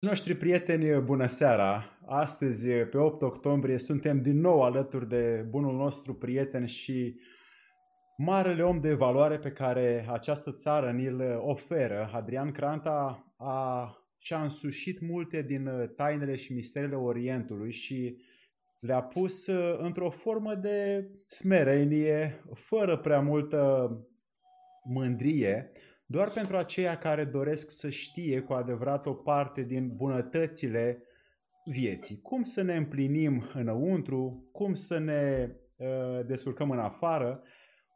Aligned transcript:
Noștri 0.00 0.34
prieteni, 0.34 1.00
bună 1.00 1.26
seara! 1.26 1.98
Astăzi, 2.06 2.68
pe 2.68 2.98
8 2.98 3.22
octombrie, 3.22 3.78
suntem 3.78 4.22
din 4.22 4.40
nou 4.40 4.62
alături 4.62 5.08
de 5.08 5.46
bunul 5.48 5.76
nostru 5.76 6.14
prieten 6.14 6.66
și 6.66 7.20
marele 8.16 8.62
om 8.62 8.80
de 8.80 8.94
valoare 8.94 9.38
pe 9.38 9.50
care 9.50 10.06
această 10.10 10.52
țară 10.52 10.90
ni-l 10.90 11.40
oferă. 11.40 12.10
Adrian 12.12 12.52
Cranta 12.52 13.26
a, 13.36 13.94
și-a 14.18 14.42
însușit 14.42 15.00
multe 15.00 15.42
din 15.42 15.92
tainele 15.96 16.36
și 16.36 16.52
misterele 16.52 16.96
Orientului 16.96 17.72
și 17.72 18.16
le-a 18.78 19.02
pus 19.02 19.46
într-o 19.78 20.10
formă 20.10 20.54
de 20.54 21.08
smerenie, 21.26 22.44
fără 22.54 22.98
prea 22.98 23.20
multă 23.20 23.90
mândrie, 24.84 25.72
doar 26.10 26.30
pentru 26.30 26.56
aceia 26.56 26.98
care 26.98 27.24
doresc 27.24 27.70
să 27.70 27.88
știe 27.88 28.40
cu 28.40 28.52
adevărat 28.52 29.06
o 29.06 29.12
parte 29.12 29.62
din 29.62 29.96
bunătățile 29.96 31.02
vieții. 31.64 32.20
Cum 32.20 32.42
să 32.42 32.62
ne 32.62 32.76
împlinim 32.76 33.50
înăuntru, 33.54 34.48
cum 34.52 34.74
să 34.74 34.98
ne 34.98 35.50
uh, 35.76 36.26
descurcăm 36.26 36.70
în 36.70 36.78
afară, 36.78 37.42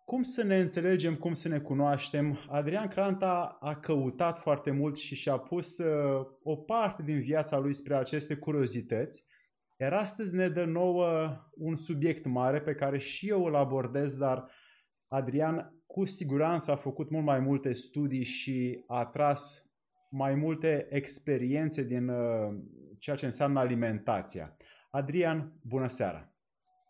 cum 0.05 0.23
să 0.23 0.43
ne 0.43 0.59
înțelegem, 0.59 1.15
cum 1.15 1.33
să 1.33 1.49
ne 1.49 1.59
cunoaștem. 1.59 2.39
Adrian 2.49 2.89
Cranta 2.89 3.59
a 3.61 3.75
căutat 3.75 4.39
foarte 4.39 4.71
mult 4.71 4.97
și 4.97 5.15
și-a 5.15 5.37
pus 5.37 5.79
uh, 5.79 6.27
o 6.43 6.57
parte 6.57 7.03
din 7.03 7.21
viața 7.21 7.59
lui 7.59 7.75
spre 7.75 7.95
aceste 7.95 8.35
curiozități. 8.35 9.25
Iar 9.81 9.93
astăzi 9.93 10.35
ne 10.35 10.49
dă 10.49 10.65
nouă 10.65 11.37
un 11.55 11.77
subiect 11.77 12.27
mare 12.27 12.61
pe 12.61 12.75
care 12.75 12.99
și 12.99 13.29
eu 13.29 13.45
îl 13.45 13.55
abordez, 13.55 14.17
dar 14.17 14.51
Adrian 15.09 15.75
cu 15.95 16.05
siguranță 16.05 16.71
a 16.71 16.77
făcut 16.77 17.11
mult 17.11 17.25
mai 17.25 17.39
multe 17.39 17.73
studii 17.73 18.25
și 18.25 18.85
a 18.87 19.05
tras 19.05 19.65
mai 20.09 20.35
multe 20.35 20.87
experiențe 20.91 21.83
din 21.83 22.09
uh, 22.09 22.55
ceea 22.99 23.17
ce 23.17 23.25
înseamnă 23.25 23.59
alimentația. 23.59 24.57
Adrian, 24.91 25.53
bună 25.69 25.89
seara! 25.89 26.29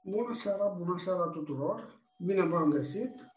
Bună 0.05 0.35
seara, 0.43 0.69
bună 0.69 0.95
seara 1.05 1.27
tuturor! 1.27 2.01
Bine 2.19 2.43
v-am 2.43 2.71
găsit! 2.71 3.33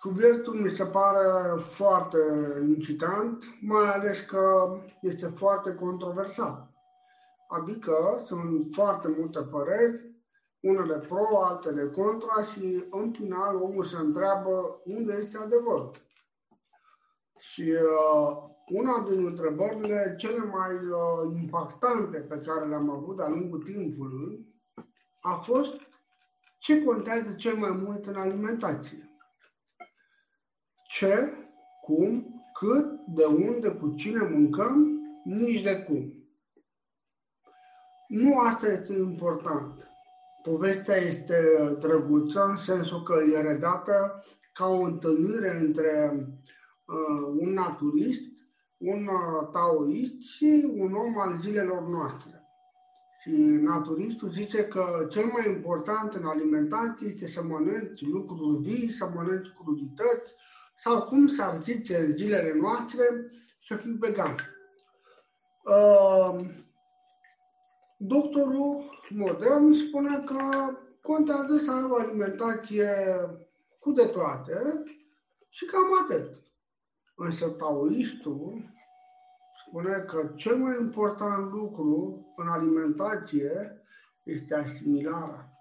Subiectul 0.00 0.54
mi 0.54 0.70
se 0.70 0.84
pare 0.84 1.60
foarte 1.60 2.18
incitant, 2.76 3.44
mai 3.60 3.88
ales 3.94 4.20
că 4.20 4.76
este 5.00 5.26
foarte 5.26 5.74
controversat. 5.74 6.70
Adică 7.48 8.22
sunt 8.26 8.74
foarte 8.74 9.08
multe 9.18 9.40
păreri 9.40 10.13
unele 10.64 10.98
pro, 10.98 11.42
altele 11.42 11.90
contra 11.90 12.44
și 12.52 12.84
în 12.90 13.12
final 13.12 13.56
omul 13.56 13.84
se 13.84 13.96
întreabă 13.96 14.80
unde 14.84 15.12
este 15.22 15.36
adevărul. 15.38 16.02
Și 17.38 17.62
uh, 17.62 18.36
una 18.68 19.04
din 19.08 19.26
întrebările 19.26 20.14
cele 20.18 20.38
mai 20.38 20.74
uh, 20.74 21.40
impactante 21.40 22.18
pe 22.18 22.36
care 22.46 22.66
le-am 22.66 22.90
avut 22.90 23.16
de-a 23.16 23.28
lungul 23.28 23.62
timpului 23.62 24.54
a 25.20 25.34
fost 25.34 25.74
ce 26.58 26.84
contează 26.84 27.32
cel 27.32 27.56
mai 27.56 27.70
mult 27.70 28.06
în 28.06 28.16
alimentație. 28.16 29.10
Ce, 30.88 31.32
cum, 31.82 32.44
cât, 32.52 33.00
de 33.06 33.24
unde, 33.24 33.70
cu 33.70 33.94
cine 33.94 34.28
mâncăm, 34.28 35.00
nici 35.24 35.62
de 35.62 35.82
cum. 35.82 36.28
Nu 38.08 38.38
asta 38.38 38.66
este 38.66 38.92
important. 38.92 39.93
Povestea 40.44 40.96
este 40.96 41.36
drăguță 41.78 42.44
în 42.44 42.56
sensul 42.56 43.02
că 43.02 43.14
e 43.32 43.40
redată 43.40 44.24
ca 44.52 44.66
o 44.66 44.80
întâlnire 44.80 45.56
între 45.56 46.12
uh, 46.84 47.34
un 47.38 47.52
naturist, 47.52 48.30
un 48.76 49.06
uh, 49.06 49.48
taoist 49.52 50.20
și 50.20 50.72
un 50.76 50.94
om 50.94 51.18
al 51.18 51.38
zilelor 51.42 51.88
noastre. 51.88 52.42
Și 53.22 53.30
naturistul 53.60 54.30
zice 54.30 54.64
că 54.64 55.06
cel 55.10 55.24
mai 55.24 55.50
important 55.50 56.12
în 56.12 56.24
alimentație 56.24 57.06
este 57.06 57.26
să 57.26 57.42
mănânci 57.42 58.06
lucruri 58.06 58.62
vii, 58.62 58.92
să 58.92 59.10
mănânci 59.14 59.52
crudități 59.62 60.34
sau 60.78 61.02
cum 61.02 61.26
s-ar 61.26 61.60
zice 61.62 61.96
în 61.96 62.16
zilele 62.16 62.54
noastre, 62.60 63.30
să 63.66 63.76
fii 63.76 63.96
vegan. 64.00 64.36
Uh, 65.64 66.46
Doctorul 67.96 68.84
modern 69.10 69.72
spune 69.72 70.22
că 70.24 70.40
contează 71.02 71.56
să 71.56 71.70
ai 71.70 71.82
o 71.90 71.96
alimentație 71.96 72.88
cu 73.78 73.92
de 73.92 74.06
toate 74.06 74.84
și 75.48 75.64
cam 75.64 76.02
atât. 76.02 76.42
Însă 77.16 77.48
taoistul 77.48 78.72
spune 79.66 80.04
că 80.06 80.32
cel 80.36 80.56
mai 80.56 80.76
important 80.80 81.52
lucru 81.52 82.24
în 82.36 82.48
alimentație 82.48 83.82
este 84.24 84.54
asimilarea. 84.54 85.52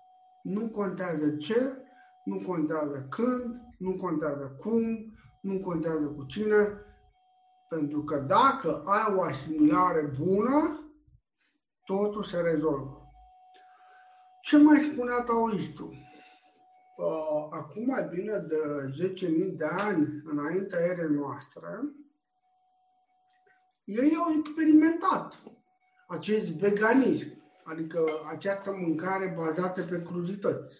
Nu 0.44 0.70
contează 0.70 1.36
ce, 1.36 1.78
nu 2.26 2.42
contează 2.42 3.08
când, 3.10 3.62
nu 3.78 3.96
contează 3.96 4.58
cum, 4.60 5.14
nu 5.42 5.60
contează 5.60 6.06
cu 6.06 6.26
cine, 6.26 6.68
pentru 7.70 8.04
că 8.04 8.18
dacă 8.20 8.84
ai 8.86 9.14
o 9.16 9.22
asimilare 9.22 10.14
bună, 10.24 10.83
totul 11.86 12.24
se 12.24 12.42
rezolvă. 12.42 13.12
Ce 14.42 14.58
mai 14.58 14.78
spunea 14.78 15.22
taoistul? 15.22 15.96
Uh, 16.98 17.48
acum 17.50 17.86
mai 17.86 18.08
bine 18.14 18.38
de 18.38 18.58
10.000 19.50 19.56
de 19.56 19.66
ani 19.66 20.22
înaintea 20.26 20.80
erei 20.80 21.10
noastre, 21.10 21.68
ei 23.84 24.16
au 24.16 24.34
experimentat 24.40 25.40
acest 26.08 26.52
veganism, 26.52 27.44
adică 27.64 28.02
această 28.30 28.72
mâncare 28.72 29.34
bazată 29.38 29.82
pe 29.82 30.02
crudități. 30.02 30.76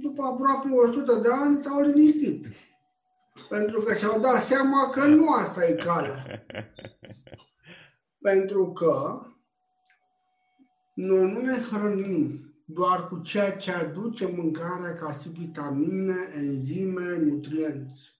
După 0.00 0.22
aproape 0.22 0.68
100 0.68 1.14
de 1.14 1.28
ani 1.32 1.62
s-au 1.62 1.80
liniștit, 1.80 2.46
pentru 3.48 3.80
că 3.80 3.94
și-au 3.94 4.20
dat 4.20 4.42
seama 4.42 4.90
că 4.90 5.06
nu 5.06 5.28
asta 5.32 5.64
e 5.64 5.74
calea. 5.74 6.24
Pentru 8.20 8.72
că 8.72 9.20
noi 10.94 11.32
nu 11.32 11.40
ne 11.40 11.58
hrănim 11.58 12.54
doar 12.64 13.08
cu 13.08 13.18
ceea 13.18 13.56
ce 13.56 13.72
aduce 13.72 14.26
mâncarea 14.26 14.92
ca 14.92 15.12
și 15.12 15.28
vitamine, 15.28 16.30
enzime, 16.34 17.16
nutrienți. 17.16 18.18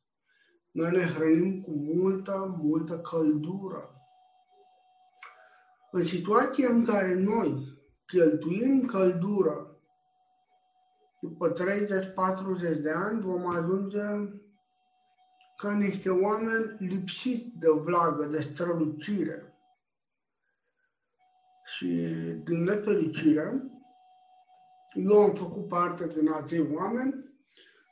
Noi 0.70 0.90
ne 0.90 1.02
hrănim 1.04 1.62
cu 1.62 1.70
multă, 1.70 2.56
multă 2.62 2.98
căldură. 2.98 3.94
În 5.90 6.06
situația 6.06 6.68
în 6.70 6.84
care 6.84 7.14
noi 7.14 7.78
cheltuim 8.06 8.86
căldură, 8.86 9.80
după 11.20 11.52
30-40 11.52 11.56
de 12.80 12.90
ani 12.90 13.20
vom 13.20 13.46
ajunge 13.46 14.00
ca 15.56 15.72
niște 15.72 16.10
oameni 16.10 16.76
lipsiți 16.78 17.58
de 17.58 17.68
vlagă, 17.70 18.24
de 18.24 18.40
strălucire. 18.40 19.49
Și 21.76 21.86
din 22.44 22.62
nefericire, 22.62 23.62
eu 24.94 25.22
am 25.22 25.34
făcut 25.34 25.68
parte 25.68 26.06
din 26.06 26.32
acei 26.32 26.70
oameni. 26.74 27.14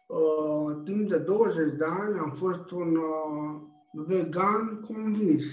Uh, 0.06 0.82
timp 0.84 1.08
de 1.08 1.18
20 1.18 1.76
de 1.76 1.84
ani 1.84 2.18
am 2.18 2.32
fost 2.34 2.70
un 2.70 2.96
uh, 2.96 3.60
vegan 3.92 4.80
convins. 4.80 5.44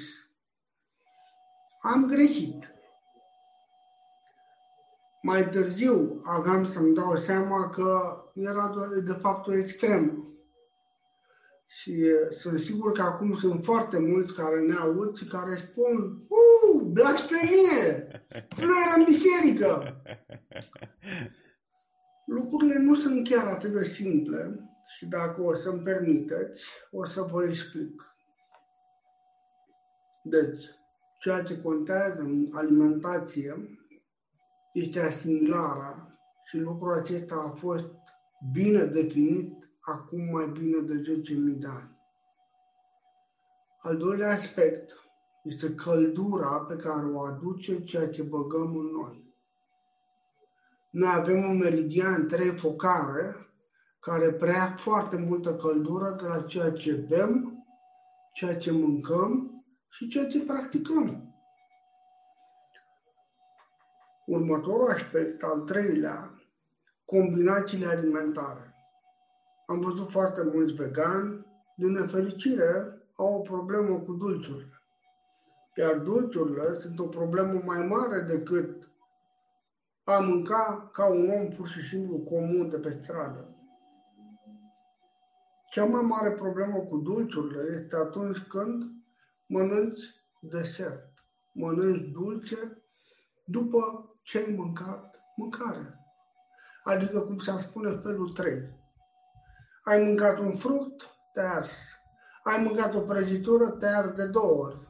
Am 1.82 2.06
greșit. 2.06 2.74
Mai 5.22 5.50
târziu 5.50 6.22
aveam 6.24 6.72
să-mi 6.72 6.96
dau 6.96 7.16
seama 7.16 7.70
că 7.70 8.18
era 8.34 8.88
de 9.04 9.14
fapt 9.14 9.48
o 9.48 9.54
extremă. 9.54 10.28
Și 11.68 11.90
uh, 11.90 12.36
sunt 12.38 12.60
sigur 12.60 12.92
că 12.92 13.02
acum 13.02 13.36
sunt 13.36 13.64
foarte 13.64 14.00
mulți 14.00 14.34
care 14.34 14.60
ne 14.60 14.76
aud 14.76 15.18
și 15.18 15.26
care 15.26 15.56
spun 15.56 16.26
Uh, 16.74 16.82
blasfemie! 16.82 18.08
Nu 18.58 18.64
era 18.64 18.94
în 18.98 19.04
biserică! 19.04 20.02
Lucrurile 22.26 22.78
nu 22.78 22.96
sunt 22.96 23.28
chiar 23.28 23.48
atât 23.48 23.72
de 23.72 23.84
simple 23.84 24.70
și 24.98 25.06
dacă 25.06 25.42
o 25.42 25.56
să-mi 25.56 25.82
permiteți, 25.82 26.66
o 26.92 27.06
să 27.06 27.22
vă 27.22 27.44
explic. 27.44 28.16
Deci, 30.24 30.64
ceea 31.20 31.44
ce 31.44 31.62
contează 31.62 32.20
în 32.20 32.50
alimentație 32.52 33.80
este 34.74 35.00
asimilarea 35.00 36.20
și 36.46 36.58
lucrul 36.58 36.94
acesta 36.94 37.36
a 37.36 37.58
fost 37.60 37.92
bine 38.52 38.86
definit 38.86 39.70
acum 39.80 40.32
mai 40.32 40.48
bine 40.48 40.80
de 40.80 40.94
10.000 40.94 41.60
de 41.60 41.68
ani. 41.68 42.00
Al 43.82 43.98
doilea 43.98 44.30
aspect 44.30 45.05
este 45.46 45.76
căldura 45.76 46.60
pe 46.60 46.76
care 46.76 47.06
o 47.06 47.22
aduce 47.22 47.84
ceea 47.84 48.10
ce 48.10 48.24
băgăm 48.24 48.78
în 48.78 48.86
noi. 48.86 49.34
Noi 50.90 51.12
avem 51.14 51.44
un 51.44 51.58
meridian, 51.58 52.28
trei 52.28 52.58
focare, 52.58 53.36
care 54.00 54.32
prea 54.32 54.74
foarte 54.78 55.18
multă 55.18 55.56
căldură 55.56 56.18
de 56.22 56.28
la 56.28 56.42
ceea 56.42 56.72
ce 56.72 56.94
bem, 56.94 57.66
ceea 58.34 58.58
ce 58.58 58.72
mâncăm 58.72 59.64
și 59.90 60.08
ceea 60.08 60.28
ce 60.28 60.44
practicăm. 60.44 61.34
Următorul 64.26 64.90
aspect, 64.90 65.44
al 65.44 65.60
treilea, 65.60 66.42
combinațiile 67.06 67.88
alimentare. 67.88 68.76
Am 69.66 69.80
văzut 69.80 70.10
foarte 70.10 70.44
mulți 70.44 70.74
vegani, 70.74 71.46
din 71.76 71.92
nefericire, 71.92 73.02
au 73.16 73.34
o 73.34 73.40
problemă 73.40 74.00
cu 74.00 74.14
dulciurile. 74.14 74.75
Iar 75.78 75.98
dulciurile 75.98 76.80
sunt 76.80 77.00
o 77.00 77.08
problemă 77.08 77.62
mai 77.66 77.86
mare 77.86 78.22
decât 78.22 78.90
a 80.04 80.20
mânca 80.20 80.90
ca 80.94 81.06
un 81.06 81.30
om 81.30 81.50
pur 81.50 81.68
și 81.68 81.88
simplu 81.90 82.18
comun 82.18 82.70
de 82.70 82.78
pe 82.78 83.00
stradă. 83.02 83.56
Cea 85.70 85.86
mai 85.86 86.02
mare 86.02 86.32
problemă 86.32 86.78
cu 86.78 86.98
dulciurile 86.98 87.82
este 87.82 87.96
atunci 87.96 88.38
când 88.38 88.84
mănânci 89.48 90.04
desert, 90.40 91.14
mănânci 91.54 92.12
dulce 92.12 92.84
după 93.46 94.10
ce 94.22 94.38
ai 94.38 94.56
mâncat 94.58 95.16
mâncare. 95.36 96.00
Adică, 96.84 97.20
cum 97.20 97.38
se 97.38 97.52
spune, 97.60 98.00
felul 98.04 98.32
3. 98.32 98.70
Ai 99.84 100.04
mâncat 100.04 100.38
un 100.38 100.52
fruct, 100.52 101.04
te-ai 101.34 101.48
ars. 101.48 101.72
Ai 102.44 102.64
mâncat 102.64 102.94
o 102.94 103.00
prăjitură, 103.00 103.70
te-ai 103.70 103.94
ars 103.94 104.16
de 104.16 104.26
două 104.26 104.64
ori. 104.64 104.85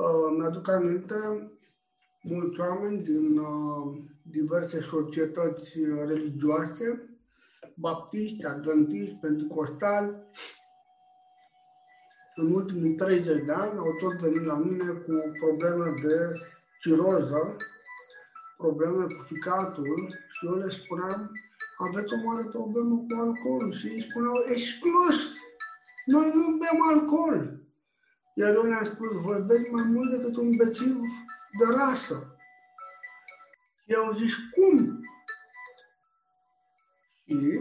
Uh, 0.00 0.36
mi-aduc 0.36 0.68
aminte, 0.68 1.50
mulți 2.22 2.60
oameni 2.60 3.02
din 3.02 3.38
uh, 3.38 3.98
diverse 4.22 4.80
societăți 4.80 5.70
religioase, 6.06 7.18
baptiști, 7.74 8.44
adventiști, 8.44 9.18
pentecostali, 9.20 10.14
în 12.34 12.52
ultimii 12.52 12.94
30 12.94 13.44
de 13.44 13.52
ani 13.52 13.78
au 13.78 13.94
tot 14.00 14.12
venit 14.20 14.44
la 14.44 14.58
mine 14.58 14.84
cu 14.84 15.30
probleme 15.40 15.94
de 16.02 16.16
ciroză, 16.82 17.56
probleme 18.56 19.04
cu 19.04 19.22
ficatul 19.22 20.08
și 20.32 20.46
eu 20.46 20.54
le 20.54 20.68
spuneam, 20.68 21.30
aveți 21.76 22.12
o 22.12 22.28
mare 22.28 22.48
problemă 22.52 22.96
cu 22.96 23.20
alcool 23.20 23.74
și 23.74 23.86
ei 23.86 24.06
spuneau, 24.10 24.34
exclus, 24.46 25.18
noi 26.06 26.30
nu 26.34 26.56
bem 26.56 26.78
alcool. 26.88 27.59
Iar 28.34 28.54
eu 28.54 28.62
le-am 28.62 28.84
spus, 28.84 29.20
voi 29.20 29.42
beți 29.42 29.70
mai 29.70 29.82
mult 29.82 30.10
decât 30.10 30.36
un 30.36 30.56
bețiv 30.56 30.96
de 31.58 31.74
rasă. 31.76 32.36
Și 33.86 33.94
au 33.94 34.12
zis, 34.12 34.32
cum? 34.50 35.00
Și 37.24 37.60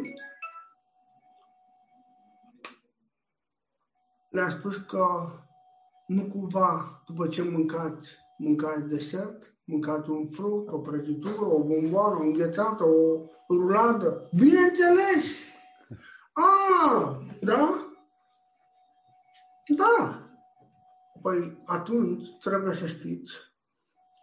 le-am 4.29 4.49
spus 4.49 4.77
că 4.77 5.31
nu 6.07 6.25
cumva, 6.25 7.01
după 7.05 7.27
ce 7.27 7.41
mâncați, 7.41 8.09
mâncați 8.37 8.87
desert, 8.87 9.53
mâncați 9.63 10.09
un 10.09 10.25
fruct, 10.25 10.71
o 10.71 10.77
prăjitură, 10.77 11.45
o 11.45 11.63
bomboană, 11.63 12.15
o 12.15 12.21
înghețată, 12.21 12.83
o 12.83 13.25
ruladă. 13.49 14.29
Bineînțeles! 14.35 15.35
A, 16.33 17.21
da? 17.41 17.93
Da. 19.75 20.28
Păi 21.21 21.61
atunci 21.65 22.27
trebuie 22.43 22.73
să 22.73 22.85
știți 22.85 23.33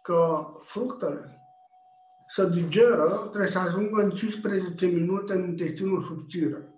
că 0.03 0.47
fructele 0.59 1.37
să 2.29 2.45
digeră, 2.45 3.27
trebuie 3.29 3.51
să 3.51 3.59
ajungă 3.59 4.01
în 4.01 4.09
15 4.09 4.85
minute 4.85 5.33
în 5.33 5.43
intestinul 5.43 6.03
subțire. 6.03 6.71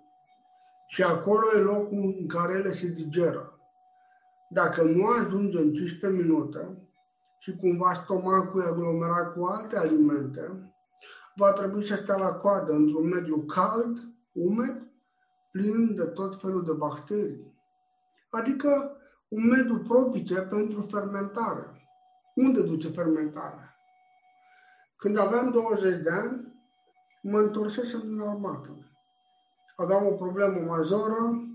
Și 0.88 1.02
acolo 1.02 1.46
e 1.54 1.58
locul 1.58 2.14
în 2.18 2.26
care 2.26 2.52
ele 2.52 2.72
se 2.72 2.86
digeră. 2.86 3.58
Dacă 4.48 4.82
nu 4.82 5.06
ajunge 5.06 5.58
în 5.58 5.72
15 5.72 6.22
minute 6.22 6.88
și 7.38 7.56
cumva 7.56 7.92
stomacul 7.92 8.62
e 8.62 8.66
aglomerat 8.66 9.32
cu 9.32 9.44
alte 9.44 9.78
alimente, 9.78 10.72
va 11.36 11.52
trebui 11.52 11.86
să 11.86 11.94
stea 11.94 12.16
la 12.16 12.34
coadă 12.34 12.72
într-un 12.72 13.08
mediu 13.08 13.36
cald, 13.36 13.98
umed, 14.32 14.86
plin 15.50 15.94
de 15.94 16.04
tot 16.04 16.40
felul 16.40 16.64
de 16.64 16.72
bacterii. 16.72 17.54
Adică 18.30 18.99
un 19.30 19.48
mediu 19.48 19.78
propice 19.78 20.40
pentru 20.40 20.80
fermentare. 20.80 21.66
Unde 22.34 22.62
duce 22.62 22.88
fermentarea? 22.88 23.76
Când 24.96 25.18
aveam 25.18 25.50
20 25.50 26.02
de 26.02 26.10
ani, 26.10 26.62
mă 27.22 27.38
întorsesem 27.38 28.00
din 28.00 28.20
armată. 28.20 28.70
Aveam 29.76 30.06
o 30.06 30.10
problemă 30.10 30.60
majoră, 30.60 31.50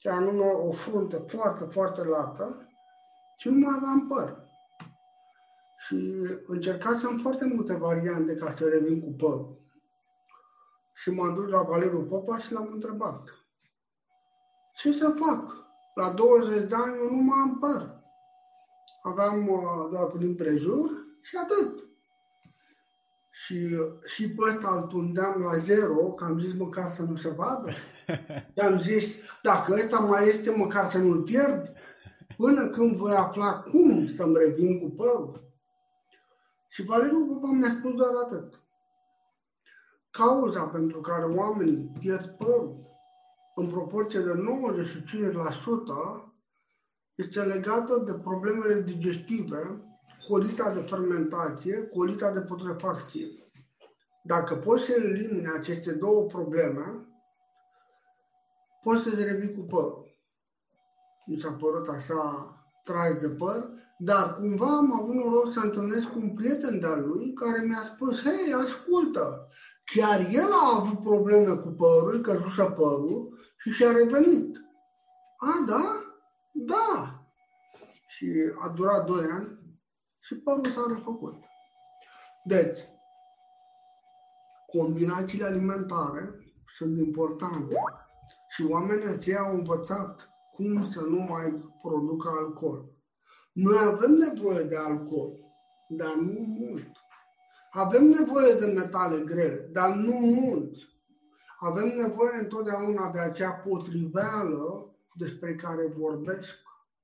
și 0.00 0.08
anume 0.08 0.44
o 0.44 0.72
frunte 0.72 1.16
foarte, 1.16 1.64
foarte 1.64 2.02
lată 2.02 2.68
și 3.38 3.48
nu 3.48 3.58
mai 3.58 3.74
aveam 3.76 4.06
păr. 4.06 4.48
Și 5.78 6.12
încercasem 6.46 7.16
foarte 7.16 7.44
multe 7.44 7.74
variante 7.74 8.34
ca 8.34 8.50
să 8.50 8.68
revin 8.68 9.00
cu 9.00 9.10
păr. 9.10 9.46
Și 10.94 11.10
m-am 11.10 11.34
dus 11.34 11.48
la 11.48 11.62
Valeriu 11.62 12.02
Popa 12.02 12.38
și 12.38 12.52
l-am 12.52 12.70
întrebat. 12.72 13.28
Ce 14.74 14.92
să 14.92 15.14
fac? 15.16 15.56
La 16.00 16.10
20 16.10 16.68
de 16.68 16.74
ani 16.74 16.96
eu 16.96 17.10
nu 17.10 17.22
mai 17.22 17.38
am 17.38 17.58
păr. 17.58 17.98
Aveam 19.02 19.48
uh, 19.48 19.88
doar 19.90 20.06
prin 20.06 20.34
prejur 20.34 20.90
și 21.20 21.36
atât. 21.36 21.84
Și, 23.30 23.76
și 24.04 24.30
pe 24.30 24.42
ăsta 24.48 24.76
îl 24.76 24.82
tundeam 24.82 25.42
la 25.42 25.58
zero, 25.58 26.12
că 26.12 26.24
am 26.24 26.40
zis 26.40 26.54
măcar 26.54 26.90
să 26.90 27.02
nu 27.02 27.16
se 27.16 27.28
vadă. 27.28 27.70
Și 28.54 28.60
am 28.60 28.80
zis, 28.80 29.14
dacă 29.42 29.72
ăsta 29.72 29.98
mai 29.98 30.26
este, 30.26 30.50
măcar 30.50 30.90
să 30.90 30.98
nu-l 30.98 31.22
pierd, 31.22 31.72
până 32.36 32.68
când 32.68 32.96
voi 32.96 33.14
afla 33.14 33.60
cum 33.60 34.06
să-mi 34.06 34.36
revin 34.36 34.80
cu 34.80 34.90
părul. 34.90 35.44
Și 36.68 36.82
Valeriu 36.82 37.26
Popa 37.26 37.50
mi-a 37.52 37.74
spus 37.78 37.94
doar 37.94 38.10
atât. 38.24 38.60
Cauza 40.10 40.62
pentru 40.62 41.00
care 41.00 41.24
oamenii 41.24 41.92
pierd 41.98 42.28
părul 42.28 42.89
în 43.60 43.66
proporție 43.66 44.20
de 44.20 44.32
95% 44.32 46.30
este 47.14 47.42
legată 47.42 48.02
de 48.06 48.14
problemele 48.14 48.80
digestive, 48.80 49.84
colita 50.28 50.70
de 50.70 50.80
fermentație, 50.80 51.86
colita 51.86 52.30
de 52.30 52.40
putrefacție. 52.40 53.26
Dacă 54.22 54.54
poți 54.54 54.84
să 54.84 54.92
elimini 54.92 55.46
aceste 55.46 55.92
două 55.92 56.26
probleme, 56.26 57.08
poți 58.82 59.02
să-ți 59.02 59.24
revii 59.24 59.54
cu 59.54 59.60
părul. 59.60 60.18
Mi 61.26 61.40
s-a 61.40 61.52
părut 61.52 61.88
așa 61.88 62.54
trai 62.84 63.14
de 63.14 63.28
păr, 63.28 63.68
dar 63.98 64.36
cumva 64.36 64.76
am 64.76 65.00
avut 65.00 65.14
noroc 65.14 65.52
să 65.52 65.60
întâlnesc 65.60 66.08
cu 66.08 66.18
un 66.18 66.30
prieten 66.30 66.80
de-al 66.80 67.08
lui 67.08 67.32
care 67.32 67.64
mi-a 67.66 67.82
spus, 67.94 68.22
hei, 68.22 68.52
ascultă, 68.52 69.48
chiar 69.84 70.20
el 70.30 70.52
a 70.52 70.76
avut 70.76 71.00
probleme 71.00 71.54
cu 71.54 71.68
părul, 71.68 72.20
căzuse 72.20 72.64
părul 72.64 73.39
și 73.60 73.70
și-a 73.70 73.92
revenit. 73.92 74.56
A, 75.36 75.64
da? 75.66 76.04
Da. 76.52 77.24
Și 78.08 78.52
a 78.60 78.68
durat 78.68 79.06
doi 79.06 79.24
ani 79.24 79.58
și 80.20 80.34
părul 80.34 80.66
s-a 80.66 80.84
refăcut. 80.88 81.34
Deci, 82.44 82.78
combinațiile 84.66 85.44
alimentare 85.44 86.52
sunt 86.76 86.98
importante 86.98 87.74
și 88.48 88.64
oamenii 88.64 89.06
aceia 89.06 89.40
au 89.40 89.54
învățat 89.54 90.28
cum 90.52 90.90
să 90.90 91.00
nu 91.00 91.18
mai 91.18 91.72
producă 91.82 92.28
alcool. 92.28 92.84
Noi 93.52 93.78
avem 93.78 94.10
nevoie 94.10 94.64
de 94.64 94.76
alcool, 94.76 95.32
dar 95.88 96.14
nu 96.14 96.40
mult. 96.40 96.90
Avem 97.70 98.04
nevoie 98.04 98.54
de 98.54 98.66
metale 98.66 99.20
grele, 99.20 99.68
dar 99.72 99.94
nu 99.94 100.12
mult. 100.12 100.74
Avem 101.62 101.88
nevoie 101.88 102.38
întotdeauna 102.38 103.10
de 103.10 103.18
acea 103.18 103.50
potriveală 103.52 104.94
despre 105.14 105.54
care 105.54 105.86
vorbesc 105.86 106.56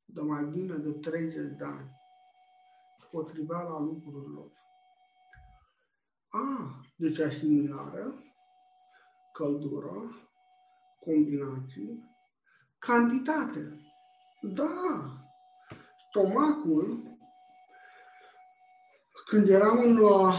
de 0.05 0.21
mai 0.21 0.45
bine 0.45 0.77
de 0.77 0.93
30 0.93 1.57
de 1.57 1.65
ani. 1.65 1.91
Potriveala 3.11 3.79
lucrurilor. 3.79 4.51
A, 6.29 6.81
deci 6.97 7.19
asimilare, 7.19 8.05
căldură, 9.33 10.15
combinații, 11.01 12.17
cantitate. 12.79 13.81
Da, 14.43 15.01
stomacul, 16.09 17.17
când 19.27 19.49
eram 19.49 19.79
în, 19.79 19.97
uh, 19.97 20.35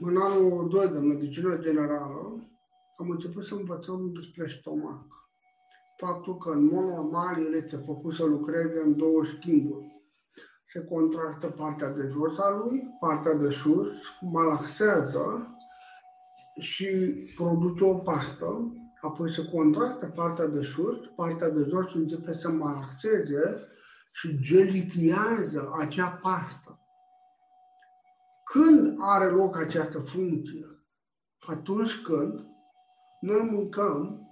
în 0.00 0.16
anul 0.16 0.68
2 0.68 0.88
de 0.88 0.98
medicină 0.98 1.58
generală, 1.58 2.48
am 2.96 3.10
început 3.10 3.44
să 3.44 3.54
învățăm 3.54 4.12
despre 4.12 4.58
stomac. 4.58 5.06
Faptul 5.96 6.36
că, 6.36 6.50
în 6.50 6.64
mod 6.64 6.84
normal, 6.84 7.38
el 7.38 7.54
este 7.54 7.76
făcut 7.76 8.14
să 8.14 8.24
lucreze 8.24 8.82
în 8.84 8.96
două 8.96 9.24
schimburi. 9.24 10.02
Se 10.72 10.84
contractă 10.84 11.46
partea 11.46 11.90
de 11.90 12.10
jos 12.12 12.38
a 12.38 12.50
lui, 12.50 12.96
partea 13.00 13.34
de 13.34 13.50
sus, 13.50 13.88
malaxează 14.20 15.56
și 16.60 16.86
produce 17.36 17.84
o 17.84 17.94
pastă 17.94 18.72
apoi 19.00 19.34
se 19.34 19.44
contractă 19.44 20.06
partea 20.06 20.46
de 20.46 20.62
sus, 20.62 20.96
partea 21.16 21.48
de 21.48 21.66
jos 21.68 21.94
începe 21.94 22.32
să 22.32 22.48
malaxeze 22.48 23.68
și 24.12 24.38
gelitiază 24.40 25.74
acea 25.78 26.08
pastă. 26.08 26.77
Când 28.52 28.96
are 29.00 29.24
loc 29.24 29.56
această 29.56 29.98
funcție? 29.98 30.66
Atunci 31.46 32.02
când 32.02 32.46
noi 33.20 33.40
mâncăm 33.40 34.28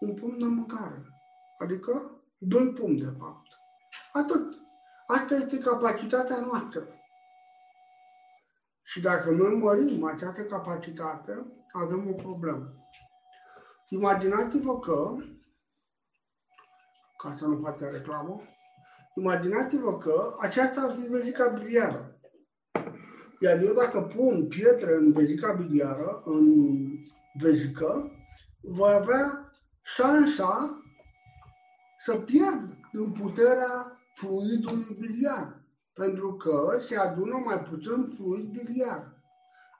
un 0.00 0.14
pumn 0.14 0.38
de 0.38 0.44
mâncare. 0.44 1.02
Adică 1.58 2.22
doi 2.38 2.72
pumni, 2.72 3.00
de 3.00 3.14
fapt. 3.18 3.46
Atât. 4.12 4.54
Asta 5.06 5.34
este 5.34 5.58
capacitatea 5.58 6.40
noastră. 6.40 6.88
Și 8.82 9.00
dacă 9.00 9.30
noi 9.30 9.54
mărim 9.54 10.04
această 10.04 10.44
capacitate, 10.44 11.46
avem 11.72 12.08
o 12.08 12.12
problemă. 12.12 12.72
Imaginați-vă 13.88 14.78
că, 14.78 15.14
ca 17.16 17.34
să 17.38 17.44
nu 17.46 17.60
facem 17.62 17.90
reclamă, 17.90 18.40
imaginați-vă 19.16 19.98
că 19.98 20.36
aceasta 20.38 20.80
ar 20.80 20.90
fi 20.90 21.06
vezica 21.06 21.46
biliară. 21.48 22.03
Iar 23.44 23.62
eu 23.62 23.72
dacă 23.72 24.00
pun 24.00 24.46
pietre 24.48 24.94
în 24.94 25.12
vezica 25.12 25.52
biliară, 25.52 26.22
în 26.24 26.76
vezică, 27.40 28.10
voi 28.62 28.92
avea 28.92 29.52
șansa 29.82 30.82
să 32.04 32.14
pierd 32.16 32.76
în 32.92 33.12
puterea 33.12 33.98
fluidului 34.14 34.96
biliar, 34.98 35.62
pentru 35.92 36.34
că 36.34 36.78
se 36.86 36.96
adună 36.96 37.36
mai 37.44 37.58
puțin 37.58 38.06
fluid 38.16 38.44
biliar. 38.44 39.22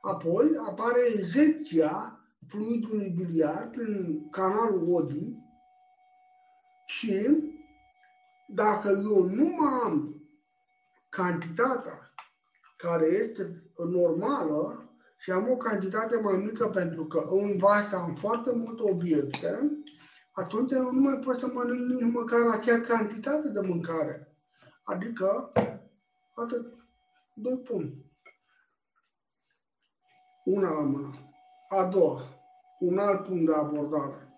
Apoi 0.00 0.50
apare 0.68 1.00
ejecția 1.16 2.20
fluidului 2.46 3.08
biliar 3.08 3.68
prin 3.70 4.28
canalul 4.30 4.92
ODI 4.94 5.36
și 6.86 7.28
dacă 8.48 8.88
eu 8.88 9.22
nu 9.22 9.44
mai 9.44 9.80
am 9.84 10.22
cantitatea 11.08 12.03
care 12.76 13.04
este 13.06 13.72
normală 13.76 14.88
și 15.18 15.30
am 15.30 15.50
o 15.50 15.56
cantitate 15.56 16.16
mai 16.16 16.36
mică 16.36 16.68
pentru 16.68 17.06
că 17.06 17.26
în 17.30 17.56
vas 17.56 17.92
am 17.92 18.14
foarte 18.14 18.52
multe 18.52 18.82
obiecte, 18.82 19.70
atunci 20.32 20.72
eu 20.72 20.92
nu 20.92 21.00
mai 21.00 21.18
pot 21.18 21.38
să 21.38 21.46
mănânc 21.46 22.00
nici 22.00 22.12
măcar 22.12 22.40
acea 22.50 22.80
cantitate 22.80 23.48
de 23.48 23.60
mâncare. 23.60 24.36
Adică, 24.82 25.52
atât, 26.34 26.72
doi 27.34 27.58
pumni. 27.58 28.12
Una 30.44 30.72
la 30.72 30.80
mână. 30.80 31.10
A 31.68 31.84
doua, 31.84 32.22
un 32.78 32.98
alt 32.98 33.26
punct 33.26 33.46
de 33.46 33.54
abordare. 33.54 34.28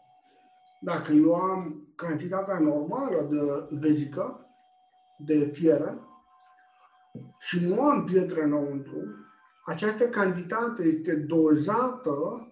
Dacă 0.81 1.13
eu 1.13 1.35
am 1.35 1.93
cantitatea 1.95 2.59
normală 2.59 3.23
de 3.23 3.77
vezică, 3.77 4.47
de 5.19 5.51
fiere, 5.53 6.06
și 7.39 7.61
nu 7.61 7.83
am 7.83 8.05
pietre 8.05 8.43
înăuntru, 8.43 9.03
această 9.65 10.09
cantitate 10.09 10.83
este 10.83 11.15
dozată 11.15 12.49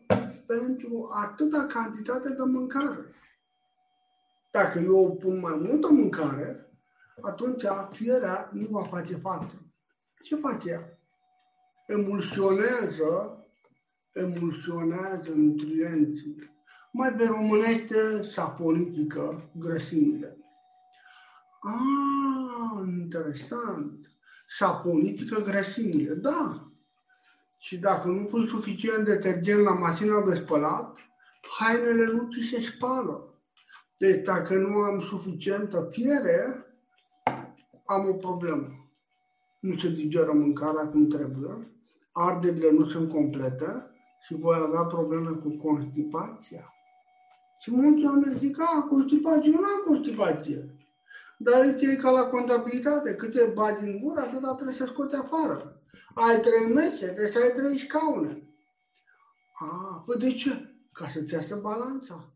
pentru 0.46 1.08
atâta 1.12 1.66
cantitate 1.68 2.28
de 2.28 2.42
mâncare. 2.44 3.14
Dacă 4.50 4.78
eu 4.78 5.16
pun 5.16 5.40
mai 5.40 5.58
multă 5.60 5.88
mâncare, 5.90 6.70
atunci 7.20 7.64
fierea 7.90 8.50
nu 8.52 8.66
va 8.70 8.82
face 8.82 9.16
față. 9.16 9.54
Ce 10.22 10.36
face 10.36 10.70
ea? 10.70 10.98
Emulsionează, 11.86 13.38
emulsionează 14.12 15.30
nutrienții. 15.34 16.52
Mai 16.92 17.12
pe 17.12 17.26
românește 17.26 18.22
saponifică 18.22 19.50
grăsimile. 19.58 20.36
Ah, 21.60 22.86
interesant. 22.86 24.03
Saponifică 24.58 25.40
grăsimile, 25.40 26.14
da. 26.14 26.68
Și 27.58 27.76
dacă 27.76 28.08
nu 28.08 28.24
pui 28.24 28.48
suficient 28.48 29.04
detergent 29.04 29.62
la 29.62 29.72
mașina 29.72 30.20
de 30.20 30.34
spălat, 30.34 30.96
hainele 31.58 32.04
nu 32.04 32.28
ți 32.32 32.48
se 32.50 32.62
spală. 32.62 33.34
Deci 33.96 34.24
dacă 34.24 34.54
nu 34.54 34.76
am 34.76 35.00
suficientă 35.00 35.88
fiere, 35.90 36.66
am 37.86 38.08
o 38.08 38.12
problemă. 38.12 38.88
Nu 39.60 39.78
se 39.78 39.88
digeră 39.88 40.32
mâncarea 40.32 40.86
cum 40.86 41.06
trebuie, 41.06 41.68
arderile 42.12 42.70
nu 42.70 42.88
sunt 42.88 43.10
complete 43.10 43.90
și 44.26 44.34
voi 44.34 44.56
avea 44.56 44.82
probleme 44.82 45.30
cu 45.30 45.50
constipația. 45.50 46.72
Și 47.60 47.70
mulți 47.70 48.04
oameni 48.04 48.38
zic, 48.38 48.60
a, 48.60 48.82
constipație, 48.82 49.50
nu 49.50 49.56
am 49.56 49.82
constipație. 49.86 50.73
Dar 51.44 51.60
aici 51.60 51.82
e 51.82 51.96
ca 51.96 52.10
la 52.10 52.26
contabilitate, 52.26 53.14
câte 53.14 53.44
bagi 53.54 53.84
în 53.84 54.00
gură, 54.00 54.20
atâta 54.20 54.54
trebuie 54.54 54.76
să 54.76 54.86
scoți 54.86 55.14
afară. 55.14 55.82
Ai 56.14 56.40
trei 56.40 56.74
mese, 56.74 57.06
trebuie 57.06 57.30
să 57.30 57.38
ai 57.38 57.52
trei 57.56 57.78
scaune. 57.78 58.48
A, 59.54 60.02
păi 60.06 60.18
de 60.18 60.32
ce? 60.32 60.74
Ca 60.92 61.08
să-ți 61.08 61.32
iasă 61.32 61.56
balanța 61.56 62.32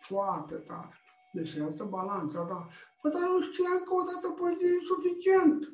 foarte 0.00 0.54
tare. 0.54 0.94
Deci 1.32 1.56
asta 1.56 1.84
balanța, 1.84 2.44
da. 2.44 2.68
Păi 3.02 3.10
dar 3.10 3.22
eu 3.22 3.40
știam 3.40 3.82
că 3.84 3.94
odată 3.94 4.28
poți 4.28 4.64
e 4.64 4.86
suficient. 4.86 5.70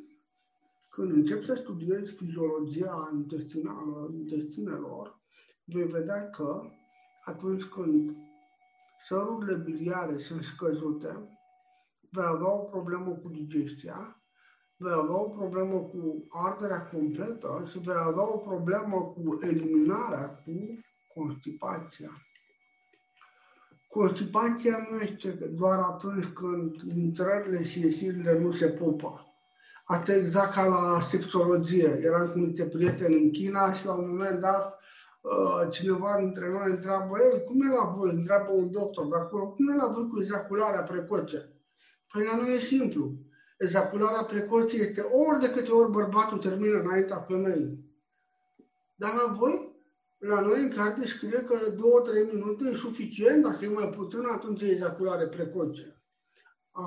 Când 0.91 1.13
încep 1.13 1.45
să 1.45 1.55
studiezi 1.55 2.15
fiziologia 2.15 3.11
intestinală, 3.15 4.11
intestinelor, 4.15 5.19
vei 5.65 5.87
vedea 5.87 6.31
că 6.31 6.63
atunci 7.25 7.65
când 7.65 8.17
sărurile 9.09 9.57
biliare 9.57 10.19
sunt 10.19 10.43
scăzute, 10.43 11.41
vei 12.13 12.25
avea 12.25 12.53
o 12.53 12.59
problemă 12.59 13.11
cu 13.11 13.29
digestia, 13.29 14.23
vei 14.77 14.93
avea 14.93 15.21
o 15.21 15.29
problemă 15.29 15.79
cu 15.79 16.27
arderea 16.29 16.87
completă 16.87 17.65
și 17.71 17.79
vei 17.79 17.95
avea 17.99 18.33
o 18.33 18.37
problemă 18.37 18.97
cu 18.97 19.39
eliminarea, 19.41 20.43
cu 20.45 20.79
constipația. 21.15 22.11
Constipația 23.89 24.89
nu 24.91 25.01
este 25.01 25.31
doar 25.31 25.79
atunci 25.79 26.27
când 26.27 26.75
intrările 26.97 27.65
și 27.65 27.81
ieșirile 27.81 28.39
nu 28.39 28.53
se 28.53 28.69
pupă. 28.69 29.27
Asta 29.85 30.13
e 30.13 30.17
exact 30.17 30.55
ca 30.55 30.67
la 30.67 31.01
sexologie. 31.01 32.01
Eram 32.03 32.27
cu 32.27 32.39
niște 32.39 32.65
prieteni 32.65 33.23
în 33.23 33.31
China 33.31 33.73
și 33.73 33.87
la 33.87 33.93
un 33.93 34.09
moment 34.09 34.41
dat 34.41 34.79
uh, 35.21 35.71
cineva 35.71 36.17
dintre 36.19 36.49
noi 36.49 36.71
întreabă, 36.71 37.19
Ei, 37.19 37.45
cum 37.45 37.61
e 37.63 37.75
la 37.75 37.85
voi? 37.85 38.11
Întreabă 38.15 38.51
un 38.51 38.71
doctor 38.71 39.09
de 39.09 39.17
acolo, 39.17 39.49
cum 39.49 39.69
e 39.69 39.75
la 39.75 39.87
voi 39.87 40.09
cu 40.09 40.21
ejacularea 40.21 40.83
precoce? 40.83 41.52
Păi 42.13 42.25
la 42.25 42.37
noi 42.37 42.55
e 42.55 42.59
simplu. 42.59 43.13
Ejacularea 43.59 44.25
precoce 44.25 44.77
este 44.77 45.01
ori 45.01 45.41
de 45.41 45.51
câte 45.51 45.71
ori 45.71 45.91
bărbatul 45.91 46.39
termină 46.39 46.79
înaintea 46.79 47.21
femeii. 47.21 47.91
Dar 48.95 49.15
la 49.15 49.33
voi 49.33 49.73
la 50.19 50.41
noi 50.41 50.61
în 50.61 50.71
carte 50.71 51.07
scrie 51.07 51.43
că 51.43 51.59
2-3 51.71 52.33
minute 52.33 52.69
e 52.69 52.77
suficient, 52.77 53.43
dacă 53.43 53.65
e 53.65 53.69
mai 53.69 53.89
puțin, 53.89 54.25
atunci 54.25 54.63
e 54.63 54.67
ejaculare 54.67 55.27
precoce. 55.27 56.03
A, 56.71 56.85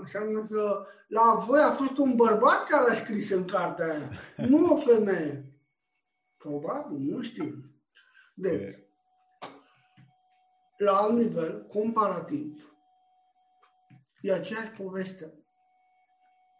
înseamnă 0.00 0.46
că 0.46 0.86
la 1.08 1.44
voi 1.46 1.60
a 1.60 1.70
fost 1.70 1.98
un 1.98 2.14
bărbat 2.16 2.64
care 2.64 2.90
a 2.90 2.94
scris 2.94 3.30
în 3.30 3.44
cartea 3.44 3.90
aia, 3.90 4.10
nu 4.48 4.72
o 4.72 4.76
femeie. 4.76 5.52
Probabil, 6.36 6.98
nu 6.98 7.22
știu. 7.22 7.64
Deci, 8.34 8.78
la 10.76 10.92
alt 10.92 11.12
nivel, 11.12 11.66
comparativ, 11.68 12.65
e 14.20 14.32
aceeași 14.32 14.70
poveste. 14.70 15.32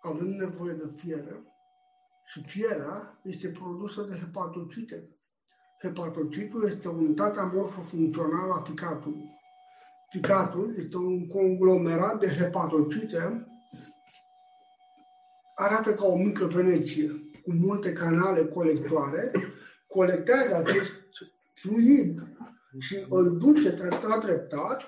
Avem 0.01 0.27
nevoie 0.27 0.73
de 0.73 0.91
fiere 0.97 1.43
și 2.27 2.43
fierea 2.43 3.19
este 3.23 3.49
produsă 3.49 4.03
de 4.03 4.17
hepatocite. 4.19 5.09
Hepatocitul 5.83 6.69
este 6.69 6.89
unitatea 6.89 7.45
morfofuncțională 7.45 8.53
a 8.53 8.61
picatului. 8.61 9.35
Picatul 10.11 10.75
este 10.79 10.97
un 10.97 11.27
conglomerat 11.27 12.21
de 12.21 12.29
hepatocite, 12.29 13.47
arată 15.55 15.95
ca 15.95 16.07
o 16.07 16.17
mică 16.17 16.47
venecie 16.47 17.09
cu 17.43 17.53
multe 17.53 17.93
canale 17.93 18.45
colectoare, 18.45 19.33
colectează 19.87 20.57
acest 20.57 20.93
fluid 21.55 22.27
și 22.79 23.07
îl 23.09 23.39
duce 23.39 23.73
treptat, 23.73 24.21
treptat 24.21 24.83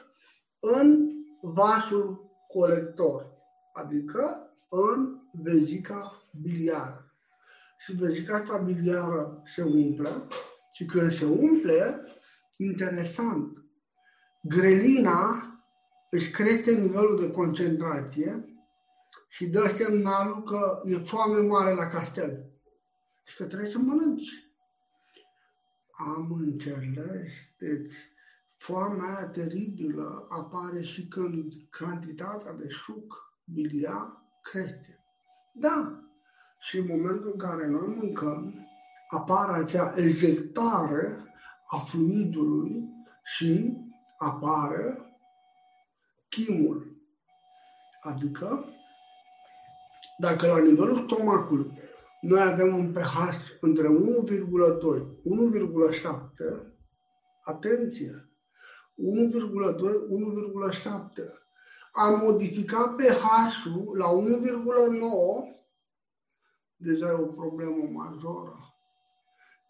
în 0.61 1.09
vasul 1.43 2.28
colector, 2.49 3.27
adică 3.73 4.51
în 4.69 5.21
vezica 5.33 6.23
biliară. 6.43 7.13
Și 7.79 7.93
vezica 7.93 8.35
asta 8.35 8.57
biliară 8.57 9.43
se 9.55 9.63
umple 9.63 10.11
și 10.73 10.85
când 10.85 11.13
se 11.13 11.25
umple, 11.25 12.05
interesant, 12.57 13.65
grelina 14.43 15.43
își 16.11 16.31
crește 16.31 16.75
nivelul 16.75 17.21
de 17.21 17.31
concentrație 17.31 18.45
și 19.29 19.47
dă 19.47 19.75
semnalul 19.77 20.43
că 20.43 20.81
e 20.85 20.97
foame 20.97 21.41
mare 21.41 21.75
la 21.75 21.87
castel 21.87 22.51
și 23.25 23.37
că 23.37 23.45
trebuie 23.45 23.71
să 23.71 23.79
mănânci. 23.79 24.47
Am 25.91 26.33
înțeles. 26.33 27.33
Deci, 27.59 27.95
foamea 28.59 29.17
aia 29.17 29.29
teribilă 29.29 30.27
apare 30.29 30.83
și 30.83 31.07
când 31.07 31.53
cantitatea 31.71 32.53
de 32.53 32.67
suc 32.85 33.33
biliar 33.45 34.23
crește. 34.43 35.05
Da. 35.53 36.03
Și 36.59 36.79
în 36.79 36.87
momentul 36.87 37.31
în 37.33 37.39
care 37.39 37.67
noi 37.67 37.87
mâncăm, 37.87 38.67
apare 39.09 39.57
acea 39.57 39.93
ejectare 39.97 41.17
a 41.71 41.79
fluidului 41.79 42.89
și 43.25 43.77
apare 44.19 44.99
chimul. 46.29 46.97
Adică, 48.01 48.65
dacă 50.19 50.47
la 50.47 50.59
nivelul 50.59 51.03
stomacului 51.03 51.79
noi 52.21 52.43
avem 52.43 52.77
un 52.77 52.93
pH 52.93 53.17
între 53.61 53.89
1,2, 53.89 53.93
1,7, 55.95 56.73
atenție, 57.45 58.28
1,2, 58.99 59.05
1,7, 60.75 61.39
am 61.93 62.21
modificat 62.21 62.97
pH-ul 62.97 63.97
la 63.97 64.07
1,9, 64.07 65.59
deja 66.77 67.09
e 67.09 67.13
o 67.13 67.27
problemă 67.27 67.89
majoră. 67.93 68.73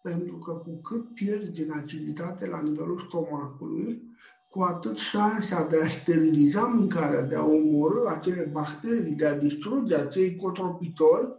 Pentru 0.01 0.37
că 0.37 0.53
cu 0.53 0.81
cât 0.81 1.13
pierzi 1.13 1.51
din 1.51 1.71
aciditate 1.71 2.47
la 2.47 2.61
nivelul 2.61 2.99
stomacului, 3.07 4.17
cu 4.49 4.61
atât 4.61 4.97
șansa 4.97 5.67
de 5.67 5.81
a 5.81 5.87
steriliza 5.87 6.61
mâncarea, 6.61 7.21
de 7.21 7.35
a 7.35 7.43
omorâ 7.43 8.07
acele 8.07 8.43
bacterii, 8.43 9.15
de 9.15 9.25
a 9.25 9.37
distruge 9.37 9.95
acei 9.95 10.35
cotropitori, 10.35 11.37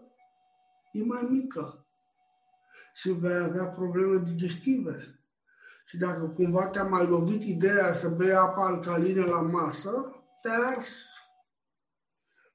e 0.93 1.05
mai 1.05 1.27
mică. 1.31 1.87
Și 2.95 3.11
vei 3.11 3.37
avea 3.37 3.65
probleme 3.65 4.23
digestive. 4.25 5.20
Și 5.91 5.97
dacă 5.97 6.27
cumva 6.27 6.67
te-a 6.67 6.85
mai 6.85 7.07
lovit 7.07 7.43
ideea 7.43 7.93
să 7.93 8.09
bei 8.09 8.33
apa 8.33 8.67
alcalină 8.67 9.25
la 9.25 9.41
masă, 9.41 10.23
te-ai 10.43 10.75
ars. 10.77 10.89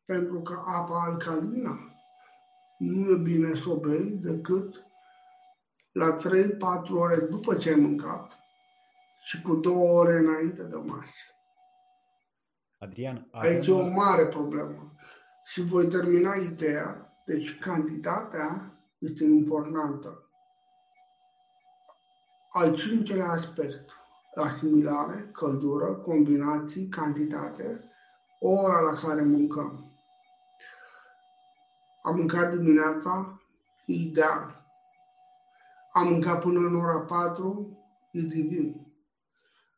Pentru 0.06 0.42
că 0.42 0.63
apa 0.65 1.01
alcalină 1.01 1.94
nu 2.77 3.12
e 3.12 3.15
bine 3.15 3.56
să 3.56 3.70
o 3.70 3.75
bei 3.75 4.10
decât 4.10 4.86
la 5.92 6.15
3-4 6.15 6.20
ore 6.89 7.20
după 7.20 7.56
ce 7.56 7.70
ai 7.70 7.80
mâncat 7.80 8.38
și 9.25 9.42
cu 9.42 9.56
două 9.56 10.00
ore 10.00 10.18
înainte 10.18 10.63
de 10.63 10.75
masă. 10.75 11.12
Adrian, 12.80 13.27
Aici 13.32 13.68
e 13.68 13.72
o 13.72 13.88
mare 13.88 14.25
problemă. 14.25 14.96
Și 15.46 15.62
voi 15.62 15.88
termina 15.88 16.36
ideea. 16.36 17.20
Deci 17.25 17.58
cantitatea 17.58 18.77
este 18.98 19.24
importantă. 19.24 20.25
Al 22.57 22.75
cincilea 22.75 23.29
aspect, 23.29 23.89
asimilare, 24.35 25.29
căldură, 25.33 25.85
combinații, 25.85 26.88
cantitate, 26.88 27.91
ora 28.39 28.79
la 28.79 28.93
care 28.93 29.21
mâncăm. 29.21 29.91
Am 32.03 32.15
mâncat 32.15 32.55
dimineața, 32.55 33.41
ideal. 33.85 34.65
Am 35.91 36.07
mâncat 36.07 36.41
până 36.41 36.59
în 36.59 36.75
ora 36.75 37.00
4, 37.00 37.77
e 38.12 38.19
divin. 38.19 38.95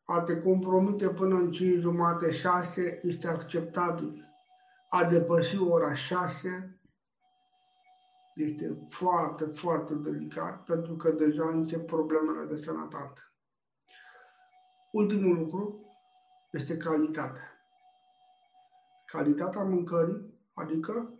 A 0.06 0.20
te 0.20 0.38
compromite 0.38 1.08
până 1.08 1.34
în 1.34 1.52
5 1.52 1.80
jumate, 1.80 2.32
6 2.32 3.00
este 3.02 3.28
acceptabil. 3.28 4.34
A 4.88 5.04
depăși 5.04 5.58
ora 5.60 5.94
6 5.94 6.77
este 8.38 8.86
foarte, 8.88 9.44
foarte 9.44 9.94
delicat 9.94 10.64
pentru 10.64 10.96
că 10.96 11.10
deja 11.10 11.48
încep 11.48 11.86
problemele 11.86 12.44
de 12.44 12.56
sănătate. 12.56 13.20
Ultimul 14.92 15.36
lucru 15.36 15.80
este 16.50 16.76
calitatea. 16.76 17.42
Calitatea 19.06 19.62
mâncării, 19.62 20.34
adică 20.54 21.14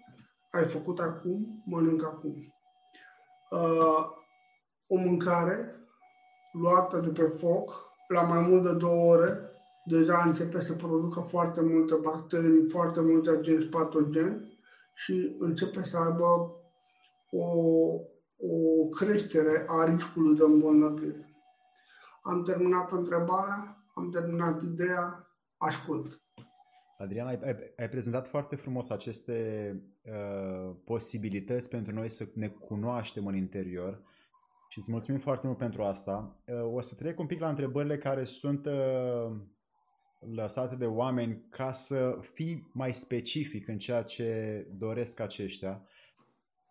ai 0.50 0.64
făcut 0.64 0.98
acum, 0.98 1.62
mănânc 1.66 2.04
acum. 2.04 2.54
Uh, 3.50 4.07
o 4.87 4.96
mâncare 4.96 5.74
luată 6.52 6.98
de 6.98 7.11
pe 7.11 7.28
foc 7.28 7.87
la 8.09 8.22
mai 8.22 8.40
mult 8.40 8.62
de 8.62 8.72
două 8.72 9.14
ore, 9.14 9.50
deja 9.85 10.22
începe 10.22 10.61
să 10.61 10.72
producă 10.72 11.20
foarte 11.20 11.61
multe 11.61 11.94
bacterii, 11.94 12.68
foarte 12.68 13.00
multe 13.00 13.31
agenți 13.31 13.66
patogeni 13.66 14.59
și 14.94 15.37
începe 15.38 15.85
să 15.85 15.96
aibă 15.96 16.58
o, 17.30 17.46
o 18.36 18.88
creștere 18.90 19.64
a 19.66 19.94
riscului 19.94 20.36
de 20.36 20.44
îmbolnăvire. 20.44 21.28
Am 22.22 22.42
terminat 22.42 22.92
întrebarea, 22.92 23.84
am 23.94 24.10
terminat 24.10 24.62
ideea, 24.62 25.28
ascult. 25.56 26.22
Adrian, 26.98 27.26
ai, 27.26 27.38
ai, 27.44 27.56
ai 27.76 27.88
prezentat 27.88 28.28
foarte 28.28 28.56
frumos 28.56 28.90
aceste 28.90 29.70
uh, 30.04 30.74
posibilități 30.84 31.68
pentru 31.68 31.94
noi 31.94 32.08
să 32.08 32.28
ne 32.34 32.48
cunoaștem 32.48 33.26
în 33.26 33.36
interior 33.36 34.02
și 34.68 34.78
îți 34.78 34.90
mulțumim 34.90 35.20
foarte 35.20 35.46
mult 35.46 35.58
pentru 35.58 35.82
asta. 35.82 36.36
Uh, 36.46 36.74
o 36.74 36.80
să 36.80 36.94
trec 36.94 37.18
un 37.18 37.26
pic 37.26 37.40
la 37.40 37.48
întrebările 37.48 37.98
care 37.98 38.24
sunt 38.24 38.66
uh, 38.66 39.36
lăsate 40.34 40.74
de 40.74 40.86
oameni 40.86 41.46
ca 41.50 41.72
să 41.72 42.18
fii 42.32 42.70
mai 42.72 42.94
specific 42.94 43.68
în 43.68 43.78
ceea 43.78 44.02
ce 44.02 44.66
doresc 44.78 45.20
aceștia. 45.20 45.82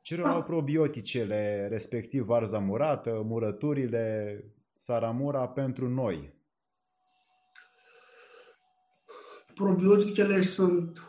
Ce 0.08 0.16
rol 0.16 0.26
au 0.26 0.44
probioticele, 0.44 1.68
respectiv 1.70 2.24
varza 2.26 2.60
murată, 2.60 3.22
murăturile, 3.26 4.44
saramura 4.78 5.48
pentru 5.48 5.90
noi? 5.90 6.34
Probioticele 9.56 10.42
sunt 10.42 11.02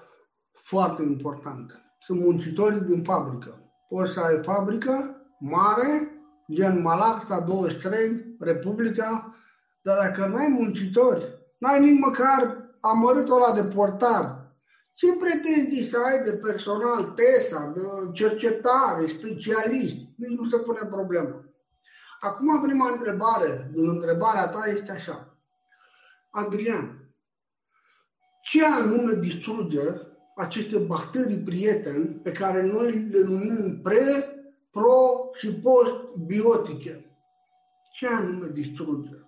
foarte 0.52 1.02
importante. 1.02 1.74
Sunt 2.00 2.20
muncitorii 2.20 2.80
din 2.80 3.02
fabrică. 3.02 3.72
Poți 3.88 4.12
să 4.12 4.20
ai 4.20 4.42
fabrică 4.42 5.16
mare, 5.38 6.10
gen 6.52 6.80
Malaxa 6.80 7.40
23, 7.40 8.36
Republica, 8.38 9.36
dar 9.82 9.96
dacă 9.96 10.26
nu 10.26 10.36
ai 10.36 10.48
muncitori, 10.48 11.24
n-ai 11.58 11.80
nici 11.80 11.98
măcar 11.98 12.56
amărâtul 12.80 13.42
ăla 13.42 13.60
de 13.62 13.74
portar, 13.74 14.37
ce 14.98 15.12
pretenții 15.12 15.84
să 15.84 15.98
ai 15.98 16.22
de 16.22 16.32
personal 16.32 17.04
TESA, 17.04 17.72
de 17.74 17.80
cercetare, 18.12 19.06
specialist? 19.06 19.96
Nici 20.14 20.38
nu 20.38 20.48
se 20.48 20.58
pune 20.58 20.88
problemă. 20.90 21.44
Acum 22.20 22.62
prima 22.62 22.90
întrebare 22.90 23.70
din 23.72 23.88
întrebarea 23.88 24.48
ta 24.48 24.64
este 24.66 24.92
așa. 24.92 25.36
Adrian, 26.30 27.10
ce 28.42 28.64
anume 28.64 29.14
distruge 29.14 29.82
aceste 30.36 30.78
bacterii 30.78 31.42
prieteni 31.42 32.06
pe 32.06 32.32
care 32.32 32.62
noi 32.62 32.92
le 32.92 33.20
numim 33.20 33.80
pre, 33.82 34.34
pro 34.70 35.30
și 35.34 35.54
post 35.54 35.94
biotice? 36.26 37.18
Ce 37.92 38.06
anume 38.06 38.48
distruge? 38.52 39.26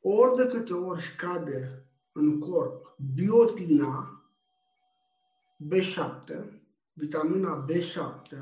Ori 0.00 0.36
de 0.36 0.46
câte 0.46 0.72
ori 0.72 1.02
scade 1.02 1.84
în 2.12 2.38
corp 2.38 2.94
biotina, 3.14 4.19
B7, 5.68 6.32
vitamina 6.92 7.66
B7, 7.68 8.36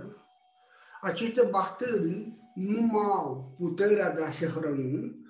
aceste 1.00 1.48
bacterii 1.50 2.38
nu 2.54 2.80
mai 2.80 3.04
au 3.04 3.54
puterea 3.58 4.14
de 4.14 4.22
a 4.24 4.30
se 4.30 4.46
hrăni, 4.46 5.26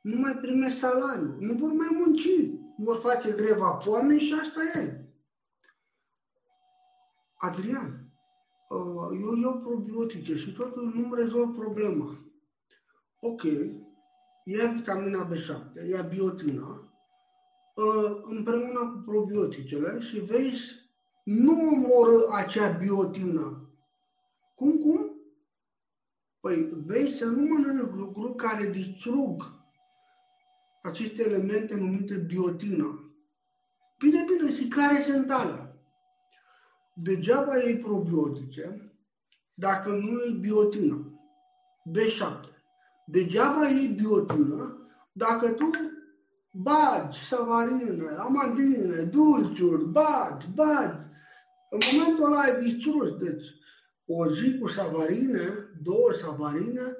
nu 0.00 0.20
mai 0.20 0.36
primesc 0.36 0.78
salariu, 0.78 1.36
nu 1.40 1.54
vor 1.54 1.72
mai 1.72 1.88
munci, 1.92 2.28
vor 2.76 2.96
face 2.96 3.32
greva 3.32 3.78
foame 3.82 4.18
și 4.18 4.34
asta 4.42 4.78
e. 4.78 5.04
Adrian, 7.36 8.12
uh, 8.68 9.18
eu 9.20 9.36
iau 9.36 9.60
probiotice 9.60 10.36
și 10.36 10.52
totul 10.52 10.92
nu-mi 10.94 11.14
rezolv 11.14 11.56
problema. 11.56 12.18
Ok, 13.20 13.42
ia 14.44 14.72
vitamina 14.74 15.28
B7, 15.30 15.88
ia 15.90 16.02
biotina, 16.02 16.92
uh, 17.74 18.20
împreună 18.22 18.78
cu 18.78 19.02
probioticele 19.06 20.00
și 20.00 20.18
vezi 20.18 20.83
nu 21.24 21.68
omoră 21.72 22.34
acea 22.34 22.68
biotină. 22.68 23.68
Cum, 24.54 24.78
cum? 24.78 25.10
Păi 26.40 26.68
vei 26.86 27.12
să 27.12 27.24
nu 27.24 27.42
mănânci 27.42 27.94
lucruri 27.94 28.34
care 28.34 28.70
distrug 28.70 29.52
aceste 30.82 31.22
elemente 31.22 31.74
numite 31.74 32.14
biotină. 32.14 33.14
Bine, 33.98 34.24
bine, 34.28 34.52
și 34.52 34.68
care 34.68 35.02
sunt 35.02 35.30
alea? 35.30 35.76
Degeaba 36.94 37.58
ei 37.58 37.78
probiotice 37.78 38.92
dacă 39.54 39.90
nu 39.90 40.22
e 40.22 40.30
biotină. 40.40 41.18
B7. 41.90 42.40
Degeaba 43.06 43.68
ei 43.68 43.86
biotină 43.86 44.88
dacă 45.12 45.50
tu 45.50 45.70
bagi 46.50 47.18
savarină, 47.24 48.18
amandine, 48.18 49.02
dulciuri, 49.02 49.84
bagi, 49.84 50.46
bagi. 50.54 51.04
În 51.74 51.80
momentul 51.92 52.24
ăla 52.24 52.40
ai 52.40 52.62
distrus. 52.62 53.16
Deci, 53.16 53.44
o 54.06 54.34
zi 54.34 54.58
cu 54.58 54.68
savarine, 54.68 55.46
două 55.82 56.12
savarine, 56.12 56.96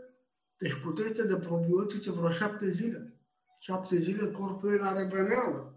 Deci 0.58 0.72
cu 0.72 0.90
teste 0.90 1.26
de 1.26 1.36
probiotice 1.36 2.10
vreo 2.10 2.30
șapte 2.30 2.70
zile. 2.70 3.18
Șapte 3.60 3.96
zile 3.96 4.30
corpul 4.30 4.74
e 4.74 4.76
la 4.76 4.92
reveneală. 4.92 5.74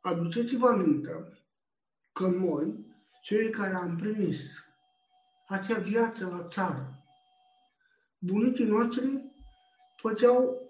Aduceți-vă 0.00 0.68
aminte 0.68 1.42
că 2.12 2.26
noi, 2.26 2.86
cei 3.22 3.50
care 3.50 3.74
am 3.74 3.96
primit 3.96 4.36
acea 5.48 5.78
viață 5.78 6.26
la 6.26 6.44
țară, 6.44 7.04
bunicii 8.18 8.64
noștri 8.64 9.32
făceau 9.96 10.60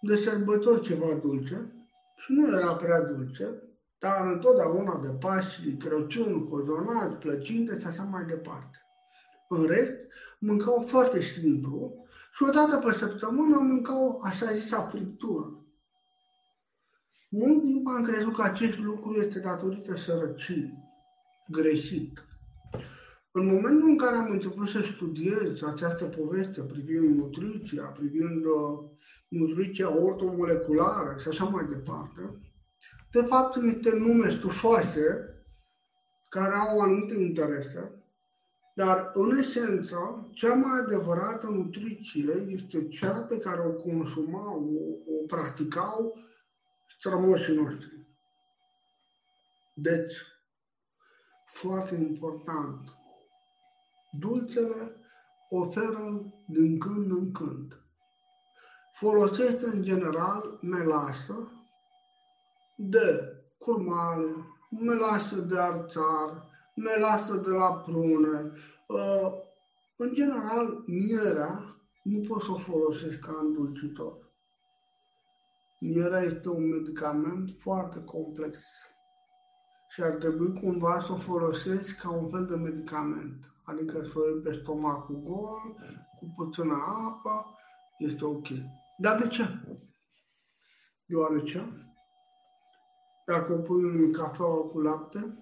de 0.00 0.16
sărbători 0.16 0.82
ceva 0.82 1.14
dulce 1.14 1.88
și 2.16 2.32
nu 2.32 2.56
era 2.56 2.74
prea 2.74 3.00
dulce, 3.00 3.62
dar 3.98 4.32
întotdeauna 4.32 5.00
de 5.02 5.08
Paști, 5.08 5.76
Crăciun, 5.76 6.44
cozonați, 6.44 7.16
plăcinte 7.16 7.78
și 7.78 7.86
așa 7.86 8.02
mai 8.02 8.24
departe. 8.24 8.78
În 9.48 9.66
rest, 9.66 9.92
mâncau 10.38 10.82
foarte 10.86 11.20
simplu 11.20 12.06
și 12.34 12.42
o 12.42 12.50
dată 12.50 12.76
pe 12.76 12.92
săptămână 12.92 13.58
mâncau 13.58 14.20
așa 14.24 14.52
zisa 14.52 14.82
friptură. 14.82 15.66
Mult 17.30 17.62
timp 17.62 17.86
am 17.88 18.02
crezut 18.02 18.34
că 18.34 18.42
acest 18.42 18.78
lucru 18.78 19.20
este 19.20 19.38
datorită 19.38 19.96
sărăciei, 19.96 20.72
greșit. 21.48 22.24
În 23.30 23.46
momentul 23.46 23.88
în 23.88 23.96
care 23.96 24.16
am 24.16 24.30
început 24.30 24.68
să 24.68 24.80
studiez 24.94 25.62
această 25.62 26.04
poveste 26.04 26.62
privind 26.62 27.16
nutriția, 27.16 27.84
privind 27.84 28.44
uh, 28.44 28.78
nutriția 29.28 30.02
ortomoleculară 30.02 31.16
și 31.20 31.28
așa 31.28 31.44
mai 31.44 31.66
departe, 31.68 32.40
de 33.20 33.22
fapt 33.22 33.56
niște 33.56 33.90
nume 33.90 34.30
stufoase 34.30 35.34
care 36.28 36.54
au 36.54 36.80
anumite 36.80 37.14
interese, 37.14 38.04
dar 38.74 39.10
în 39.12 39.38
esență, 39.38 40.28
cea 40.32 40.54
mai 40.54 40.78
adevărată 40.78 41.46
nutriție 41.46 42.46
este 42.46 42.88
cea 42.88 43.22
pe 43.22 43.38
care 43.38 43.60
o 43.60 43.72
consumau, 43.72 44.78
o, 45.08 45.12
o 45.14 45.26
practicau 45.26 46.16
strămoșii 46.98 47.54
noștri. 47.54 48.06
Deci, 49.74 50.14
foarte 51.46 51.94
important, 51.94 52.90
dulcele 54.20 54.96
oferă 55.48 56.32
din 56.46 56.78
când 56.78 57.10
în 57.10 57.32
când. 57.32 57.80
Folosește 58.92 59.66
în 59.66 59.82
general 59.82 60.58
melasă 60.62 61.55
de 62.76 63.36
curmale, 63.58 64.34
melasă 64.80 65.36
de 65.36 65.58
arțar, 65.58 66.42
melasă 66.74 67.34
de 67.34 67.50
la 67.50 67.74
prune. 67.74 68.52
Uh, 68.86 69.32
în 69.96 70.14
general, 70.14 70.82
mierea 70.86 71.76
nu 72.02 72.20
poți 72.28 72.44
să 72.44 72.50
o 72.52 72.56
folosești 72.56 73.20
ca 73.20 73.38
îndulcitor. 73.40 74.16
Mierea 75.80 76.20
este 76.20 76.48
un 76.48 76.68
medicament 76.68 77.50
foarte 77.58 78.04
complex 78.04 78.58
și 79.88 80.02
ar 80.02 80.10
trebui 80.10 80.60
cumva 80.60 81.00
să 81.00 81.12
o 81.12 81.16
folosești 81.16 81.92
ca 81.92 82.10
un 82.10 82.28
fel 82.28 82.46
de 82.46 82.56
medicament. 82.56 83.54
Adică 83.64 84.00
să 84.12 84.18
o 84.18 84.28
iei 84.28 84.40
pe 84.40 84.58
stomacul 84.62 85.22
gol, 85.24 85.76
cu 86.18 86.32
puțină 86.36 86.84
apă, 87.06 87.58
este 87.98 88.24
ok. 88.24 88.46
Dar 88.98 89.20
de 89.20 89.28
ce? 89.28 89.48
Deoarece, 91.06 91.85
dacă 93.26 93.52
o 93.52 93.56
pui 93.56 93.82
în 93.82 94.12
cafeaua 94.12 94.68
cu 94.68 94.80
lapte, 94.80 95.38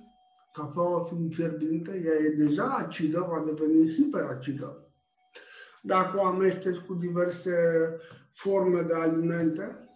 cafeaua 0.52 1.04
fiind 1.04 1.34
fierbinte, 1.34 2.02
ea 2.04 2.14
e 2.14 2.28
deja 2.28 2.64
acidă, 2.64 3.26
va 3.30 3.44
deveni 3.44 3.92
hiperacidă. 3.92 4.88
Dacă 5.82 6.18
o 6.18 6.24
amesteci 6.24 6.78
cu 6.78 6.94
diverse 6.94 7.52
forme 8.32 8.82
de 8.82 8.94
alimente, 8.94 9.88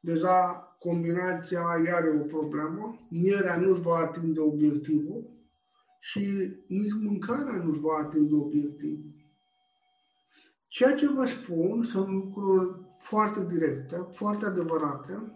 deja 0.00 0.62
combinația 0.78 1.60
iar 1.86 1.94
are 1.94 2.20
o 2.22 2.26
problemă, 2.26 3.06
mierea 3.10 3.56
nu-și 3.56 3.80
va 3.80 3.96
atinge 3.96 4.40
obiectivul 4.40 5.30
și 6.00 6.56
nici 6.68 6.94
mâncarea 7.02 7.62
nu-și 7.64 7.80
va 7.80 7.94
atinge 7.98 8.34
obiectivul. 8.34 9.14
Ceea 10.68 10.94
ce 10.94 11.12
vă 11.12 11.26
spun 11.26 11.84
sunt 11.84 12.08
lucruri 12.08 12.80
foarte 12.98 13.44
directe, 13.44 14.06
foarte 14.12 14.44
adevărate, 14.46 15.32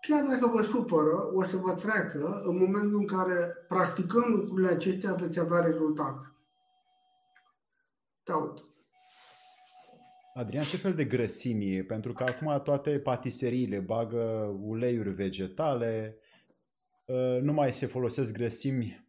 chiar 0.00 0.24
dacă 0.24 0.46
vă 0.46 0.62
supără, 0.62 1.30
o 1.34 1.44
să 1.44 1.56
vă 1.56 1.72
treacă 1.72 2.40
în 2.44 2.56
momentul 2.58 2.98
în 2.98 3.06
care 3.06 3.54
practicăm 3.68 4.32
lucrurile 4.32 4.68
acestea 4.68 5.14
veți 5.14 5.40
avea 5.40 5.60
rezultate. 5.60 6.32
Te 8.22 8.32
aud. 8.32 8.62
Adrian, 10.34 10.64
ce 10.64 10.76
fel 10.76 10.94
de 10.94 11.04
grăsimi 11.04 11.76
e? 11.76 11.82
Pentru 11.82 12.12
că 12.12 12.24
acum 12.24 12.60
toate 12.64 12.98
patiseriile 12.98 13.78
bagă 13.78 14.56
uleiuri 14.62 15.10
vegetale, 15.10 16.18
ă, 17.08 17.38
nu 17.40 17.52
mai 17.52 17.72
se 17.72 17.86
folosesc 17.86 18.32
grăsimi 18.32 19.06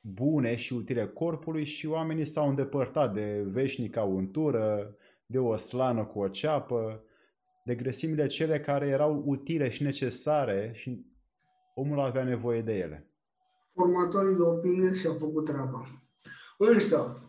bune 0.00 0.54
și 0.54 0.72
utile 0.72 1.06
corpului 1.06 1.64
și 1.64 1.86
oamenii 1.86 2.26
s-au 2.26 2.48
îndepărtat 2.48 3.12
de 3.12 3.42
veșnica 3.46 4.02
untură, 4.02 4.96
de 5.26 5.38
o 5.38 5.56
slană 5.56 6.04
cu 6.04 6.18
o 6.18 6.28
ceapă, 6.28 7.04
de 7.66 7.74
grăsimile 7.74 8.26
cele 8.26 8.60
care 8.60 8.86
erau 8.86 9.22
utile 9.26 9.68
și 9.68 9.82
necesare 9.82 10.72
și 10.74 11.06
omul 11.74 12.00
avea 12.00 12.24
nevoie 12.24 12.62
de 12.62 12.72
ele. 12.72 13.08
Formatorii 13.74 14.36
de 14.36 14.42
opinie 14.42 14.94
și-au 14.94 15.14
făcut 15.14 15.44
treaba. 15.44 16.02
Însă, 16.58 17.22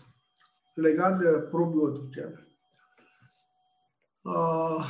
legat 0.73 1.19
de 1.19 1.39
probiotice, 1.49 2.47
uh, 4.23 4.85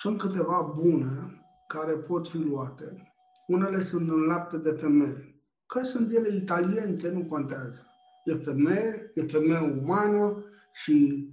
sunt 0.00 0.18
câteva 0.18 0.74
bune 0.76 1.42
care 1.66 1.92
pot 1.92 2.28
fi 2.28 2.38
luate. 2.38 3.12
Unele 3.46 3.82
sunt 3.82 4.10
în 4.10 4.20
lapte 4.20 4.58
de 4.58 4.70
femeie. 4.70 5.42
Că 5.66 5.82
sunt 5.82 6.12
ele 6.12 6.36
italiene, 6.36 7.08
nu 7.08 7.24
contează. 7.24 7.86
E 8.24 8.34
femeie, 8.34 9.10
e 9.14 9.22
femeie 9.22 9.80
umană 9.82 10.44
și 10.72 11.28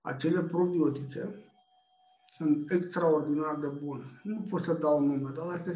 acele 0.00 0.42
probiotice 0.42 1.42
sunt 2.42 2.70
extraordinar 2.70 3.56
de 3.56 3.66
bune. 3.66 4.20
Nu 4.22 4.46
pot 4.50 4.64
să 4.64 4.72
dau 4.72 5.00
nume, 5.00 5.30
dar 5.36 5.46
dacă 5.46 5.72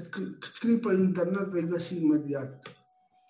scrii 0.54 0.78
pe 0.78 0.92
internet 0.94 1.46
vei 1.46 1.68
găsi 1.68 2.02
imediat. 2.02 2.76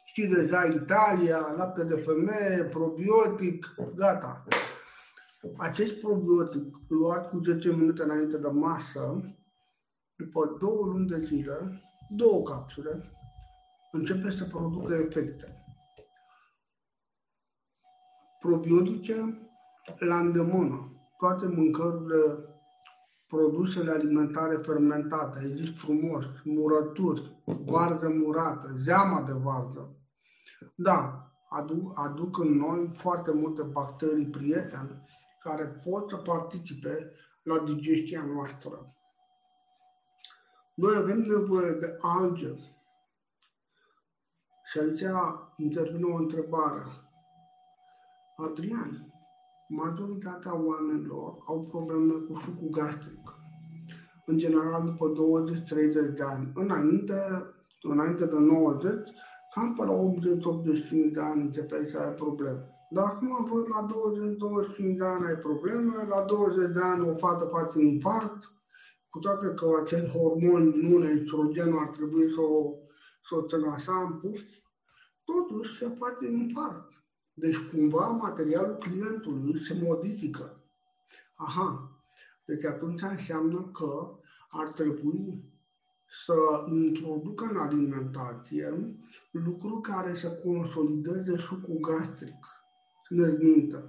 Știi 0.05 0.29
deja 0.29 0.65
Italia, 0.65 1.39
lapte 1.57 1.85
de 1.85 1.97
femeie, 1.97 2.65
probiotic, 2.65 3.75
gata. 3.95 4.45
Acest 5.57 5.95
probiotic 6.01 6.77
luat 6.89 7.29
cu 7.29 7.41
10 7.45 7.69
minute 7.69 8.03
înainte 8.03 8.39
de 8.39 8.49
masă, 8.49 9.35
după 10.17 10.57
două 10.61 10.85
luni 10.87 11.07
de 11.07 11.21
zile, 11.21 11.83
două 12.09 12.43
capsule, 12.43 13.01
începe 13.93 14.31
să 14.31 14.45
producă 14.45 14.95
efecte. 14.95 15.65
Probiotice 18.41 19.49
la 19.99 20.19
îndemână. 20.19 20.91
Toate 21.19 21.47
mâncărurile 21.47 22.56
produsele 23.27 23.91
alimentare 23.91 24.57
fermentate, 24.57 25.39
ai 25.39 25.55
zis 25.57 25.79
frumos, 25.79 26.25
murături, 26.45 27.43
varză 27.45 28.09
murată, 28.09 28.77
zeama 28.85 29.23
de 29.23 29.33
varză. 29.33 29.97
Da, 30.75 31.31
aduc, 31.49 31.93
aduc 31.99 32.39
în 32.39 32.57
noi 32.57 32.89
foarte 32.89 33.33
multe 33.33 33.63
bacterii 33.63 34.27
prietene 34.27 35.05
care 35.41 35.65
pot 35.65 36.09
să 36.09 36.17
participe 36.17 37.13
la 37.43 37.59
digestia 37.59 38.25
noastră. 38.25 38.97
Noi 40.75 40.97
avem 40.97 41.19
nevoie 41.19 41.73
de 41.73 41.97
alge. 42.01 42.55
Și 44.65 44.79
aici 44.79 45.03
intervine 45.57 46.05
o 46.05 46.17
întrebare. 46.17 46.85
Adrian, 48.37 49.16
majoritatea 49.69 50.65
oamenilor 50.65 51.39
au 51.47 51.67
probleme 51.67 52.13
cu 52.13 52.41
sucul 52.45 52.69
gastric. 52.69 53.35
În 54.27 54.39
general, 54.39 54.85
după 54.85 55.13
20-30 55.13 56.15
de 56.15 56.23
ani. 56.23 56.53
Înainte, 56.55 57.15
înainte 57.83 58.27
de 58.27 58.39
90, 58.39 58.93
cam 59.55 59.75
pe 59.75 59.85
la 59.85 59.95
80-85 61.09 61.13
de 61.13 61.21
ani 61.21 61.43
începeai 61.43 61.87
să 61.87 61.99
ai 61.99 62.13
probleme. 62.13 62.71
Dar 62.91 63.05
acum 63.05 63.49
văd 63.51 63.67
la 63.75 63.87
20-25 64.93 64.97
de 64.97 65.05
ani 65.05 65.27
ai 65.27 65.37
probleme, 65.37 65.95
la 66.09 66.25
20 66.25 66.73
de 66.73 66.81
ani 66.81 67.09
o 67.09 67.15
fată 67.17 67.45
face 67.45 67.81
infart, 67.81 68.39
cu 69.09 69.19
toate 69.19 69.55
că 69.55 69.67
acel 69.83 70.09
hormon 70.09 70.63
nu 70.63 71.09
estrogenul 71.09 71.79
ar 71.79 71.89
trebui 71.89 72.33
să 72.35 72.41
o, 72.41 72.73
să 73.29 73.35
o 73.37 73.47
țină 73.47 73.71
așa 73.71 73.97
în 74.01 74.13
puf, 74.21 74.43
totuși 75.25 75.79
se 75.79 75.87
face 75.99 76.27
infart. 76.31 77.06
Deci 77.39 77.57
cumva 77.57 78.07
materialul 78.07 78.77
clientului 78.77 79.65
se 79.65 79.75
modifică. 79.83 80.61
Aha, 81.35 81.91
deci 82.45 82.65
atunci 82.65 83.01
înseamnă 83.01 83.71
că 83.73 84.19
ar 84.49 84.67
trebui 84.67 85.45
să 86.25 86.65
introducă 86.69 87.45
în 87.45 87.57
alimentație 87.57 88.95
lucruri 89.31 89.81
care 89.81 90.15
să 90.15 90.31
consolideze 90.31 91.37
sucul 91.37 91.79
gastric. 91.81 92.47
Țineți 93.07 93.43
minte. 93.43 93.85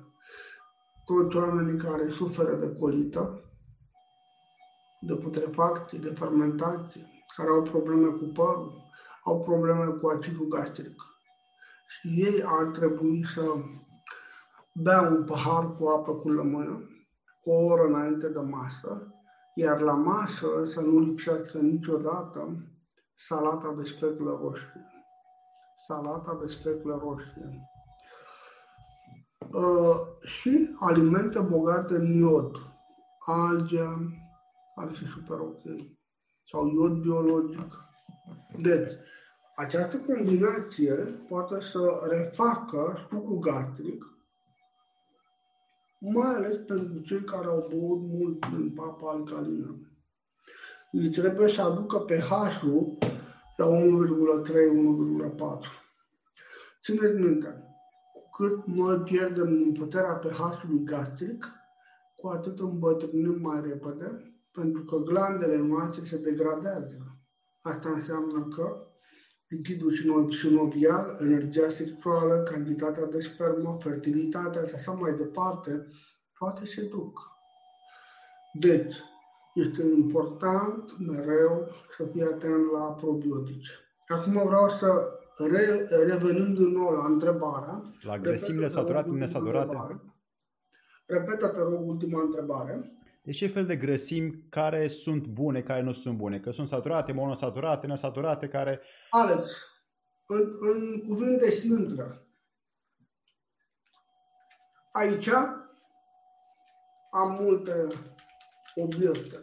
toți 1.05 1.35
oamenii 1.35 1.77
care 1.77 2.09
suferă 2.09 2.55
de 2.55 2.75
colită, 2.79 3.43
de 5.01 5.15
putrefacție, 5.15 5.97
de 5.97 6.09
fermentație, 6.09 7.01
care 7.35 7.49
au 7.49 7.61
probleme 7.61 8.07
cu 8.07 8.25
părul, 8.25 8.83
au 9.23 9.43
probleme 9.43 9.85
cu 9.85 10.07
acidul 10.07 10.47
gastric. 10.47 11.06
Și 11.87 12.07
ei 12.07 12.43
ar 12.45 12.65
trebui 12.65 13.25
să 13.25 13.41
bea 14.73 15.01
un 15.01 15.23
pahar 15.23 15.75
cu 15.75 15.87
apă 15.87 16.15
cu 16.15 16.29
lămână, 16.29 16.89
cu 17.41 17.49
o 17.51 17.65
oră 17.65 17.87
înainte 17.87 18.27
de 18.27 18.39
masă, 18.39 19.13
iar 19.55 19.79
la 19.81 19.93
masă 19.93 20.47
să 20.73 20.81
nu 20.81 20.99
lipsească 20.99 21.57
niciodată 21.57 22.67
salata 23.27 23.73
de 23.73 23.83
speclă 23.83 24.39
roșie. 24.41 24.85
Salata 25.87 26.39
de 26.41 26.47
speclă 26.47 26.99
roșie. 27.03 27.49
Uh, 29.51 29.99
și 30.21 30.75
alimente 30.79 31.39
bogate 31.39 31.95
în 31.95 32.13
iod, 32.13 32.51
alge, 33.25 33.83
ar 34.75 34.91
fi 34.91 35.05
super 35.05 35.39
ok. 35.39 35.61
Sau 36.51 36.67
iod 36.67 36.91
biologic. 36.91 37.73
Deci, 38.57 38.91
această 39.59 39.97
combinație 39.97 40.93
poate 41.29 41.61
să 41.71 42.07
refacă 42.09 42.97
stucul 43.05 43.39
gastric, 43.39 44.05
mai 45.99 46.35
ales 46.35 46.57
pentru 46.67 46.99
cei 46.99 47.23
care 47.23 47.45
au 47.45 47.67
băut 47.69 48.01
mult 48.01 48.49
din 48.49 48.71
papa 48.75 49.11
alcalină. 49.11 49.75
Îi 50.91 51.09
trebuie 51.09 51.49
să 51.49 51.61
aducă 51.61 51.97
pH-ul 51.97 52.97
la 53.55 53.65
1,3-1,4. 53.65 53.79
Țineți 56.83 57.21
minte, 57.21 57.63
cu 58.13 58.43
cât 58.43 58.65
noi 58.65 58.97
pierdem 58.97 59.57
din 59.57 59.73
puterea 59.73 60.13
pH-ului 60.13 60.83
gastric, 60.83 61.45
cu 62.15 62.27
atât 62.27 62.59
îmbătrânim 62.59 63.41
mai 63.41 63.61
repede, 63.61 64.33
pentru 64.51 64.83
că 64.83 64.97
glandele 64.97 65.57
noastre 65.57 66.05
se 66.05 66.17
degradează. 66.17 67.17
Asta 67.61 67.89
înseamnă 67.89 68.47
că 68.55 68.86
lichidul 69.47 69.91
sinovial, 70.31 71.17
energia 71.21 71.69
sexuală, 71.69 72.43
cantitatea 72.43 73.05
de 73.05 73.19
spermă, 73.19 73.77
fertilitatea 73.81 74.63
și 74.63 74.73
așa 74.75 74.91
mai 74.91 75.13
departe, 75.13 75.87
toate 76.37 76.65
se 76.65 76.85
duc. 76.85 77.19
Deci, 78.59 78.95
este 79.53 79.81
important 79.95 80.97
mereu 80.99 81.67
să 81.97 82.05
fii 82.05 82.21
atent 82.21 82.71
la 82.71 82.79
probiotice. 82.79 83.71
Acum 84.07 84.33
vreau 84.47 84.69
să 84.69 85.09
re, 85.37 85.87
revenim 86.05 86.53
din 86.53 86.71
nou 86.71 86.91
la 86.91 87.05
întrebarea. 87.05 87.81
La 88.01 88.17
grăsimile 88.17 88.67
saturate, 88.67 89.09
nesaturate? 89.09 90.01
Repetă, 91.05 91.47
te 91.47 91.59
rog, 91.59 91.87
ultima 91.87 92.21
întrebare. 92.21 92.91
Deci 93.27 93.37
ce 93.37 93.47
fel 93.47 93.65
de 93.65 93.75
grăsimi 93.75 94.43
care 94.49 94.87
sunt 94.87 95.25
bune, 95.25 95.61
care 95.61 95.81
nu 95.81 95.93
sunt 95.93 96.17
bune? 96.17 96.39
Că 96.39 96.51
sunt 96.51 96.67
saturate, 96.67 97.11
monosaturate, 97.11 97.87
nesaturate, 97.87 98.47
care... 98.47 98.81
Alex, 99.09 99.49
în, 100.27 100.57
în 100.59 101.07
cuvinte 101.07 101.49
simple, 101.49 102.27
aici 104.91 105.27
am 107.11 107.37
multe 107.41 107.87
obiecte. 108.75 109.37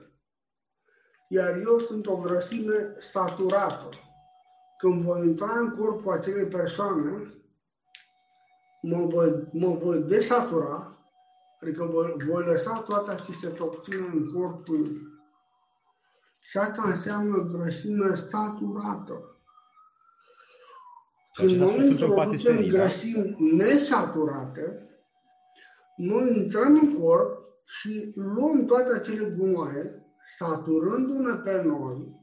Iar 1.28 1.56
eu 1.56 1.78
sunt 1.78 2.06
o 2.06 2.20
grăsime 2.20 2.96
saturată. 3.12 3.88
Când 4.78 5.00
voi 5.00 5.26
intra 5.26 5.58
în 5.58 5.76
corpul 5.76 6.12
acelei 6.12 6.46
persoane, 6.46 7.34
mă 8.82 9.06
voi, 9.06 9.48
mă 9.52 9.68
voi 9.68 10.02
desatura 10.02 10.93
Adică 11.64 11.84
voi, 11.84 12.16
voi 12.28 12.44
lăsa 12.44 12.82
toate 12.86 13.10
aceste 13.10 13.46
toxine 13.46 14.06
în 14.12 14.32
corpul 14.32 15.12
și 16.40 16.58
asta 16.58 16.82
înseamnă 16.84 17.38
grăsime 17.42 18.14
saturată. 18.14 19.38
Când 21.32 21.50
noi 21.50 21.88
introducem 21.88 22.56
da? 22.56 22.66
grăsimi 22.66 23.36
nesaturate, 23.38 24.88
noi 25.96 26.36
intrăm 26.36 26.74
în 26.74 26.98
corp 26.98 27.38
și 27.64 28.12
luăm 28.14 28.64
toate 28.64 28.94
acele 28.94 29.34
gunoaie, 29.38 30.06
saturându-ne 30.38 31.34
pe 31.34 31.62
noi 31.62 32.22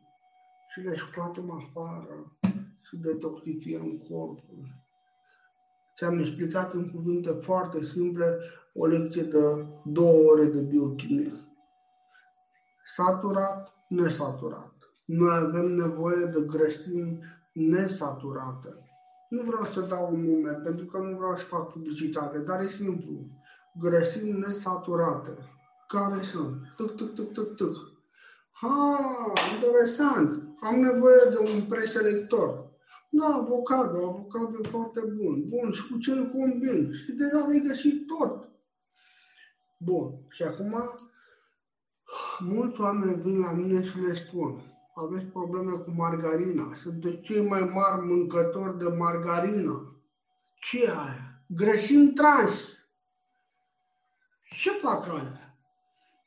și 0.72 0.80
le 0.80 0.96
scoatem 0.96 1.52
afară 1.52 2.38
și 2.82 2.98
detoxificăm 2.98 3.98
corpul. 3.98 4.81
Ți-am 6.02 6.20
explicat 6.20 6.74
în 6.74 6.90
cuvinte 6.90 7.30
foarte 7.30 7.84
simple 7.84 8.40
o 8.74 8.86
lecție 8.86 9.22
de 9.22 9.66
două 9.84 10.32
ore 10.32 10.46
de 10.46 10.60
biochimie. 10.60 11.34
Saturat, 12.96 13.74
nesaturat. 13.88 14.74
Noi 15.06 15.38
avem 15.38 15.66
nevoie 15.66 16.26
de 16.26 16.42
grăsimi 16.42 17.20
nesaturate. 17.54 18.68
Nu 19.30 19.42
vreau 19.42 19.64
să 19.64 19.82
dau 19.82 20.14
un 20.14 20.22
nume, 20.22 20.52
pentru 20.52 20.86
că 20.86 20.98
nu 20.98 21.18
vreau 21.18 21.38
să 21.38 21.46
fac 21.46 21.72
publicitate, 21.72 22.40
dar 22.40 22.62
e 22.62 22.68
simplu. 22.68 23.28
Grăsimi 23.80 24.40
nesaturate. 24.40 25.32
Care 25.88 26.22
sunt? 26.22 26.56
Tuc, 26.78 26.96
tuc, 26.96 27.14
tuc, 27.14 27.32
tuc, 27.32 27.56
tuc. 27.56 27.76
Ha, 28.52 28.98
interesant. 29.56 30.44
Am 30.60 30.80
nevoie 30.80 31.30
de 31.30 31.38
un 31.38 31.62
preselector. 31.62 32.71
Da, 33.14 33.26
avocado, 33.26 34.08
avocado 34.08 34.60
e 34.64 34.68
foarte 34.68 35.02
bun. 35.02 35.50
Bun, 35.50 35.72
și 35.72 35.88
cu 35.88 35.98
ce 35.98 36.12
îl 36.12 36.30
combin? 36.30 36.94
Și 36.94 37.12
deja 37.12 37.46
vei 37.46 37.62
găsi 37.62 37.90
tot. 37.90 38.50
Bun. 39.78 40.26
Și 40.30 40.44
acum, 40.44 40.76
mulți 42.40 42.82
oameni 42.82 43.22
vin 43.22 43.40
la 43.40 43.52
mine 43.52 43.84
și 43.84 44.00
le 44.00 44.14
spun, 44.14 44.62
aveți 44.96 45.26
probleme 45.26 45.72
cu 45.72 45.92
margarina, 45.92 46.76
sunteți 46.76 47.22
cei 47.22 47.48
mai 47.48 47.62
mari 47.62 48.06
mâncători 48.06 48.78
de 48.78 48.88
margarină. 48.88 49.96
Ce 50.60 50.84
e 50.84 50.90
aia? 50.90 51.44
Grăsimi 51.48 52.14
trans. 52.14 52.68
Ce 54.44 54.72
fac 54.72 55.08
alea? 55.08 55.56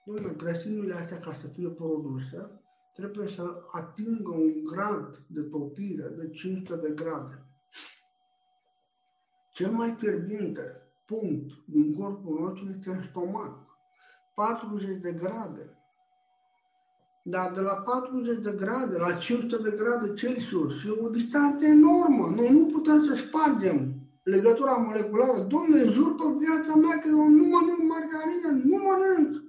Dom'le, 0.05 0.37
grăsimile 0.37 0.95
astea, 0.95 1.19
ca 1.19 1.33
să 1.33 1.47
fie 1.47 1.69
produse, 1.69 2.64
trebuie 2.95 3.29
să 3.29 3.63
atingă 3.71 4.31
un 4.31 4.65
grad 4.65 5.23
de 5.27 5.41
topire 5.41 6.09
de 6.09 6.31
500 6.31 6.77
de 6.77 6.95
grade. 6.95 7.47
Cel 9.53 9.71
mai 9.71 9.95
fierbinte 9.99 10.83
punct 11.07 11.53
din 11.65 11.95
corpul 11.95 12.41
nostru 12.41 12.75
este 12.77 12.91
în 12.91 13.03
stomac. 13.03 13.59
40 14.35 15.01
de 15.01 15.13
grade. 15.13 15.79
Dar 17.23 17.53
de 17.53 17.61
la 17.61 17.75
40 17.75 18.43
de 18.43 18.53
grade 18.53 18.99
la 18.99 19.13
500 19.13 19.63
de 19.63 19.77
grade 19.77 20.15
Celsius 20.15 20.85
e 20.85 20.91
o 20.91 21.09
distanță 21.09 21.65
enormă. 21.65 22.33
Noi 22.37 22.51
nu 22.51 22.67
putem 22.67 23.07
să 23.07 23.15
spargem 23.15 23.95
legătura 24.23 24.73
moleculară. 24.73 25.39
Domnule, 25.39 25.85
jur 25.85 26.15
pe 26.15 26.25
viața 26.39 26.75
mea 26.75 26.99
că 26.99 27.09
eu 27.09 27.29
nu 27.29 27.45
mănânc 27.45 27.83
margarină, 27.89 28.49
nu 28.65 28.77
mănânc. 28.77 29.43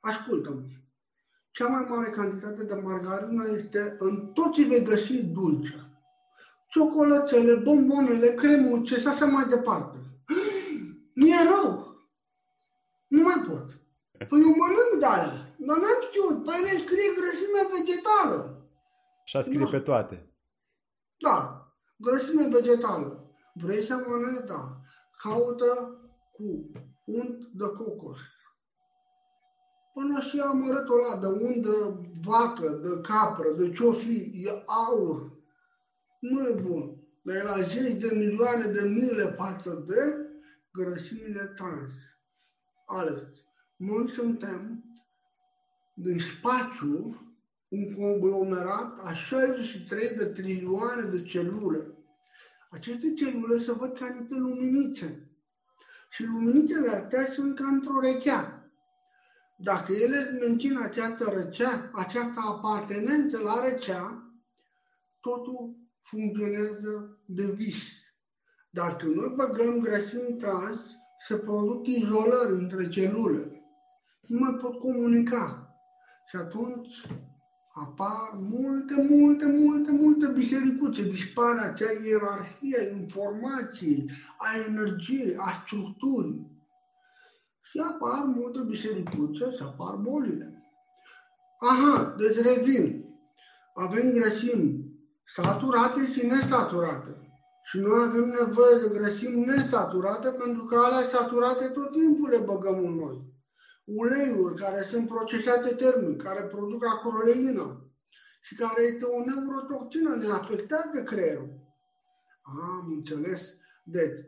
Ascultă-mă. 0.00 0.75
Cea 1.56 1.68
mai 1.68 1.86
mare 1.88 2.10
cantitate 2.10 2.64
de 2.64 2.74
margarină 2.74 3.48
este 3.48 3.96
în 3.98 4.26
tot 4.32 4.52
ce 4.52 4.64
vei 4.64 4.82
găsi 4.82 5.22
dulce. 5.22 5.90
Ciocolățele, 6.68 7.54
bombonele, 7.54 8.34
cremuțe 8.34 8.98
și 9.00 9.06
așa 9.06 9.26
mai 9.26 9.44
departe. 9.44 9.98
Mi-e 11.20 11.36
rău. 11.52 11.96
Nu 13.06 13.22
mai 13.22 13.44
pot. 13.48 13.80
Păi 14.28 14.40
eu 14.40 14.54
mănânc 14.60 14.98
de 14.98 15.06
alea. 15.06 15.54
Dar 15.56 15.76
n-am 15.76 16.00
știut. 16.00 16.44
Păi 16.44 16.60
ne 16.62 16.78
scrie 16.78 17.10
grăsime 17.18 17.62
vegetală. 17.76 18.68
Și 19.24 19.36
a 19.36 19.40
scrie 19.42 19.58
da. 19.58 19.70
pe 19.70 19.78
toate. 19.78 20.32
Da. 21.18 21.66
Grăsime 21.96 22.48
vegetală. 22.48 23.30
Vrei 23.54 23.86
să 23.86 24.04
mănânci? 24.06 24.46
Da. 24.46 24.80
Caută 25.22 26.00
cu 26.32 26.70
unt 27.04 27.44
de 27.52 27.64
cocos. 27.64 28.18
Până 29.96 30.20
și 30.20 30.38
amărâtul 30.38 31.04
ăla 31.04 31.20
de 31.20 31.26
undă 31.26 32.00
vacă, 32.22 32.80
de 32.82 33.00
capră, 33.00 33.50
de 33.50 33.70
ce-o 33.70 33.92
fi, 33.92 34.42
e 34.44 34.62
aur. 34.66 35.30
Nu 36.18 36.48
e 36.48 36.52
bun. 36.52 36.96
Dar 37.22 37.36
e 37.36 37.42
la 37.42 37.60
zeci 37.60 38.00
de 38.00 38.14
milioane 38.14 38.66
de 38.66 38.88
mile 38.88 39.22
față 39.22 39.84
de 39.86 40.26
grăsimile 40.72 41.44
trans. 41.44 41.90
Alex, 42.86 43.22
noi 43.76 44.10
suntem 44.10 44.84
din 45.94 46.18
spațiu 46.18 47.20
un 47.68 47.94
conglomerat 47.94 48.98
a 49.04 49.12
63 49.12 50.16
de 50.16 50.24
trilioane 50.24 51.02
de 51.02 51.22
celule. 51.22 51.86
Aceste 52.70 53.12
celule 53.12 53.60
se 53.60 53.72
văd 53.72 53.98
ca 53.98 54.06
niște 54.18 54.34
luminițe. 54.34 55.30
Și 56.10 56.24
luminițele 56.24 56.88
astea 56.88 57.32
sunt 57.32 57.56
ca 57.56 57.66
într-o 57.66 58.00
rechea. 58.00 58.55
Dacă 59.58 59.92
ele 59.92 60.38
mențin 60.40 60.78
această 60.78 61.30
rețea, 61.30 61.90
această 61.92 62.40
apartenență 62.46 63.38
la 63.38 63.68
rețea, 63.68 64.22
totul 65.20 65.76
funcționează 66.02 67.18
de 67.24 67.46
vis. 67.46 67.76
Dacă 68.70 69.06
noi 69.06 69.32
băgăm 69.36 69.80
grăsimi 69.80 70.36
trans, 70.38 70.80
se 71.28 71.36
produc 71.36 71.86
izolări 71.86 72.52
între 72.52 72.88
celule. 72.88 73.62
Nu 74.26 74.38
mai 74.38 74.54
pot 74.54 74.78
comunica. 74.78 75.70
Și 76.28 76.36
atunci 76.36 76.94
apar 77.74 78.30
multe, 78.34 79.06
multe, 79.10 79.46
multe, 79.46 79.92
multe 79.92 80.26
bisericuțe. 80.26 81.02
Dispare 81.02 81.58
acea 81.58 81.90
ierarhie 82.04 82.78
a 82.78 82.96
informației, 82.96 84.10
a 84.38 84.58
energiei, 84.66 85.36
a 85.36 85.62
structurii. 85.64 86.55
Și 87.76 87.82
apar 87.82 88.24
multe 88.24 88.60
bisericuțe 88.60 89.50
și 89.56 89.62
apar 89.62 89.94
bolile. 89.94 90.62
Aha, 91.58 92.14
deci 92.18 92.36
revin. 92.36 93.04
Avem 93.74 94.12
grăsimi 94.12 94.84
saturate 95.34 96.12
și 96.12 96.26
nesaturate. 96.26 97.10
Și 97.64 97.78
noi 97.78 98.04
avem 98.08 98.24
nevoie 98.24 98.76
de 98.82 98.98
grăsimi 98.98 99.44
nesaturate 99.44 100.28
pentru 100.30 100.64
că 100.64 100.76
alea 100.76 101.06
saturate 101.06 101.66
tot 101.66 101.90
timpul 101.90 102.28
le 102.28 102.38
băgăm 102.38 102.78
în 102.84 102.94
noi. 102.94 103.22
Uleiuri 103.84 104.54
care 104.54 104.82
sunt 104.82 105.08
procesate 105.08 105.68
termic, 105.68 106.22
care 106.22 106.42
produc 106.42 106.84
acroleină 106.86 107.90
și 108.42 108.54
care 108.54 108.82
este 108.82 109.04
o 109.04 109.24
neurotoxină, 109.24 110.14
ne 110.14 110.32
afectează 110.32 111.02
creierul. 111.04 111.48
Am 112.42 112.92
înțeles. 112.96 113.40
Deci, 113.84 114.18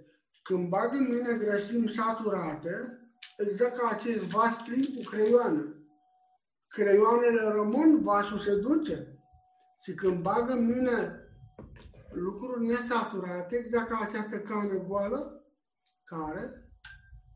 când 0.43 0.69
bag 0.69 0.93
în 0.93 1.09
mine 1.13 1.33
grăsimi 1.39 1.95
saturate, 1.97 2.98
exact 3.37 3.77
ca 3.77 3.89
acest 3.89 4.19
vas 4.19 4.63
plin 4.63 4.95
cu 4.95 5.01
creioane. 5.11 5.63
Creioanele 6.69 7.41
rămân, 7.41 8.03
vasul 8.03 8.39
se 8.39 8.57
duce. 8.57 9.19
Și 9.83 9.95
când 9.95 10.23
bag 10.23 10.51
în 10.51 10.65
mine 10.65 11.29
lucruri 12.11 12.67
nesaturate, 12.67 13.57
exact 13.57 13.89
ca 13.89 13.99
această 14.03 14.41
cană 14.41 14.85
goală, 14.87 15.45
care 16.05 16.71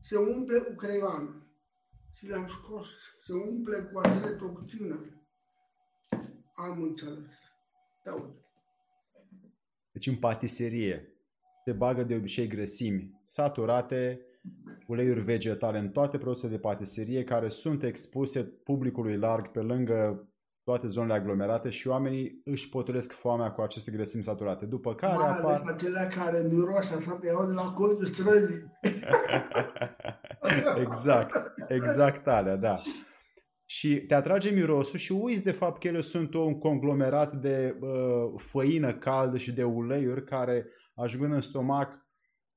se 0.01 0.17
umple 0.17 0.59
cu 0.59 0.73
creioane. 0.73 1.29
Și 2.13 2.25
le-am 2.25 2.47
scos, 2.47 2.87
se 3.25 3.33
umple 3.33 3.77
cu 3.77 3.99
acele 3.99 4.35
toxine. 4.35 5.23
Am 6.53 6.81
înțeles. 6.81 7.31
Da, 8.03 8.13
uite. 8.13 8.45
Deci 9.91 10.07
în 10.07 10.15
patiserie 10.15 11.17
se 11.63 11.71
bagă 11.71 12.03
de 12.03 12.15
obicei 12.15 12.47
grăsimi 12.47 13.21
saturate, 13.25 14.25
uleiuri 14.87 15.21
vegetale 15.21 15.77
în 15.77 15.89
toate 15.89 16.17
produsele 16.17 16.51
de 16.51 16.59
patiserie 16.59 17.23
care 17.23 17.49
sunt 17.49 17.83
expuse 17.83 18.43
publicului 18.43 19.17
larg 19.17 19.51
pe 19.51 19.59
lângă 19.59 20.27
toate 20.63 20.87
zonele 20.87 21.13
aglomerate 21.13 21.69
și 21.69 21.87
oamenii 21.87 22.41
își 22.43 22.69
potolesc 22.69 23.11
foamea 23.11 23.51
cu 23.51 23.61
aceste 23.61 23.91
grăsimi 23.91 24.23
saturate. 24.23 24.65
După 24.65 24.95
care 24.95 25.13
Mai 25.13 25.29
apar... 25.29 25.45
ales 25.45 25.67
acelea 25.67 26.07
care 26.07 26.47
miros 26.51 26.91
așa 26.91 27.17
pe 27.21 27.27
iau 27.27 27.47
de 27.47 27.53
la 27.53 27.71
colțul 27.71 28.05
străzii. 28.05 28.63
exact, 30.85 31.53
exact 31.67 32.27
alea, 32.27 32.55
da. 32.55 32.77
Și 33.65 33.95
te 34.07 34.13
atrage 34.13 34.49
mirosul 34.49 34.99
și 34.99 35.11
uiți 35.11 35.43
de 35.43 35.51
fapt 35.51 35.81
că 35.81 35.87
ele 35.87 36.01
sunt 36.01 36.33
un 36.33 36.59
conglomerat 36.59 37.35
de 37.35 37.77
uh, 37.79 38.41
făină 38.51 38.93
caldă 38.93 39.37
și 39.37 39.51
de 39.51 39.63
uleiuri 39.63 40.25
care 40.25 40.67
ajungând 40.95 41.33
în 41.33 41.41
stomac 41.41 42.07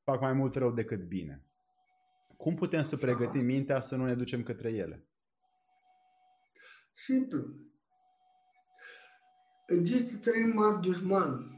fac 0.05 0.20
mai 0.20 0.33
mult 0.33 0.55
rău 0.55 0.70
decât 0.70 1.09
bine. 1.09 1.46
Cum 2.37 2.55
putem 2.55 2.83
să 2.83 2.96
pregătim 2.96 3.44
mintea 3.44 3.81
să 3.81 3.96
nu 3.96 4.05
ne 4.05 4.14
ducem 4.14 4.42
către 4.42 4.70
ele? 4.70 5.07
Simplu. 6.94 7.44
Există 9.66 10.16
trei 10.16 10.44
mari 10.44 10.81
dușmani 10.81 11.57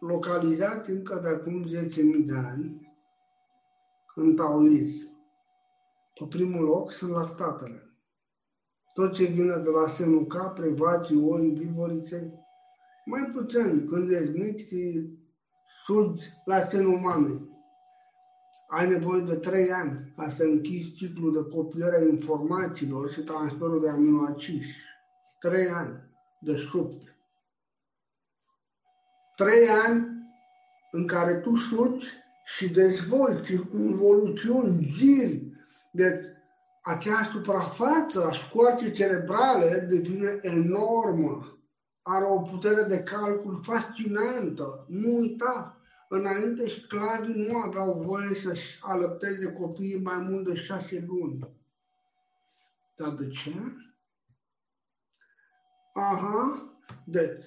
localizați 0.00 0.90
încă 0.90 1.20
de 1.22 1.28
acum 1.28 1.64
10.000 1.68 2.26
de 2.26 2.34
ani 2.34 2.92
în 4.14 4.36
taoism. 4.36 5.06
Pe 6.14 6.26
primul 6.28 6.64
loc 6.64 6.92
sunt 6.92 7.10
lactatele. 7.10 7.82
Tot 8.94 9.14
ce 9.14 9.24
vine 9.24 9.56
de 9.56 9.68
la 9.68 9.88
senul 9.88 10.26
capre, 10.26 10.68
vacii, 10.68 11.22
oi, 11.22 11.50
vivorițe, 11.50 12.32
mai 13.04 13.30
puțin 13.34 13.86
când 13.88 14.10
ești 14.10 14.38
mic 14.38 14.66
și 14.66 15.10
surgi 15.84 16.26
la 16.44 16.60
senul 16.60 16.98
mamei. 16.98 17.47
Ai 18.70 18.88
nevoie 18.88 19.22
de 19.22 19.34
trei 19.34 19.72
ani 19.72 20.12
ca 20.16 20.28
să 20.28 20.42
închizi 20.42 20.92
ciclul 20.92 21.32
de 21.32 21.54
copiere 21.56 21.96
a 21.96 22.08
informațiilor 22.08 23.10
și 23.10 23.20
transferul 23.20 23.80
de 23.80 23.88
aminoacizi. 23.88 24.76
Trei 25.40 25.68
ani 25.68 26.00
de 26.40 26.56
subt. 26.56 27.16
Trei 29.36 29.68
ani 29.68 30.06
în 30.90 31.06
care 31.06 31.34
tu 31.34 31.56
suci 31.56 32.04
și 32.56 32.70
dezvolți 32.70 33.42
circunvoluțiuni, 33.42 34.86
giri. 34.86 35.52
Deci, 35.92 36.24
acea 36.82 37.30
suprafață 37.32 38.24
a 38.24 38.32
scoarcei 38.32 38.92
cerebrale 38.92 39.86
devine 39.90 40.38
enormă. 40.40 41.58
Are 42.02 42.24
o 42.24 42.40
putere 42.40 42.82
de 42.82 43.02
calcul 43.02 43.60
fascinantă. 43.62 44.84
Nu 44.88 45.16
uita, 45.16 45.77
înainte 46.08 46.68
sclavii 46.68 47.46
nu 47.46 47.58
aveau 47.58 48.02
voie 48.02 48.34
să-și 48.34 48.78
alăpteze 48.82 49.52
copiii 49.52 50.00
mai 50.02 50.16
mult 50.16 50.46
de 50.46 50.54
șase 50.54 51.04
luni. 51.06 51.56
Dar 52.96 53.10
de 53.10 53.28
ce? 53.28 53.52
Aha, 55.92 56.72
deci, 57.04 57.44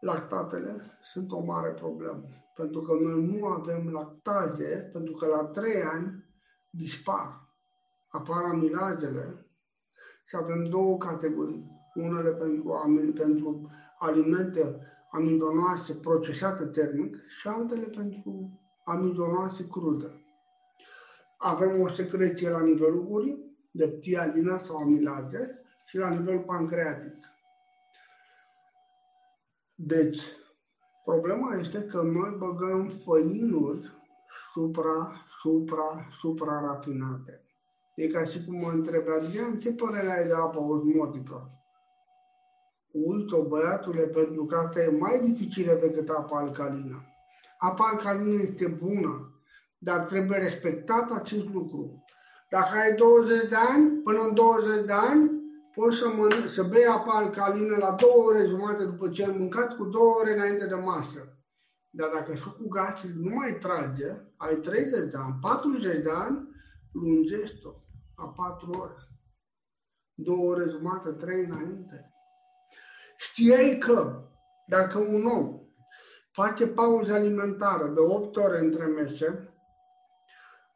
lactatele 0.00 0.98
sunt 1.12 1.32
o 1.32 1.40
mare 1.40 1.70
problemă. 1.70 2.22
Pentru 2.56 2.80
că 2.80 2.92
noi 2.92 3.24
nu 3.24 3.46
avem 3.46 3.88
lactaze, 3.88 4.90
pentru 4.92 5.14
că 5.14 5.26
la 5.26 5.44
trei 5.44 5.82
ani 5.82 6.24
dispar. 6.70 7.48
Apar 8.08 8.44
amilazele 8.44 9.46
și 10.24 10.36
avem 10.36 10.64
două 10.64 10.98
categorii. 10.98 11.72
Unele 11.94 12.30
pentru, 12.30 13.12
pentru 13.14 13.70
alimente 13.98 14.93
amidonoase 15.14 15.94
procesate 15.94 16.64
termic 16.64 17.16
și 17.40 17.48
altele 17.48 17.86
pentru 17.86 18.60
amidonoase 18.84 19.66
crude. 19.66 20.24
Avem 21.38 21.80
o 21.80 21.88
secreție 21.88 22.48
la 22.48 22.60
nivelul 22.60 23.04
gurii, 23.04 23.56
de 23.70 23.88
ptialina 23.88 24.58
sau 24.58 24.76
amilaze, 24.76 25.64
și 25.86 25.96
la 25.96 26.08
nivel 26.08 26.38
pancreatic. 26.38 27.14
Deci, 29.74 30.22
problema 31.04 31.54
este 31.54 31.82
că 31.82 32.02
noi 32.02 32.36
băgăm 32.38 32.88
făinuri 32.88 33.92
supra, 34.52 35.26
supra, 35.42 36.08
supra 36.20 36.60
rafinate. 36.60 37.42
E 37.94 38.08
ca 38.08 38.24
și 38.24 38.44
cum 38.44 38.54
mă 38.54 38.70
întrebe, 38.70 39.10
Adrian, 39.12 39.58
ce 39.58 39.72
părere 39.72 40.10
ai 40.10 40.26
de 40.26 40.34
apă 40.34 40.58
osmotică? 40.58 41.63
Uite-o, 42.94 43.42
băiatule, 43.42 44.06
pentru 44.06 44.44
că 44.44 44.56
asta 44.56 44.82
e 44.82 44.90
mai 44.90 45.20
dificilă 45.20 45.74
decât 45.80 46.08
apa 46.08 46.38
alcalină. 46.38 47.04
Apa 47.58 47.88
alcalină 47.92 48.42
este 48.42 48.66
bună, 48.66 49.42
dar 49.78 50.00
trebuie 50.00 50.38
respectat 50.38 51.10
acest 51.10 51.44
lucru. 51.52 52.04
Dacă 52.50 52.76
ai 52.78 52.96
20 52.96 53.48
de 53.48 53.56
ani, 53.74 54.02
până 54.02 54.18
în 54.18 54.34
20 54.34 54.84
de 54.84 54.92
ani, 54.92 55.30
poți 55.74 55.96
să, 55.96 56.08
mănânci, 56.08 56.52
să 56.52 56.62
bei 56.62 56.86
apa 56.86 57.12
alcalină 57.12 57.76
la 57.76 57.96
două 58.00 58.24
ore 58.24 58.46
jumate 58.46 58.84
după 58.84 59.08
ce 59.08 59.24
ai 59.24 59.36
mâncat, 59.38 59.76
cu 59.76 59.84
două 59.84 60.14
ore 60.20 60.32
înainte 60.32 60.66
de 60.66 60.74
masă. 60.74 61.38
Dar 61.90 62.10
dacă 62.12 62.36
sucul 62.36 62.68
gastric 62.68 63.14
nu 63.14 63.34
mai 63.34 63.58
trage, 63.58 64.10
ai 64.36 64.56
30 64.56 64.90
de 64.90 65.16
ani, 65.16 65.38
40 65.40 66.02
de 66.02 66.10
ani, 66.10 66.48
lungești-o 66.92 67.70
a 68.14 68.28
4 68.28 68.70
ore. 68.70 68.96
Două 70.14 70.50
ore 70.50 70.64
jumate, 70.70 71.10
trei 71.10 71.44
înainte. 71.44 72.13
Știai 73.16 73.78
că 73.78 74.22
dacă 74.66 74.98
un 74.98 75.26
om 75.26 75.60
face 76.30 76.66
pauză 76.66 77.12
alimentară 77.12 77.86
de 77.86 78.00
8 78.00 78.36
ore 78.36 78.58
între 78.58 78.84
mese, 78.84 79.54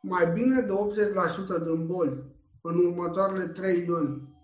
mai 0.00 0.26
bine 0.26 0.60
de 0.60 0.72
80% 1.60 1.62
din 1.62 1.86
boli 1.86 2.22
în 2.62 2.86
următoarele 2.86 3.46
3 3.46 3.86
luni 3.86 4.36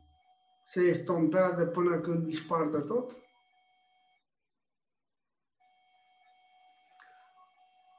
se 0.66 0.81
estompează 0.81 1.66
până 1.66 2.00
când 2.00 2.25
dispar 2.25 2.69
de 2.69 2.81
tot? 2.81 3.16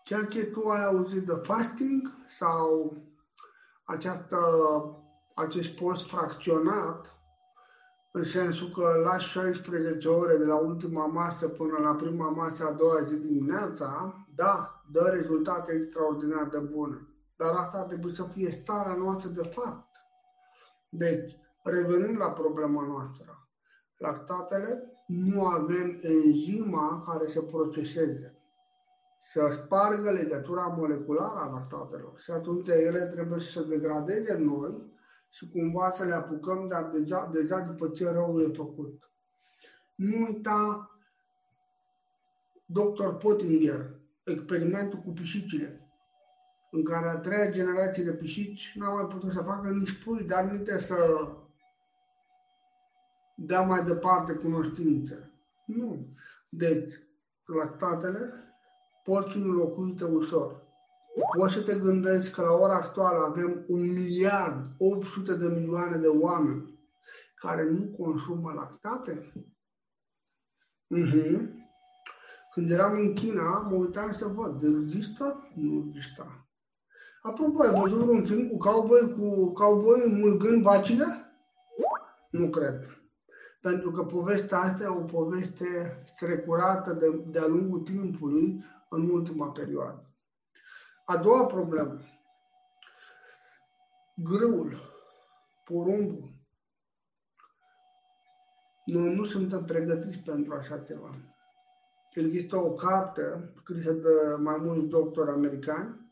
Ceea 0.03 0.25
ce 0.25 0.45
tu 0.45 0.69
ai 0.69 0.83
auzit 0.83 1.25
de 1.25 1.33
fasting 1.43 2.17
sau 2.37 2.97
această, 3.83 4.39
acest 5.35 5.69
post 5.69 6.07
fracționat, 6.07 7.14
în 8.15 8.23
sensul 8.23 8.69
că 8.69 9.01
la 9.03 9.17
16 9.17 10.07
ore 10.07 10.37
de 10.37 10.45
la 10.45 10.55
ultima 10.55 11.05
masă 11.05 11.47
până 11.47 11.77
la 11.77 11.95
prima 11.95 12.29
masă 12.29 12.65
a 12.65 12.71
doua 12.71 13.03
zi 13.07 13.15
dimineața, 13.15 14.15
da, 14.35 14.83
dă 14.91 15.09
rezultate 15.13 15.73
extraordinar 15.73 16.47
de 16.47 16.57
bune. 16.57 17.07
Dar 17.37 17.49
asta 17.55 17.77
ar 17.77 17.85
trebui 17.85 18.15
să 18.15 18.23
fie 18.23 18.49
starea 18.49 18.93
noastră 18.93 19.29
de 19.29 19.51
fapt. 19.53 19.89
Deci, 20.89 21.43
Revenind 21.67 22.17
la 22.17 22.31
problema 22.31 22.85
noastră, 22.85 23.47
lactatele 23.97 24.83
nu 25.07 25.45
avem 25.45 25.99
enzima 26.01 27.03
care 27.07 27.27
să 27.27 27.41
proceseze. 27.41 28.29
să 29.33 29.49
spargă 29.51 30.11
legătura 30.11 30.65
moleculară 30.77 31.39
a 31.39 31.49
lactatelor 31.49 32.13
și 32.17 32.31
atunci 32.31 32.67
ele 32.67 33.01
trebuie 33.05 33.39
să 33.39 33.47
se 33.47 33.63
degradeze 33.63 34.33
în 34.33 34.43
noi 34.43 34.94
și 35.35 35.49
cumva 35.49 35.91
să 35.91 36.03
le 36.03 36.13
apucăm, 36.13 36.67
dar 36.67 36.83
deja, 36.83 37.29
deja 37.33 37.59
după 37.59 37.87
ce 37.87 38.09
rău 38.09 38.39
e 38.39 38.53
făcut. 38.53 39.09
Nu 39.95 40.25
uita 40.25 40.89
Dr. 42.65 43.07
Pottinger, 43.07 43.95
experimentul 44.23 44.99
cu 44.99 45.09
pisicile, 45.09 45.89
în 46.71 46.83
care 46.83 47.07
a 47.07 47.17
treia 47.17 47.51
generație 47.51 48.03
de 48.03 48.13
pisici 48.13 48.73
n-a 48.75 48.89
mai 48.89 49.05
putut 49.05 49.33
să 49.33 49.41
facă 49.41 49.69
nici 49.69 50.03
pui, 50.03 50.23
dar 50.23 50.43
nici 50.43 50.69
să 50.69 51.27
dea 53.35 53.61
mai 53.61 53.83
departe 53.83 54.33
cunoștințe. 54.33 55.31
Nu. 55.65 56.07
Deci, 56.49 56.93
lactatele 57.45 58.33
pot 59.03 59.29
fi 59.29 59.37
înlocuite 59.37 60.03
ușor. 60.03 60.64
Poți 61.37 61.53
să 61.53 61.61
te 61.61 61.79
gândești 61.79 62.31
că 62.31 62.41
la 62.41 62.51
ora 62.51 62.75
actuală 62.75 63.25
avem 63.25 63.65
un 63.67 63.93
miliard 63.93 64.65
800 64.77 65.35
de 65.35 65.47
milioane 65.47 65.97
de 65.97 66.07
oameni 66.07 66.79
care 67.35 67.69
nu 67.69 67.95
consumă 67.97 68.51
lactate? 68.51 69.31
Uh-huh. 70.95 71.63
Când 72.53 72.71
eram 72.71 72.93
în 72.93 73.13
China, 73.13 73.67
mă 73.69 73.75
uitam 73.75 74.13
să 74.13 74.27
văd, 74.27 74.61
există? 74.61 75.49
Nu 75.55 75.85
există. 75.87 76.47
Apropo, 77.21 77.61
ai 77.61 77.81
văzut 77.81 78.07
un 78.07 78.23
film 78.23 78.47
cu 78.47 78.57
cowboy, 78.57 79.15
cu 79.17 79.53
cowboy 79.53 80.05
mulgând 80.07 80.61
vacile? 80.61 81.05
Nu 82.29 82.49
cred. 82.49 82.87
Pentru 83.61 83.91
că 83.91 84.03
povestea 84.03 84.59
asta 84.59 84.83
e 84.83 84.87
o 84.87 85.03
poveste 85.03 86.03
strecurată 86.15 86.93
de, 86.93 87.23
de-a 87.27 87.47
lungul 87.47 87.79
timpului 87.79 88.63
în 88.89 89.09
ultima 89.09 89.51
perioadă. 89.51 90.04
A 91.05 91.17
doua 91.17 91.45
problemă. 91.45 91.99
Grâul, 94.15 94.81
porumbul. 95.65 96.33
Noi 98.85 99.15
nu 99.15 99.25
suntem 99.25 99.65
pregătiți 99.65 100.17
pentru 100.17 100.53
așa 100.53 100.79
ceva. 100.79 101.15
Există 102.13 102.55
o 102.57 102.73
carte 102.73 103.53
scrisă 103.57 103.91
de 103.91 104.35
mai 104.37 104.57
mulți 104.57 104.87
doctori 104.87 105.29
americani, 105.29 106.11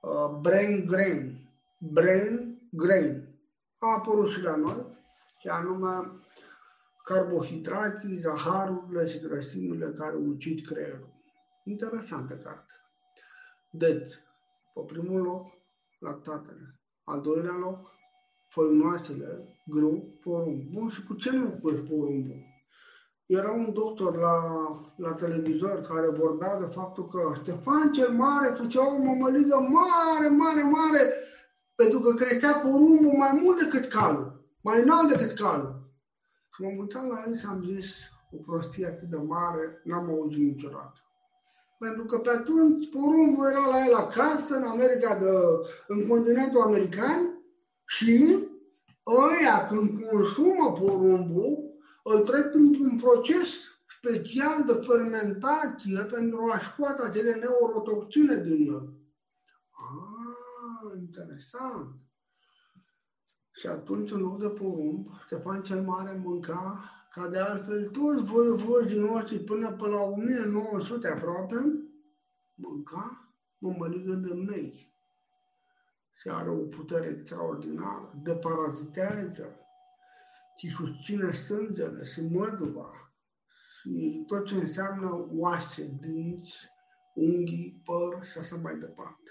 uh, 0.00 0.38
Brain 0.40 0.84
Grain. 0.86 1.48
Brain 1.78 2.60
Grain. 2.70 3.28
A 3.78 3.94
apărut 3.98 4.30
și 4.30 4.40
la 4.40 4.56
noi, 4.56 4.86
și 5.38 5.48
anume 5.48 6.20
carbohidrații, 7.04 8.18
zaharurile 8.18 9.06
și 9.06 9.18
grăsimile 9.18 9.90
care 9.90 10.16
ucid 10.16 10.66
creierul. 10.66 11.12
Interesantă 11.64 12.36
carte. 12.36 12.72
Deci, 13.76 14.12
pe 14.74 14.80
primul 14.86 15.20
loc, 15.20 15.46
lactatele. 15.98 16.80
Al 17.04 17.20
doilea 17.20 17.56
loc, 17.56 17.90
făinoasele, 18.48 19.58
grâu, 19.66 20.18
porumb. 20.20 20.62
Bun, 20.72 20.88
și 20.88 21.04
cu 21.04 21.14
ce 21.14 21.30
nu 21.30 21.44
înlocuiești 21.44 21.86
porumbul? 21.88 22.42
Era 23.26 23.50
un 23.50 23.72
doctor 23.72 24.16
la, 24.16 24.36
la 24.96 25.12
televizor 25.12 25.80
care 25.80 26.08
vorbea 26.10 26.58
de 26.58 26.64
faptul 26.64 27.08
că 27.08 27.32
Ștefan 27.42 27.92
cel 27.92 28.12
Mare 28.12 28.54
făcea 28.54 28.94
o 28.94 29.02
mămăligă 29.02 29.56
mare, 29.56 30.28
mare, 30.28 30.62
mare, 30.62 31.12
pentru 31.74 31.98
că 31.98 32.14
creștea 32.14 32.52
porumbul 32.52 33.12
mai 33.16 33.40
mult 33.42 33.58
decât 33.58 33.92
calul, 33.92 34.44
mai 34.60 34.82
înalt 34.82 35.08
decât 35.08 35.38
calul. 35.38 35.92
Și 36.54 36.62
m-am 36.62 36.78
uitat 36.78 37.06
la 37.06 37.24
el 37.26 37.36
și 37.36 37.46
am 37.46 37.62
zis, 37.62 37.86
o 38.32 38.36
prostie 38.36 38.86
atât 38.86 39.08
de 39.08 39.16
mare, 39.16 39.80
n-am 39.84 40.08
auzit 40.08 40.38
niciodată. 40.38 41.03
Pentru 41.78 42.04
că 42.04 42.18
pe 42.18 42.30
atunci 42.30 42.88
porumbul 42.90 43.46
era 43.50 43.66
la 43.66 43.86
el 43.86 43.94
acasă, 43.94 44.56
în 44.56 44.62
America, 44.62 45.18
de, 45.18 45.28
în 45.88 46.06
continentul 46.06 46.60
american 46.60 47.42
și 47.86 48.38
ăia 49.06 49.66
când 49.66 50.04
consumă 50.10 50.72
porumbul, 50.72 51.58
îl 52.02 52.22
trec 52.22 52.50
printr-un 52.50 52.96
proces 52.96 53.48
special 53.98 54.64
de 54.66 54.86
fermentație 54.86 56.02
pentru 56.02 56.50
a 56.52 56.58
scoate 56.58 57.02
acele 57.02 57.34
neurotoxine 57.34 58.36
din 58.36 58.70
el. 58.70 58.92
Ah, 59.70 60.98
interesant. 60.98 61.94
Și 63.52 63.66
atunci, 63.66 64.10
în 64.10 64.20
loc 64.20 64.38
de 64.38 64.48
porumb, 64.48 65.08
Ștefan 65.24 65.62
cel 65.62 65.82
Mare 65.82 66.20
mânca, 66.24 66.93
ca 67.14 67.28
de 67.28 67.38
altfel 67.38 67.88
toți 67.88 68.24
voievozii 68.24 68.98
noștri 68.98 69.38
până 69.38 69.72
pe 69.72 69.86
la 69.86 70.02
1900 70.02 71.08
aproape, 71.08 71.54
mânca 72.54 73.34
mămăligă 73.58 74.12
de 74.12 74.34
mei. 74.34 74.92
Și 76.14 76.28
are 76.28 76.50
o 76.50 76.64
putere 76.64 77.06
extraordinară, 77.06 78.12
deparazitează 78.22 79.58
și 80.56 80.68
susține 80.68 81.30
sângele 81.30 82.04
și 82.04 82.20
măduva 82.20 82.90
și 83.80 84.24
tot 84.26 84.46
ce 84.46 84.54
înseamnă 84.54 85.26
oase, 85.30 85.96
dinți, 86.00 86.52
unghii, 87.14 87.82
păr 87.84 88.24
și 88.24 88.38
așa 88.38 88.56
mai 88.56 88.76
departe. 88.78 89.30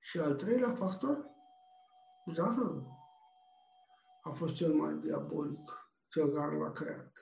Și 0.00 0.18
al 0.18 0.34
treilea 0.34 0.74
factor, 0.74 1.26
zahărul 2.34 2.86
a 4.22 4.30
fost 4.30 4.54
cel 4.54 4.72
mai 4.72 4.94
diabolic, 4.94 5.83
cel 6.14 6.30
care 6.32 6.56
l-a 6.56 6.70
creat. 6.70 7.12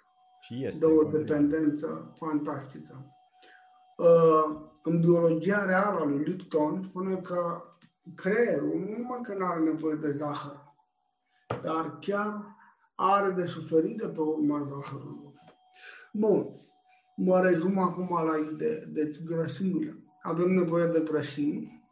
Și 0.40 0.64
este. 0.64 0.78
De 0.78 0.93
o 0.93 1.05
dependență 1.05 2.14
fantastică. 2.18 3.07
Uh, 3.97 4.61
în 4.82 5.01
biologia 5.01 5.64
reală 5.64 6.01
a 6.01 6.05
lui 6.05 6.24
Lipton 6.24 6.82
spune 6.88 7.16
că 7.16 7.62
creierul 8.14 8.78
nu 8.78 8.97
numai 8.97 9.20
că 9.22 9.34
nu 9.34 9.47
are 9.47 9.61
nevoie 9.61 9.95
de 9.95 10.16
zahăr, 10.16 10.74
dar 11.62 11.99
chiar 11.99 12.57
are 12.95 13.30
de 13.30 13.47
suferit 13.47 13.97
de 13.97 14.09
pe 14.09 14.20
urma 14.20 14.66
zahărului. 14.68 15.34
Bun, 16.12 16.47
mă 17.16 17.40
rezum 17.40 17.78
acum 17.78 18.24
la 18.24 18.38
idee. 18.53 18.84
Deci 18.84 19.22
grăsimile. 19.22 19.97
Avem 20.22 20.51
nevoie 20.51 20.86
de 20.86 21.01
grăsimi, 21.01 21.86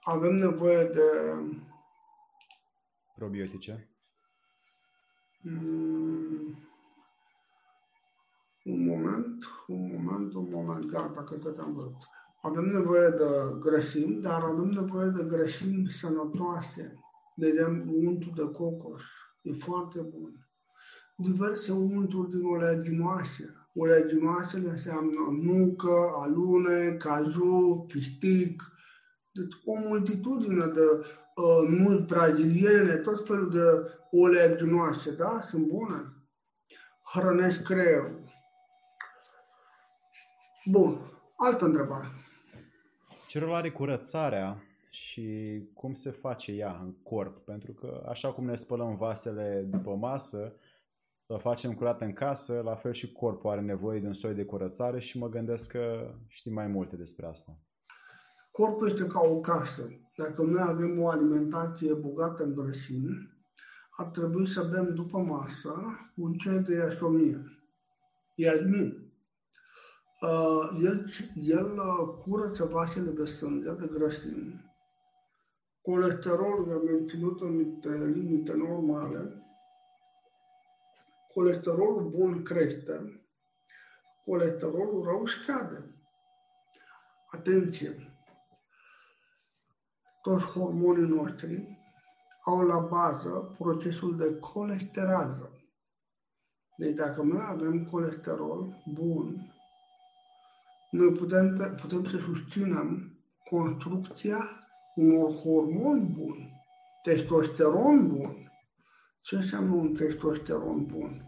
avem 0.00 0.34
nevoie 0.34 0.84
de 0.84 1.34
probiotice? 3.14 3.89
Mm, 5.42 6.54
un 8.64 8.84
moment, 8.86 9.44
un 9.68 9.90
moment, 9.92 10.34
un 10.34 10.48
moment, 10.50 10.86
gata, 10.86 11.22
că 11.24 11.34
tot 11.34 11.58
am 11.58 11.72
văzut. 11.72 11.96
Avem 12.42 12.64
nevoie 12.64 13.08
de 13.08 13.58
grăsimi, 13.60 14.20
dar 14.20 14.42
avem 14.42 14.68
nevoie 14.68 15.08
de 15.08 15.24
grăsimi 15.28 15.88
sănătoase. 16.00 16.98
De 17.34 17.46
exemplu, 17.46 17.92
untul 17.96 18.32
de 18.34 18.50
cocos 18.52 19.02
e 19.42 19.52
foarte 19.52 20.00
bun. 20.00 20.48
Diverse 21.16 21.72
unturi 21.72 22.30
din 22.30 22.44
oleaginoase. 22.44 23.54
Oleaginoasele 23.74 24.70
înseamnă 24.70 25.38
nucă, 25.42 26.12
alune, 26.14 26.96
cazu, 26.98 27.84
fistic, 27.88 28.62
deci 29.32 29.54
o 29.64 29.78
multitudine 29.88 30.66
de 30.66 30.86
uh, 31.34 31.68
nuci 31.68 32.06
braziliene, 32.06 32.94
tot 32.94 33.26
felul 33.26 33.50
de 33.50 33.98
oleaginoase, 34.10 35.10
da? 35.10 35.40
Sunt 35.40 35.66
bune. 35.66 36.14
Hrănesc 37.12 37.62
creierul. 37.62 38.20
Bun. 40.64 41.00
Altă 41.36 41.64
întrebare. 41.64 42.06
Ce 43.28 43.38
rol 43.38 43.54
are 43.54 43.70
curățarea 43.70 44.62
și 44.90 45.58
cum 45.74 45.92
se 45.92 46.10
face 46.10 46.52
ea 46.52 46.78
în 46.82 46.92
corp? 47.02 47.44
Pentru 47.44 47.72
că 47.72 48.06
așa 48.08 48.32
cum 48.32 48.44
ne 48.44 48.56
spălăm 48.56 48.96
vasele 48.96 49.66
după 49.70 49.94
masă, 49.94 50.52
să 51.26 51.36
facem 51.36 51.74
curat 51.74 52.00
în 52.00 52.12
casă, 52.12 52.60
la 52.64 52.74
fel 52.74 52.92
și 52.92 53.12
corpul 53.12 53.50
are 53.50 53.60
nevoie 53.60 54.00
de 54.00 54.06
un 54.06 54.14
soi 54.14 54.34
de 54.34 54.44
curățare 54.44 55.00
și 55.00 55.18
mă 55.18 55.28
gândesc 55.28 55.70
că 55.70 56.14
știi 56.26 56.50
mai 56.50 56.66
multe 56.66 56.96
despre 56.96 57.26
asta. 57.26 57.58
Corpul 58.50 58.88
este 58.88 59.06
ca 59.06 59.20
o 59.20 59.40
casă. 59.40 59.88
Dacă 60.16 60.42
noi 60.42 60.62
avem 60.62 61.00
o 61.00 61.08
alimentație 61.08 61.94
bogată 61.94 62.42
în 62.42 62.54
grăsimi, 62.54 63.39
ar 64.00 64.06
trebui 64.06 64.48
să 64.48 64.62
bem 64.62 64.94
după 64.94 65.18
masă 65.18 65.74
un 66.16 66.32
ceai 66.32 66.62
de 66.62 66.74
iasomie. 66.74 67.60
Iasmin. 68.34 69.12
Uh, 70.20 70.78
el, 70.82 71.10
el 71.34 71.78
uh, 71.78 72.14
curăță 72.22 72.64
vasele 72.64 73.10
de 73.10 73.24
sânge, 73.24 73.72
de 73.72 73.86
grăsimi. 73.92 74.70
Colesterolul 75.82 76.70
e 76.70 76.92
menținut 76.92 77.40
în 77.40 78.12
limite 78.12 78.52
normale. 78.52 79.44
Colesterolul 81.32 82.08
bun 82.08 82.42
crește. 82.42 83.24
Colesterolul 84.24 85.04
rău 85.04 85.26
scade. 85.26 85.94
Atenție! 87.30 88.10
toți 90.22 90.44
hormonii 90.44 91.08
noștri 91.08 91.79
au 92.44 92.60
la 92.60 92.78
bază 92.78 93.54
procesul 93.58 94.16
de 94.16 94.38
colesterază. 94.38 95.50
Deci 96.76 96.94
dacă 96.94 97.22
noi 97.22 97.42
avem 97.46 97.84
colesterol 97.84 98.82
bun, 98.94 99.52
noi 100.90 101.12
putem, 101.12 101.76
putem 101.80 102.04
să 102.04 102.16
susținem 102.16 103.18
construcția 103.44 104.38
unor 104.94 105.32
hormoni 105.32 106.14
buni, 106.18 106.52
testosteron 107.02 108.08
bun. 108.08 108.52
Ce 109.22 109.36
înseamnă 109.36 109.74
un 109.74 109.94
testosteron 109.94 110.86
bun? 110.86 111.24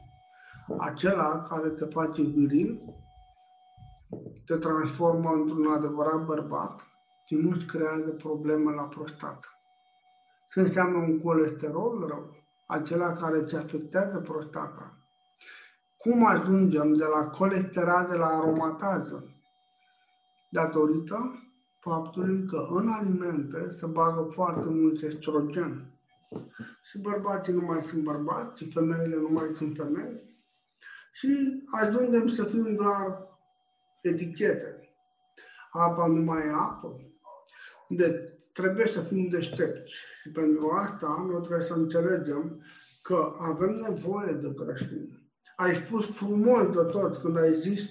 Acela 0.79 1.43
care 1.43 1.69
te 1.69 1.85
face 1.85 2.23
viril, 2.23 2.81
te 4.47 4.57
transformă 4.57 5.31
într-un 5.31 5.71
adevărat 5.71 6.25
bărbat 6.25 6.81
și 7.27 7.35
nu-ți 7.35 7.67
creează 7.67 8.11
probleme 8.11 8.73
la 8.73 8.85
prostată. 8.85 9.49
Ce 10.53 10.61
înseamnă 10.61 10.99
un 10.99 11.21
colesterol 11.21 12.07
rău? 12.09 12.37
Acela 12.67 13.13
care 13.13 13.39
îți 13.39 13.57
afectează 13.57 14.19
prostata. 14.19 14.99
Cum 15.99 16.27
ajungem 16.27 16.95
de 16.97 17.05
la 17.05 17.29
colesterol 17.29 18.19
la 18.19 18.27
aromatază? 18.27 19.29
Datorită 20.51 21.43
faptului 21.81 22.47
că 22.47 22.67
în 22.69 22.89
alimente 22.89 23.71
se 23.71 23.87
bagă 23.87 24.31
foarte 24.31 24.69
mult 24.69 25.03
estrogen. 25.03 25.93
Și 26.83 26.99
bărbații 26.99 27.53
nu 27.53 27.61
mai 27.67 27.83
sunt 27.83 28.03
bărbați, 28.03 28.63
și 28.63 28.71
femeile 28.71 29.17
nu 29.17 29.29
mai 29.29 29.51
sunt 29.55 29.77
femei. 29.77 30.37
Și 31.13 31.63
ajungem 31.71 32.29
să 32.29 32.45
fim 32.45 32.75
doar 32.75 33.29
etichete. 34.01 34.95
Apa 35.71 36.07
nu 36.07 36.23
mai 36.23 36.47
e 36.47 36.53
apă. 36.53 37.01
Deci 37.89 38.32
trebuie 38.53 38.87
să 38.87 39.01
fim 39.01 39.29
deștepți. 39.29 39.93
Și 40.23 40.31
pentru 40.31 40.71
asta 40.71 41.27
noi 41.31 41.41
trebuie 41.41 41.67
să 41.67 41.73
înțelegem 41.73 42.63
că 43.03 43.33
avem 43.39 43.71
nevoie 43.71 44.33
de 44.33 44.53
grăsime. 44.57 45.23
Ai 45.57 45.75
spus 45.75 46.17
frumos 46.17 46.67
de 46.67 46.83
tot 46.83 47.17
când 47.17 47.37
ai 47.37 47.61
zis 47.61 47.83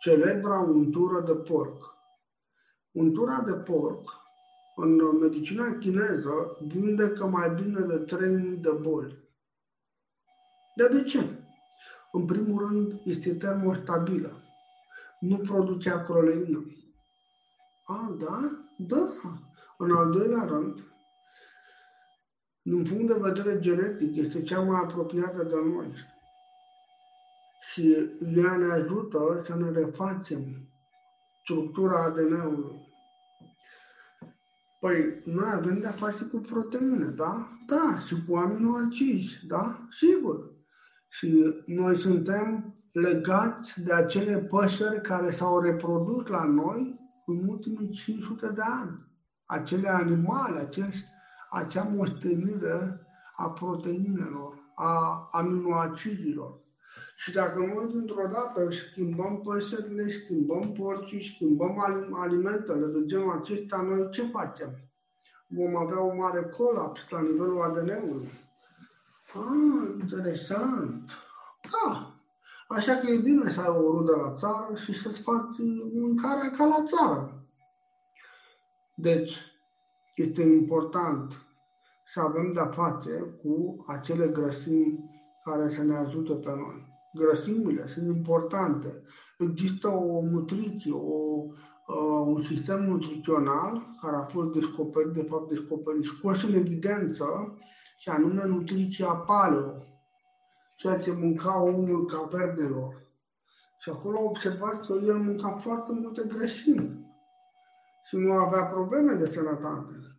celebra 0.00 0.58
untură 0.58 1.20
de 1.20 1.34
porc. 1.34 1.90
Untura 2.90 3.40
de 3.40 3.52
porc, 3.52 4.10
în 4.76 5.18
medicina 5.20 5.78
chineză, 5.78 6.56
vindecă 6.66 7.26
mai 7.26 7.50
bine 7.50 7.80
de 7.80 7.98
3000 7.98 8.56
de 8.56 8.70
boli. 8.70 9.18
Dar 10.76 10.88
de 10.88 11.02
ce? 11.02 11.42
În 12.12 12.26
primul 12.26 12.66
rând, 12.66 13.00
este 13.04 13.34
termostabilă. 13.34 14.42
Nu 15.20 15.36
produce 15.36 15.90
acroleină. 15.90 16.66
A, 17.84 18.16
da? 18.18 18.40
Da. 18.76 19.12
În 19.84 19.90
al 19.90 20.10
doilea 20.10 20.44
rând, 20.44 20.82
din 22.62 22.82
punct 22.82 23.06
de 23.06 23.18
vedere 23.20 23.60
genetic, 23.60 24.16
este 24.16 24.42
cea 24.42 24.60
mai 24.60 24.80
apropiată 24.80 25.42
de 25.42 25.54
noi. 25.54 25.94
Și 27.70 27.96
ea 28.36 28.56
ne 28.56 28.64
ajută 28.64 29.42
să 29.46 29.56
ne 29.56 29.70
refacem 29.70 30.40
structura 31.42 32.04
ADN-ului. 32.04 32.92
Păi, 34.80 35.20
noi 35.24 35.50
avem 35.52 35.80
de-a 35.80 35.90
face 35.90 36.24
cu 36.24 36.36
proteine, 36.36 37.04
da? 37.04 37.48
Da, 37.66 38.00
și 38.06 38.24
cu 38.24 38.36
aminoacizi, 38.36 39.46
da? 39.46 39.88
Sigur. 39.98 40.50
Și 41.08 41.54
noi 41.66 41.96
suntem 41.98 42.74
legați 42.92 43.80
de 43.80 43.92
acele 43.92 44.38
păsări 44.38 45.00
care 45.00 45.30
s-au 45.30 45.60
reprodus 45.60 46.26
la 46.26 46.44
noi 46.44 47.00
în 47.26 47.48
ultimii 47.48 47.90
500 47.90 48.48
de 48.48 48.62
ani. 48.80 49.10
Acele 49.52 49.88
animale, 49.88 50.58
acele, 50.58 50.92
acea 51.50 51.82
moștenire 51.82 53.06
a 53.36 53.50
proteinelor, 53.50 54.54
a 54.74 55.28
aminoacidilor. 55.32 56.60
Și 57.16 57.32
dacă 57.32 57.58
noi 57.58 57.86
dintr-o 57.92 58.26
dată 58.32 58.68
schimbăm 58.70 59.40
păsările, 59.40 60.08
schimbăm 60.08 60.72
porcii, 60.72 61.34
schimbăm 61.34 61.78
alimentele 62.12 62.86
de 62.86 63.04
genul 63.04 63.38
acesta, 63.40 63.82
noi 63.82 64.10
ce 64.10 64.26
facem? 64.32 64.70
Vom 65.46 65.76
avea 65.76 65.98
un 65.98 66.16
mare 66.16 66.42
colaps 66.42 67.00
la 67.10 67.20
nivelul 67.20 67.62
ADN-ului. 67.62 68.30
Ah, 69.34 69.94
interesant. 70.00 71.10
Da. 71.70 72.14
Așa 72.68 72.94
că 72.94 73.10
e 73.10 73.20
bine 73.20 73.50
să 73.50 73.60
ai 73.60 73.76
o 73.76 73.90
rudă 73.90 74.16
la 74.16 74.34
țară 74.34 74.74
și 74.76 75.00
să-ți 75.00 75.20
faci 75.20 75.56
mâncarea 75.94 76.50
ca 76.50 76.64
la 76.64 76.82
țară. 76.84 77.41
Deci, 78.94 79.36
este 80.14 80.42
important 80.42 81.46
să 82.06 82.20
avem 82.20 82.50
de-a 82.50 82.66
face 82.66 83.38
cu 83.42 83.84
acele 83.86 84.26
grăsimi 84.26 85.10
care 85.44 85.68
să 85.68 85.82
ne 85.82 85.94
ajute 85.94 86.32
pe 86.32 86.50
noi 86.50 86.92
grăsimile 87.12 87.86
sunt 87.86 88.06
importante. 88.06 89.02
Există 89.38 89.88
o 89.88 90.22
nutriție, 90.22 90.92
o, 90.92 91.44
uh, 91.86 92.26
un 92.26 92.44
sistem 92.44 92.84
nutrițional 92.84 93.96
care 94.00 94.16
a 94.16 94.24
fost 94.24 94.52
descoperit, 94.52 95.12
de 95.12 95.22
fapt 95.22 95.48
descoperit, 95.48 96.04
scos 96.04 96.42
în 96.42 96.54
evidență, 96.54 97.58
și 97.98 98.08
anume 98.08 98.46
nutriția 98.46 99.06
paleo, 99.06 99.84
ceea 100.76 100.98
ce 100.98 101.12
mânca 101.12 101.62
omul 101.62 102.04
caverdelor. 102.04 103.00
Și 103.78 103.90
acolo 103.90 104.18
a 104.18 104.22
observat 104.22 104.86
că 104.86 104.94
el 105.06 105.18
mânca 105.18 105.48
foarte 105.48 105.92
multe 105.92 106.22
grăsimi 106.28 107.01
și 108.12 108.18
nu 108.18 108.32
avea 108.32 108.64
probleme 108.64 109.12
de 109.12 109.32
sănătate. 109.32 110.16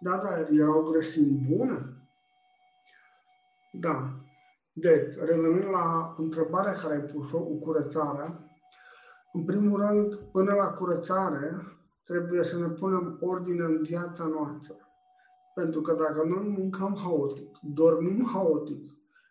Da, 0.00 0.16
dar 0.16 0.48
erau 0.50 0.82
grăsimi 0.82 1.46
bune? 1.48 1.96
Da. 3.72 4.10
Deci, 4.72 5.14
revenind 5.14 5.70
la 5.70 6.14
întrebarea 6.16 6.72
care 6.72 6.94
ai 6.94 7.00
pus-o 7.00 7.38
cu 7.38 7.58
curățarea, 7.58 8.50
în 9.32 9.44
primul 9.44 9.80
rând, 9.80 10.14
până 10.14 10.54
la 10.54 10.72
curățare, 10.72 11.56
trebuie 12.04 12.44
să 12.44 12.58
ne 12.58 12.68
punem 12.68 13.18
ordine 13.20 13.64
în 13.64 13.82
viața 13.82 14.24
noastră. 14.24 14.74
Pentru 15.54 15.80
că 15.80 15.92
dacă 15.92 16.26
noi 16.26 16.54
mâncăm 16.58 16.96
haotic, 17.02 17.58
dormim 17.62 18.28
haotic, 18.32 18.90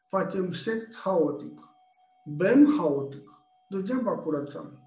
facem 0.10 0.52
sex 0.52 0.96
haotic, 0.96 1.60
bem 2.38 2.76
haotic, 2.78 3.30
degeaba 3.70 4.18
curățăm. 4.18 4.85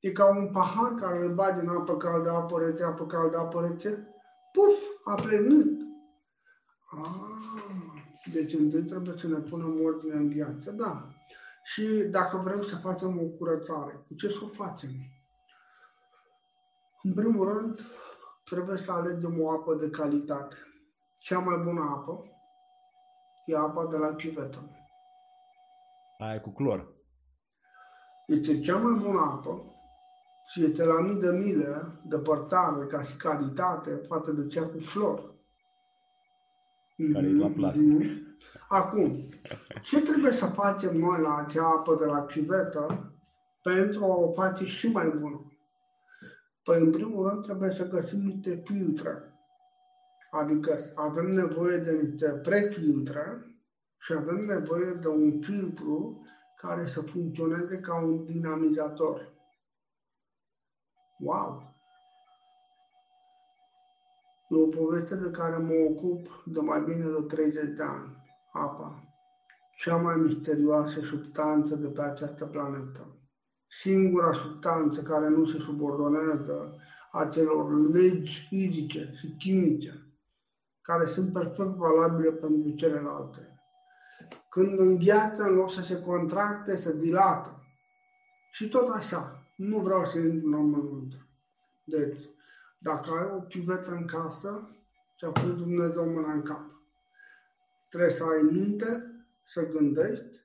E 0.00 0.10
ca 0.12 0.28
un 0.28 0.50
pahar 0.50 0.92
care 0.92 1.18
îl 1.18 1.34
bagi 1.34 1.60
în 1.60 1.68
apă 1.68 1.96
caldă, 1.96 2.30
apă 2.30 2.58
rece, 2.58 2.82
apă 2.82 3.06
caldă, 3.06 3.38
apă 3.38 3.66
rece, 3.66 4.08
puf, 4.52 4.78
a 5.04 5.14
plenit. 5.14 5.80
Ah, 6.90 7.36
deci 8.32 8.52
întâi 8.52 8.82
trebuie 8.82 9.14
să 9.18 9.26
ne 9.26 9.38
punem 9.38 9.84
ordine 9.84 10.14
în 10.14 10.28
viață, 10.28 10.70
da. 10.70 11.08
Și 11.64 11.82
dacă 11.86 12.36
vrem 12.36 12.62
să 12.62 12.76
facem 12.76 13.20
o 13.20 13.24
curățare, 13.24 14.04
cu 14.06 14.14
ce 14.14 14.28
să 14.28 14.38
o 14.42 14.48
facem? 14.48 14.90
În 17.02 17.14
primul 17.14 17.52
rând, 17.52 17.80
trebuie 18.44 18.76
să 18.76 18.92
alegem 18.92 19.40
o 19.40 19.50
apă 19.50 19.74
de 19.74 19.90
calitate. 19.90 20.56
Cea 21.18 21.38
mai 21.38 21.56
bună 21.56 21.80
apă 21.96 22.24
e 23.46 23.56
apa 23.56 23.86
de 23.86 23.96
la 23.96 24.14
chivetă. 24.14 24.70
Aia 26.18 26.40
cu 26.40 26.50
clor. 26.50 26.94
Este 28.26 28.60
cea 28.60 28.76
mai 28.76 29.00
bună 29.02 29.20
apă 29.20 29.75
și 30.46 30.64
este 30.64 30.84
la 30.84 31.00
mii 31.00 31.20
de 31.20 31.30
mile 31.30 32.00
departare 32.04 32.86
ca 32.86 33.00
și 33.00 33.16
calitate 33.16 33.90
față 33.90 34.32
de 34.32 34.46
cea 34.46 34.62
cu 34.62 34.78
flor 34.78 35.34
care 37.12 37.26
e 37.26 37.32
la 37.32 37.48
plastic. 37.48 38.26
Acum, 38.68 39.14
ce 39.82 40.00
trebuie 40.00 40.32
să 40.32 40.46
facem 40.46 40.96
noi 40.96 41.20
la 41.20 41.36
acea 41.36 41.66
apă 41.66 41.96
de 41.98 42.04
la 42.04 42.24
chivetă 42.24 43.12
pentru 43.62 44.04
a 44.04 44.16
o 44.16 44.32
face 44.32 44.64
și 44.64 44.88
mai 44.88 45.08
bună? 45.20 45.52
Păi, 46.64 46.80
în 46.80 46.90
primul 46.90 47.28
rând, 47.28 47.42
trebuie 47.42 47.70
să 47.70 47.88
găsim 47.88 48.20
niște 48.20 48.62
filtre. 48.64 49.30
Adică 50.30 50.78
avem 50.94 51.26
nevoie 51.26 51.76
de 51.76 51.92
niște 51.92 52.26
prefiltre 52.28 53.56
și 53.98 54.12
avem 54.12 54.38
nevoie 54.38 54.90
de 55.00 55.08
un 55.08 55.40
filtru 55.40 56.26
care 56.56 56.86
să 56.86 57.00
funcționeze 57.00 57.78
ca 57.78 58.02
un 58.02 58.24
dinamizator. 58.24 59.34
Wow! 61.18 61.74
E 64.48 64.54
o 64.54 64.66
poveste 64.66 65.14
de 65.14 65.30
care 65.30 65.56
mă 65.56 65.74
ocup 65.90 66.42
de 66.44 66.60
mai 66.60 66.80
bine 66.80 67.04
de 67.04 67.22
30 67.26 67.76
de 67.76 67.82
ani. 67.82 68.16
Apa. 68.52 69.02
Cea 69.76 69.96
mai 69.96 70.16
misterioasă 70.16 71.00
substanță 71.00 71.76
de 71.76 71.86
pe 71.86 72.02
această 72.02 72.44
planetă. 72.44 73.16
Singura 73.80 74.32
substanță 74.32 75.02
care 75.02 75.28
nu 75.28 75.46
se 75.46 75.58
subordonează 75.58 76.76
acelor 77.12 77.90
legi 77.92 78.46
fizice 78.48 79.12
și 79.18 79.34
chimice, 79.38 80.16
care 80.82 81.04
sunt 81.04 81.32
perfect 81.32 81.74
valabile 81.76 82.30
pentru 82.30 82.70
celelalte. 82.70 83.60
Când 84.50 84.78
îngheață, 84.78 85.42
în 85.42 85.54
loc 85.54 85.70
să 85.72 85.82
se 85.82 86.02
contracte, 86.02 86.76
se 86.76 86.96
dilată. 86.96 87.62
Și 88.50 88.68
tot 88.68 88.88
așa. 88.88 89.35
Nu 89.56 89.78
vreau 89.78 90.04
să 90.04 90.18
intru 90.18 90.46
în 90.46 90.54
amănunte. 90.54 91.16
Deci, 91.84 92.18
dacă 92.78 93.10
ai 93.10 93.30
o 93.36 93.40
chiuvetă 93.40 93.90
în 93.90 94.06
casă, 94.06 94.68
ți-a 95.18 95.30
pus 95.30 95.56
Dumnezeu 95.56 96.08
mâna 96.08 96.32
în 96.32 96.42
cap. 96.42 96.64
Trebuie 97.88 98.10
să 98.10 98.24
ai 98.24 98.42
minte, 98.42 98.86
să 99.52 99.70
gândești 99.70 100.40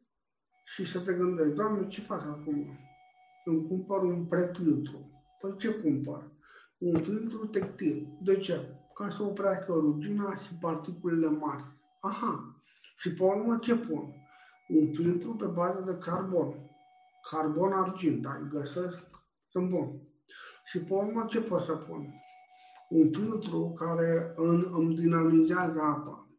și 0.65 0.85
să 0.85 0.99
te 0.99 1.13
gândești, 1.13 1.53
Doamne, 1.53 1.87
ce 1.87 2.01
fac 2.01 2.21
acum? 2.21 2.79
îmi 3.45 3.67
cumpăr 3.67 4.03
un 4.03 4.25
prefiltru. 4.25 5.09
Păi 5.39 5.57
ce 5.57 5.69
cumpăr? 5.69 6.23
Un 6.77 7.01
filtru 7.01 7.45
textil. 7.45 8.17
De 8.21 8.37
ce? 8.37 8.75
Ca 8.93 9.09
să 9.09 9.23
oprească 9.23 9.73
rugina 9.73 10.35
și 10.35 10.53
particulele 10.53 11.29
mari. 11.29 11.63
Aha. 11.99 12.55
Și 12.97 13.13
pe 13.13 13.23
urmă 13.23 13.57
ce 13.57 13.75
pun? 13.75 14.13
Un 14.67 14.91
filtru 14.93 15.35
pe 15.35 15.45
bază 15.45 15.81
de 15.85 15.97
carbon. 15.97 16.55
Carbon 17.29 17.71
argint, 17.71 18.25
îl 18.25 18.47
găsesc, 18.49 19.03
sunt 19.49 19.69
bun. 19.69 20.01
Și 20.65 20.79
pe 20.79 20.93
urmă 20.93 21.25
ce 21.29 21.41
pot 21.41 21.63
să 21.63 21.71
pun? 21.71 22.13
Un 22.89 23.11
filtru 23.11 23.73
care 23.77 24.33
îmi 24.71 24.95
dinamizează 24.95 25.81
apa. 25.81 26.29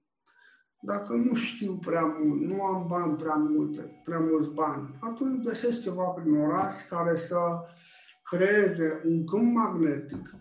Dacă 0.81 1.13
nu 1.13 1.35
știu 1.35 1.77
prea 1.77 2.05
mult, 2.05 2.41
nu 2.41 2.63
am 2.63 2.87
bani 2.87 3.17
prea 3.17 3.35
multe, 3.35 4.01
prea 4.05 4.19
mulți 4.19 4.51
bani, 4.51 4.99
atunci 5.01 5.45
găsesc 5.45 5.81
ceva 5.81 6.05
prin 6.05 6.41
oraș 6.41 6.73
care 6.89 7.17
să 7.17 7.61
creeze 8.23 9.03
un 9.05 9.27
câmp 9.27 9.55
magnetic 9.55 10.35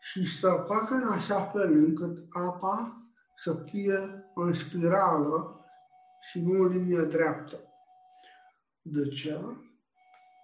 și 0.00 0.38
să 0.38 0.64
facă 0.66 0.94
în 0.94 1.08
așa 1.08 1.40
fel 1.40 1.72
încât 1.72 2.26
apa 2.28 3.02
să 3.36 3.64
fie 3.64 3.98
în 4.34 4.52
spirală 4.52 5.64
și 6.30 6.40
nu 6.40 6.62
în 6.62 6.68
linie 6.68 7.02
dreaptă. 7.02 7.56
De 8.82 9.08
ce? 9.08 9.40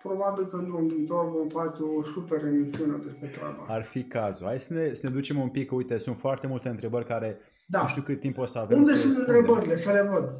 Probabil 0.08 0.46
că 0.46 0.56
într-un 0.56 0.86
viitor 0.86 1.30
vom 1.30 1.48
face 1.48 1.82
o 1.82 2.02
super 2.02 2.44
emisiune 2.44 2.96
despre 2.96 3.28
treaba 3.28 3.64
Ar 3.68 3.82
fi 3.82 4.04
cazul. 4.04 4.46
Hai 4.46 4.60
să 4.60 4.72
ne, 4.72 4.92
să 4.92 5.06
ne 5.06 5.12
ducem 5.12 5.40
un 5.40 5.48
pic, 5.48 5.72
uite, 5.72 5.98
sunt 5.98 6.18
foarte 6.18 6.46
multe 6.46 6.68
întrebări 6.68 7.06
care 7.06 7.38
da. 7.66 7.82
nu 7.82 7.88
știu 7.88 8.02
cât 8.02 8.20
timp 8.20 8.38
o 8.38 8.46
să 8.46 8.58
avem. 8.58 8.78
Unde 8.78 8.94
sunt 8.94 9.16
întrebările? 9.16 9.76
Să 9.76 9.92
le 9.92 10.08
văd. 10.10 10.30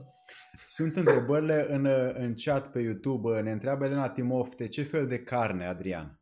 Sunt 0.68 0.96
întrebările 0.96 1.66
în, 1.70 1.86
în 2.24 2.34
chat 2.36 2.70
pe 2.70 2.80
YouTube. 2.80 3.40
Ne 3.40 3.50
întreabă 3.50 3.84
Elena 3.84 4.08
Timofte, 4.08 4.68
ce 4.68 4.82
fel 4.82 5.06
de 5.06 5.18
carne, 5.18 5.66
Adrian? 5.66 6.20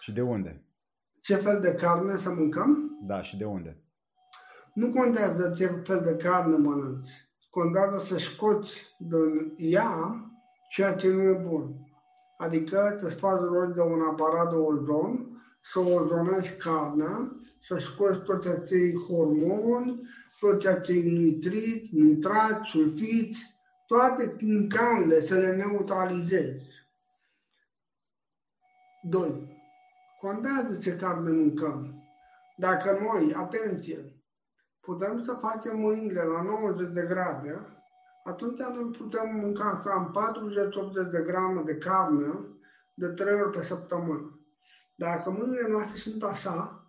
Și 0.00 0.12
de 0.12 0.20
unde? 0.20 0.64
Ce 1.20 1.34
fel 1.34 1.60
de 1.60 1.74
carne 1.74 2.16
să 2.16 2.30
mâncăm? 2.30 2.98
Da, 3.06 3.22
și 3.22 3.36
de 3.36 3.44
unde? 3.44 3.82
Nu 4.74 4.90
contează 4.90 5.54
ce 5.56 5.66
fel 5.66 6.00
de 6.04 6.24
carne 6.24 6.56
mănânci. 6.56 7.10
Contează 7.50 8.04
să 8.04 8.16
scoți 8.16 8.96
din 8.98 9.54
ea 9.56 10.22
ceea 10.70 10.94
ce 10.94 11.08
nu 11.08 11.22
e 11.22 11.32
bun. 11.32 11.87
Adică 12.38 12.96
să-ți 12.98 13.14
faci 13.14 13.40
rost 13.40 13.70
de 13.70 13.80
un 13.80 14.00
aparat 14.00 14.50
de 14.50 14.56
ozon, 14.56 15.42
să 15.72 15.78
ozonezi 15.78 16.56
carnea, 16.56 17.36
să 17.66 17.76
scoți 17.78 18.20
toți 18.20 18.48
acei 18.48 18.94
hormoni, 18.94 20.08
toți 20.40 20.66
acei 20.66 21.02
nitriți, 21.02 21.94
nitrați, 21.94 22.70
sulfiți, 22.70 23.58
toate 23.86 24.34
chimicalele 24.36 25.20
să 25.20 25.34
le 25.34 25.56
neutralizezi. 25.56 26.66
2. 29.02 29.56
Contează 30.20 30.78
ce 30.78 30.96
carne 30.96 31.30
mâncăm. 31.30 32.02
Dacă 32.56 32.98
noi, 33.00 33.34
atenție, 33.34 34.22
putem 34.80 35.22
să 35.22 35.38
facem 35.40 35.78
mâinile 35.78 36.22
la 36.22 36.42
90 36.42 36.92
de 36.92 37.02
grade, 37.02 37.77
atunci 38.28 38.58
noi 38.58 38.90
putem 38.90 39.36
mânca 39.36 39.80
cam 39.84 40.14
40-80 41.06 41.10
de 41.10 41.22
grame 41.26 41.62
de 41.62 41.76
carne 41.76 42.32
de 42.94 43.08
3 43.08 43.40
ori 43.40 43.50
pe 43.50 43.62
săptămână. 43.62 44.40
Dacă 44.94 45.30
mâinile 45.30 45.68
noastre 45.68 45.98
sunt 45.98 46.22
așa, 46.22 46.86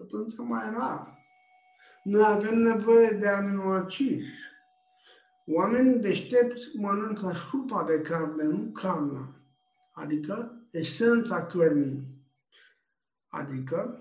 atunci 0.00 0.34
mai 0.36 0.70
rar. 0.70 1.18
Noi 2.02 2.24
avem 2.26 2.58
nevoie 2.58 3.10
de 3.10 3.28
aminoacizi. 3.28 4.32
Oamenii 5.46 6.00
deștepți 6.00 6.76
mănâncă 6.76 7.32
supa 7.50 7.84
de 7.84 8.00
carne, 8.00 8.42
nu 8.42 8.70
carne. 8.72 9.28
Adică 9.92 10.66
esența 10.70 11.46
cărnii. 11.46 12.06
Adică 13.28 13.98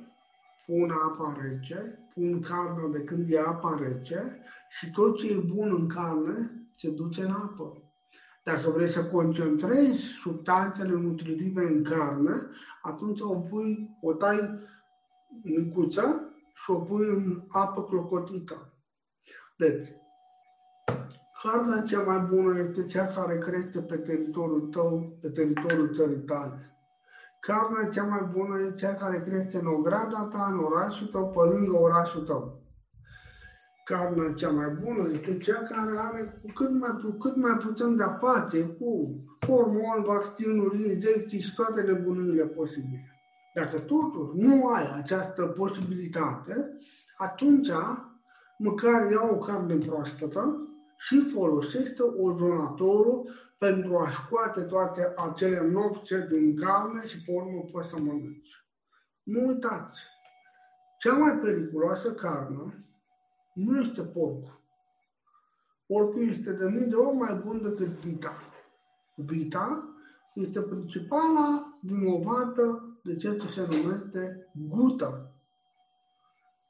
pun 0.66 0.92
apa 0.92 1.38
rece, 1.42 2.03
pun 2.14 2.40
carnea 2.40 2.88
de 2.92 3.04
când 3.04 3.30
e 3.30 3.40
apa 3.40 3.80
rece 3.82 4.42
și 4.70 4.92
tot 4.92 5.18
ce 5.18 5.32
e 5.32 5.38
bun 5.54 5.76
în 5.80 5.88
carne 5.88 6.68
se 6.76 6.90
duce 6.90 7.22
în 7.22 7.32
apă. 7.32 7.78
Dacă 8.44 8.70
vrei 8.70 8.90
să 8.92 9.06
concentrezi 9.06 10.02
substanțele 10.22 10.92
nutritive 10.92 11.66
în 11.66 11.84
carne, 11.84 12.34
atunci 12.82 13.20
o 13.22 13.36
pui, 13.40 13.98
o 14.02 14.14
tai 14.14 14.60
micuță 15.44 16.34
și 16.54 16.72
o 16.72 16.80
pui 16.80 17.08
în 17.08 17.44
apă 17.48 17.84
clocotită. 17.84 18.74
Deci, 19.58 19.88
carnea 21.44 21.82
cea 21.82 22.04
mai 22.04 22.20
bună 22.20 22.60
este 22.60 22.86
cea 22.86 23.06
care 23.06 23.38
crește 23.38 23.82
pe 23.82 23.98
teritoriul 23.98 24.62
tău, 24.62 25.18
pe 25.22 25.30
teritoriul 25.30 25.96
țării 25.96 26.24
tale. 26.24 26.73
Carnea 27.48 27.90
cea 27.90 28.04
mai 28.04 28.30
bună 28.32 28.60
e 28.60 28.72
cea 28.72 28.94
care 28.94 29.20
crește 29.20 29.58
în 29.58 29.68
ograda 29.68 30.30
ta, 30.32 30.50
în 30.52 30.60
orașul 30.64 31.08
tău, 31.08 31.30
pe 31.30 31.40
lângă 31.40 31.76
orașul 31.78 32.22
tău. 32.22 32.62
Carnea 33.86 34.34
cea 34.34 34.50
mai 34.50 34.70
bună 34.70 35.10
este 35.14 35.38
cea 35.38 35.62
care 35.64 35.98
are 35.98 36.40
cu 36.42 36.52
cât 36.54 36.72
mai, 36.80 36.90
cu 37.02 37.12
cât 37.12 37.36
mai 37.36 37.58
puțin 37.58 37.96
de 37.96 38.04
face 38.20 38.62
cu 38.64 38.90
hormoni, 39.46 40.04
vaccinuri, 40.04 40.90
injecții 40.92 41.42
și 41.42 41.54
toate 41.54 41.82
nebunile 41.82 42.46
posibile. 42.46 43.08
Dacă 43.54 43.80
totuși 43.80 44.38
nu 44.46 44.68
ai 44.68 44.86
această 44.98 45.46
posibilitate, 45.46 46.78
atunci 47.18 47.72
măcar 48.58 49.12
ia 49.12 49.22
o 49.32 49.38
carne 49.38 49.76
proaspătă 49.76 50.63
și 51.06 51.20
folosește 51.20 52.02
ozonatorul 52.02 53.30
pentru 53.58 53.98
a 53.98 54.10
scoate 54.10 54.62
toate 54.62 55.14
acele 55.16 55.68
nopțe 55.68 56.28
din 56.30 56.56
carne 56.56 57.08
și 57.08 57.22
pe 57.22 57.32
urmă 57.32 57.62
poți 57.72 57.90
să 57.90 57.98
mănânci. 57.98 58.66
Nu 59.24 59.48
uitați, 59.48 60.00
cea 61.00 61.18
mai 61.18 61.38
periculoasă 61.38 62.14
carne 62.14 62.86
nu 63.54 63.80
este 63.80 64.02
porcul. 64.02 64.62
Porcul 65.86 66.30
este 66.30 66.52
de 66.52 66.70
mii 66.70 66.86
de 66.86 66.96
ori 66.96 67.16
mai 67.16 67.42
bun 67.46 67.62
decât 67.62 67.88
vita. 67.88 68.36
Vita 69.16 69.96
este 70.34 70.62
principala 70.62 71.78
vinovată 71.82 72.98
de 73.04 73.16
ceea 73.16 73.38
ce 73.38 73.48
se 73.48 73.62
numește 73.62 74.52
gută. 74.70 75.32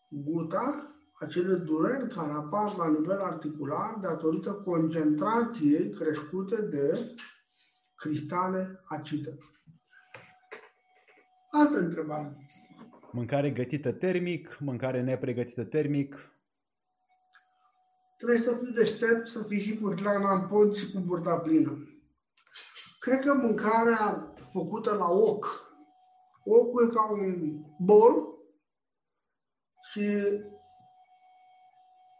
Guta 0.09 0.92
acele 1.23 1.53
dureri 1.53 2.07
care 2.07 2.31
apar 2.31 2.75
la 2.75 2.89
nivel 2.89 3.19
articular 3.19 3.97
datorită 4.01 4.53
concentrației 4.53 5.89
crescute 5.89 6.61
de 6.61 7.15
cristale 7.95 8.81
acide. 8.87 9.37
Altă 11.49 11.77
întrebare. 11.77 12.37
Mâncare 13.11 13.51
gătită 13.51 13.91
termic, 13.91 14.57
mâncare 14.59 15.01
nepregătită 15.01 15.63
termic. 15.63 16.15
Trebuie 18.17 18.39
să 18.39 18.55
fii 18.55 18.73
deștept, 18.73 19.27
să 19.27 19.43
fii 19.43 19.59
și 19.59 19.79
cu 19.79 19.93
hrana 19.95 20.33
în 20.33 20.47
pod 20.47 20.75
și 20.75 20.91
cu 20.91 20.99
burta 20.99 21.39
plină. 21.39 21.87
Cred 22.99 23.19
că 23.19 23.33
mâncarea 23.33 24.33
făcută 24.51 24.93
la 24.93 25.09
oc, 25.09 25.45
ocul 26.43 26.87
e 26.87 26.93
ca 26.93 27.11
un 27.11 27.61
bol 27.79 28.33
și 29.91 30.03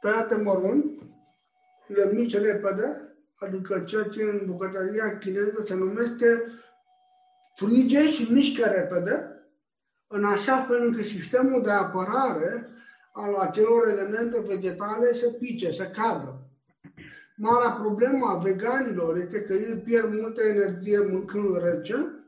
tăiate 0.04 0.36
mărunt, 0.36 1.02
le 1.88 2.12
mici 2.14 2.38
repede, 2.38 3.16
adică 3.36 3.84
ceea 3.88 4.04
ce 4.04 4.24
în 4.24 4.42
bucătăria 4.46 5.18
chineză 5.18 5.64
se 5.66 5.76
numește 5.76 6.44
frige 7.56 8.08
și 8.08 8.32
mișcă 8.32 8.66
repede, 8.66 9.28
în 10.08 10.24
așa 10.26 10.66
fel 10.68 10.86
încât 10.86 11.06
sistemul 11.06 11.64
de 11.64 11.72
apărare 11.72 12.68
al 13.14 13.34
acelor 13.34 13.88
elemente 13.88 14.40
vegetale 14.48 15.14
să 15.14 15.30
pice, 15.30 15.72
să 15.72 15.84
cadă. 15.84 16.48
Marea 17.36 17.72
problemă 17.72 18.26
a 18.28 18.38
veganilor 18.38 19.18
este 19.18 19.42
că 19.42 19.54
ei 19.54 19.78
pierd 19.78 20.14
multă 20.14 20.42
energie 20.42 21.00
mâncând 21.00 21.58
rece 21.64 22.26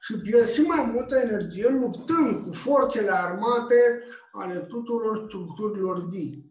și 0.00 0.18
pierd 0.18 0.48
și 0.48 0.60
mai 0.60 0.90
multă 0.92 1.16
energie 1.16 1.68
luptând 1.68 2.44
cu 2.44 2.52
forțele 2.52 3.10
armate 3.10 4.02
ale 4.32 4.58
tuturor 4.58 5.24
structurilor 5.26 6.08
vii. 6.08 6.47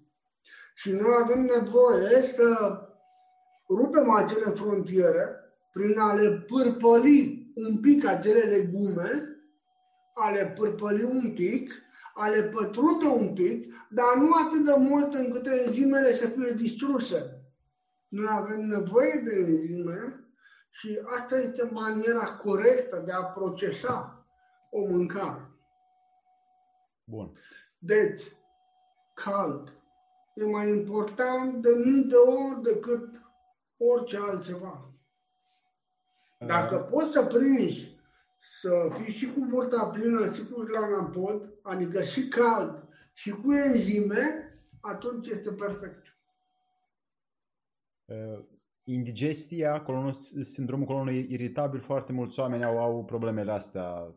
Și 0.77 0.91
noi 0.91 1.15
avem 1.23 1.39
nevoie 1.39 2.21
să 2.21 2.79
rupem 3.69 4.09
acele 4.09 4.49
frontiere 4.49 5.35
prin 5.71 5.99
a 5.99 6.13
le 6.13 6.31
pârpăli 6.31 7.51
un 7.55 7.79
pic 7.79 8.05
acele 8.05 8.39
legume, 8.39 9.37
a 10.13 10.29
le 10.29 10.45
pârpăli 10.45 11.03
un 11.03 11.33
pic, 11.33 11.71
a 12.13 12.27
le 12.27 12.43
pătrunde 12.43 13.05
un 13.05 13.33
pic, 13.33 13.73
dar 13.89 14.15
nu 14.15 14.29
atât 14.33 14.65
de 14.65 14.73
mult 14.77 15.13
încât 15.13 15.47
enzimele 15.47 16.11
să 16.13 16.27
fie 16.27 16.51
distruse. 16.51 17.41
Noi 18.07 18.27
avem 18.29 18.59
nevoie 18.59 19.21
de 19.25 19.35
enzime 19.35 20.27
și 20.69 20.99
asta 21.17 21.39
este 21.39 21.69
maniera 21.71 22.25
corectă 22.25 23.03
de 23.05 23.11
a 23.11 23.23
procesa 23.23 24.25
o 24.69 24.85
mâncare. 24.85 25.51
Bun. 27.03 27.37
Deci, 27.79 28.21
cald, 29.13 29.76
e 30.37 30.45
mai 30.45 30.69
important 30.69 31.61
de 31.61 31.69
mii 31.85 32.03
de 32.03 32.15
ori 32.15 32.61
decât 32.61 33.21
orice 33.77 34.17
altceva. 34.17 34.91
Dacă 36.39 36.75
uh. 36.75 36.87
poți 36.89 37.11
să 37.11 37.25
prinzi 37.25 37.95
să 38.61 38.89
fii 38.99 39.13
și 39.13 39.31
cu 39.31 39.39
burta 39.39 39.85
plină, 39.85 40.33
și 40.33 40.45
cu 40.45 40.61
glana 40.61 40.97
în 40.97 41.11
pod, 41.11 41.49
adică 41.61 42.03
și 42.03 42.27
cald, 42.27 42.87
și 43.13 43.29
cu 43.29 43.53
enzime, 43.53 44.51
atunci 44.81 45.27
este 45.27 45.51
perfect. 45.51 46.17
Uh, 48.05 48.39
indigestia, 48.83 49.81
colonul, 49.81 50.13
sindromul 50.43 50.85
colonului 50.85 51.27
iritabil, 51.29 51.79
foarte 51.79 52.11
mulți 52.11 52.39
oameni 52.39 52.63
au, 52.63 52.77
au 52.77 53.05
problemele 53.05 53.51
astea. 53.51 54.15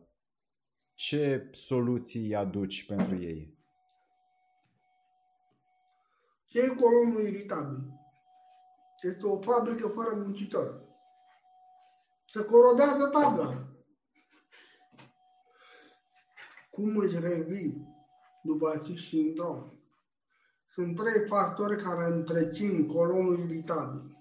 Ce 0.93 1.49
soluții 1.51 2.35
aduci 2.35 2.85
pentru 2.85 3.15
ei? 3.15 3.60
Ce 6.51 6.59
e 6.59 6.67
colonul 6.67 7.27
iritabil? 7.27 7.79
Este 9.01 9.25
o 9.25 9.41
fabrică 9.41 9.87
fără 9.87 10.15
muncitor. 10.15 10.81
Se 12.27 12.43
corodează 12.43 13.07
tabla. 13.07 13.67
Cum 16.71 16.97
își 16.97 17.19
revii 17.19 17.87
după 18.43 18.69
acest 18.69 19.07
sindrom? 19.07 19.71
Sunt 20.67 20.95
trei 20.95 21.27
factori 21.27 21.83
care 21.83 22.05
întrețin 22.05 22.87
colonul 22.87 23.39
iritabil. 23.39 24.17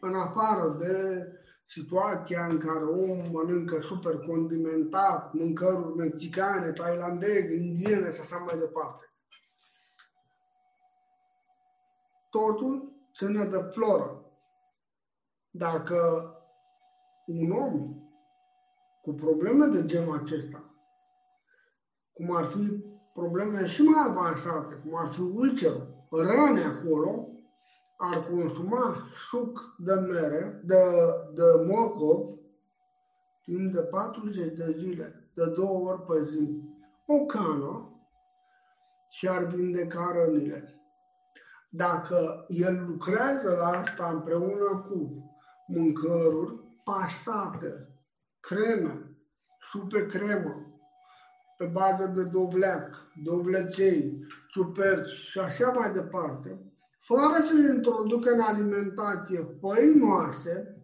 În 0.00 0.14
afară 0.14 0.76
de 0.78 1.26
situația 1.68 2.46
în 2.46 2.58
care 2.58 2.84
omul 2.84 3.28
mănâncă 3.32 3.80
super 3.80 4.18
condimentat, 4.18 5.32
mâncăruri 5.32 5.96
mexicane, 5.96 6.72
tailandeze, 6.72 7.54
indiene 7.54 8.12
și 8.12 8.20
așa 8.20 8.36
mai 8.36 8.58
departe. 8.58 9.13
Totul 12.34 12.92
ține 13.16 13.44
de 13.44 13.56
floră. 13.56 14.24
Dacă 15.50 15.96
un 17.26 17.50
om 17.50 17.96
cu 19.02 19.12
probleme 19.12 19.66
de 19.66 19.86
genul 19.86 20.18
acesta, 20.18 20.74
cum 22.12 22.36
ar 22.36 22.44
fi 22.44 22.84
probleme 23.12 23.66
și 23.66 23.82
mai 23.82 24.04
avansate, 24.06 24.74
cum 24.74 24.96
ar 24.96 25.12
fi 25.12 25.20
ulcerul, 25.20 26.06
răne 26.10 26.62
acolo, 26.62 27.28
ar 27.96 28.26
consuma 28.26 28.96
suc 29.30 29.74
de 29.78 29.94
mere, 29.94 30.60
de, 30.64 30.82
de 31.34 31.42
morcov, 31.66 32.38
timp 33.42 33.72
de 33.72 33.82
40 33.82 34.56
de 34.56 34.76
zile, 34.78 35.30
de 35.34 35.46
două 35.46 35.90
ori 35.90 36.02
pe 36.02 36.24
zi, 36.30 36.62
o 37.06 37.24
cană 37.24 37.98
și 39.08 39.28
ar 39.28 39.44
vindeca 39.44 40.12
rănile. 40.12 40.73
Dacă 41.76 42.44
el 42.48 42.84
lucrează 42.86 43.56
la 43.58 43.66
asta 43.66 44.10
împreună 44.12 44.86
cu 44.88 45.24
mâncăruri 45.66 46.54
pastate, 46.84 47.88
creme, 48.40 49.16
supe 49.70 50.06
cremă, 50.06 50.66
pe 51.56 51.64
bază 51.64 52.06
de 52.06 52.24
dovleac, 52.24 53.06
dovlecei, 53.24 54.26
ciuperci 54.48 55.08
și 55.10 55.38
așa 55.38 55.70
mai 55.70 55.92
departe, 55.92 56.72
fără 57.00 57.44
să 57.44 57.72
introducă 57.74 58.30
în 58.30 58.40
alimentație 58.40 59.58
făinoase, 59.60 60.82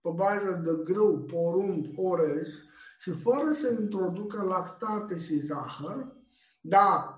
pe 0.00 0.10
bază 0.14 0.60
de 0.64 0.92
grâu, 0.92 1.18
porumb, 1.18 1.86
orez, 1.96 2.46
și 2.98 3.10
fără 3.10 3.52
să 3.52 3.76
introducă 3.80 4.42
lactate 4.42 5.20
și 5.20 5.46
zahăr, 5.46 6.06
dar 6.60 7.11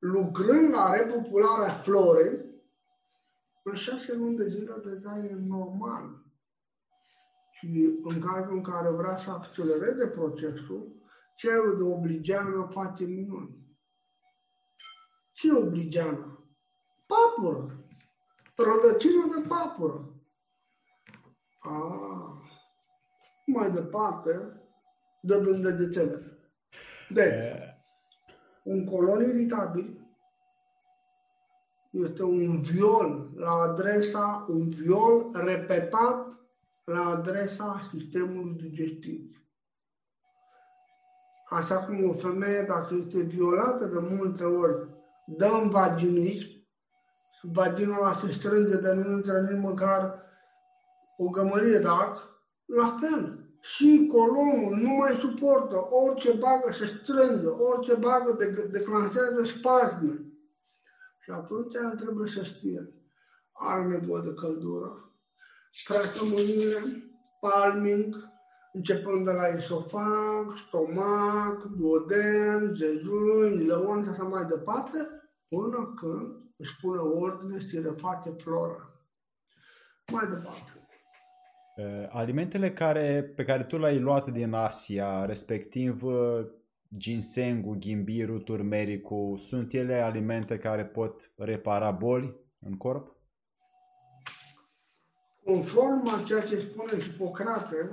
lucrând 0.00 0.74
la 0.74 0.94
repopularea 0.96 1.72
florei, 1.72 2.48
în 3.62 3.74
șase 3.74 4.14
luni 4.14 4.36
de 4.36 4.48
zile 4.48 4.74
deja 4.84 5.18
e 5.18 5.34
normal. 5.34 6.24
Și 7.50 7.98
în 8.02 8.20
cazul 8.20 8.56
în 8.56 8.62
care 8.62 8.88
vrea 8.88 9.16
să 9.16 9.30
accelereze 9.30 10.06
procesul, 10.06 11.00
cerul 11.36 11.76
de 11.76 11.82
obligeană 11.82 12.68
face 12.72 13.04
minuni. 13.04 13.58
Ce 15.32 15.52
obligeană? 15.52 16.44
Papură. 17.06 17.84
Rădăcină 18.56 19.26
de 19.34 19.48
papură. 19.48 20.14
A, 21.60 22.42
mai 23.46 23.70
departe, 23.70 24.60
de 25.20 25.36
vândăgețele. 25.36 26.38
Deci, 27.08 27.69
un 28.70 28.84
colon 28.84 29.22
iritabil 29.22 30.00
este 31.90 32.22
un 32.22 32.60
viol 32.60 33.30
la 33.34 33.50
adresa, 33.50 34.44
un 34.48 34.68
viol 34.68 35.30
repetat 35.32 36.26
la 36.84 37.04
adresa 37.06 37.80
sistemului 37.90 38.60
digestiv. 38.60 39.44
Așa 41.48 41.76
cum 41.84 42.08
o 42.08 42.12
femeie, 42.12 42.62
dacă 42.68 42.94
este 42.94 43.20
violată 43.20 43.86
de 43.86 43.98
multe 43.98 44.44
ori, 44.44 44.88
dă 45.26 45.46
în 45.62 45.68
vaginism, 45.68 46.48
vaginul 47.42 48.14
se 48.14 48.32
strânge 48.32 48.76
de 48.76 48.92
nu 48.92 49.10
intră 49.10 49.40
nici 49.40 49.62
măcar 49.62 50.22
o 51.16 51.28
gămărie 51.28 51.78
de 51.78 51.88
ac, 51.88 52.18
la 52.64 52.98
fel. 53.00 53.39
Și 53.60 54.08
colonul 54.12 54.76
nu 54.76 54.88
mai 54.88 55.12
suportă, 55.14 55.88
orice 55.90 56.32
bagă 56.32 56.72
se 56.72 56.86
strânge, 56.86 57.46
orice 57.46 57.94
bagă 57.94 58.32
de, 58.38 58.68
declanșează 58.70 59.42
spasme. 59.44 60.24
Și 61.20 61.30
atunci 61.30 61.74
el 61.74 61.96
trebuie 61.96 62.28
să 62.28 62.42
știe. 62.42 62.94
Are 63.52 63.86
nevoie 63.86 64.22
de 64.22 64.34
căldură, 64.34 65.12
trasă 65.84 66.24
mâinile, 66.24 67.12
palming, 67.40 68.30
începând 68.72 69.24
de 69.24 69.32
la 69.32 69.46
esofag, 69.46 70.56
stomac, 70.66 71.62
duoden, 71.62 72.74
jejuni, 72.74 73.64
lăon 73.64 74.02
și 74.02 74.08
așa 74.08 74.22
mai 74.22 74.44
departe, 74.44 75.08
până 75.48 75.92
când 75.96 76.40
își 76.56 76.76
pune 76.80 77.00
ordine 77.00 77.68
și 77.68 77.80
reface 77.80 78.30
flora. 78.30 78.90
Mai 80.12 80.26
departe. 80.26 80.79
Alimentele 82.08 82.72
care, 82.72 83.22
pe 83.36 83.44
care 83.44 83.64
tu 83.64 83.78
le-ai 83.78 83.98
luat 83.98 84.30
din 84.30 84.52
Asia, 84.52 85.24
respectiv 85.24 86.02
ginsengul, 86.96 87.76
ghimbirul, 87.76 88.40
turmericul, 88.40 89.38
sunt 89.38 89.72
ele 89.72 90.00
alimente 90.00 90.58
care 90.58 90.84
pot 90.84 91.32
repara 91.36 91.90
boli 91.90 92.36
în 92.60 92.76
corp? 92.76 93.16
Conform 95.44 96.08
a 96.08 96.22
ceea 96.26 96.40
ce 96.40 96.60
spune 96.60 97.00
Hipocrate, 97.00 97.90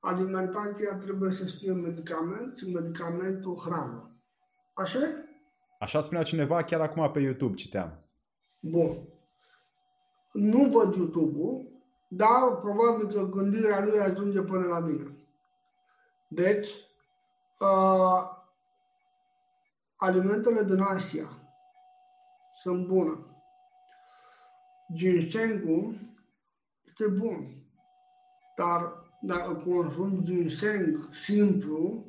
alimentația 0.00 0.96
trebuie 0.96 1.32
să 1.32 1.44
fie 1.44 1.72
medicament 1.72 2.56
și 2.56 2.70
medicamentul 2.70 3.56
hrană. 3.56 4.20
Așa 4.74 4.98
Așa 5.78 6.00
spunea 6.00 6.22
cineva 6.22 6.64
chiar 6.64 6.80
acum 6.80 7.10
pe 7.12 7.20
YouTube, 7.20 7.54
citeam. 7.54 8.04
Bun. 8.60 8.90
Nu 10.32 10.64
văd 10.64 10.94
YouTube-ul, 10.94 11.75
dar 12.08 12.56
probabil 12.56 13.06
că 13.06 13.22
gândirea 13.22 13.84
lui 13.84 14.00
ajunge 14.00 14.40
până 14.40 14.66
la 14.66 14.78
mine. 14.78 15.16
Deci, 16.28 16.68
uh, 17.60 18.30
alimentele 19.96 20.64
din 20.64 20.80
Asia 20.80 21.28
sunt 22.62 22.86
bune. 22.86 23.18
Ginsengul 24.92 25.98
este 26.84 27.06
bun, 27.06 27.66
dar 28.56 29.04
dacă 29.20 29.54
consumi 29.54 30.24
ginseng 30.24 31.08
simplu, 31.24 32.04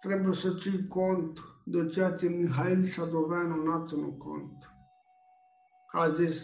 trebuie 0.00 0.36
să 0.36 0.54
ții 0.54 0.88
cont 0.88 1.38
de 1.64 1.88
ceea 1.88 2.12
ce 2.12 2.28
Mihail 2.28 2.86
Sadoveanu 2.86 3.62
n-a 3.62 3.86
ținut 3.86 4.18
cont. 4.18 4.70
A 5.92 6.08
zis, 6.08 6.42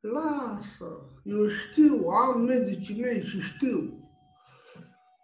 lasă, 0.00 1.11
eu 1.22 1.48
știu, 1.48 2.08
am 2.08 2.40
medicii 2.40 3.00
mei 3.00 3.26
și 3.26 3.40
știu. 3.40 4.10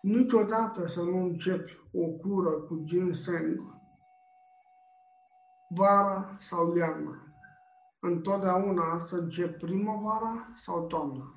Niciodată 0.03 0.88
să 0.88 1.03
nu 1.03 1.16
începi 1.16 1.72
o 1.92 2.09
cură 2.09 2.51
cu 2.51 2.82
ginseng 2.84 3.78
vara 5.68 6.38
sau 6.40 6.76
iarna. 6.76 7.22
Întotdeauna 8.01 9.07
să 9.09 9.14
începi 9.14 9.64
primăvara 9.64 10.55
sau 10.64 10.86
toamna. 10.86 11.32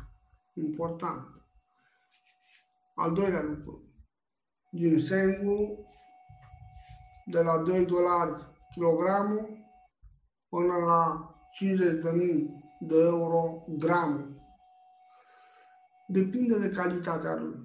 Important. 0.53 1.27
Al 2.95 3.13
doilea 3.13 3.41
lucru, 3.41 3.83
ginsengul 4.75 5.77
de 7.25 7.41
la 7.41 7.57
2 7.57 7.85
dolari 7.85 8.49
kilogramul 8.73 9.57
până 10.49 10.75
la 10.75 11.29
50 11.51 12.01
de 12.79 12.95
euro 12.95 13.63
gramul. 13.67 14.30
Depinde 16.11 16.57
de 16.57 16.69
calitatea 16.69 17.35
lui. 17.35 17.55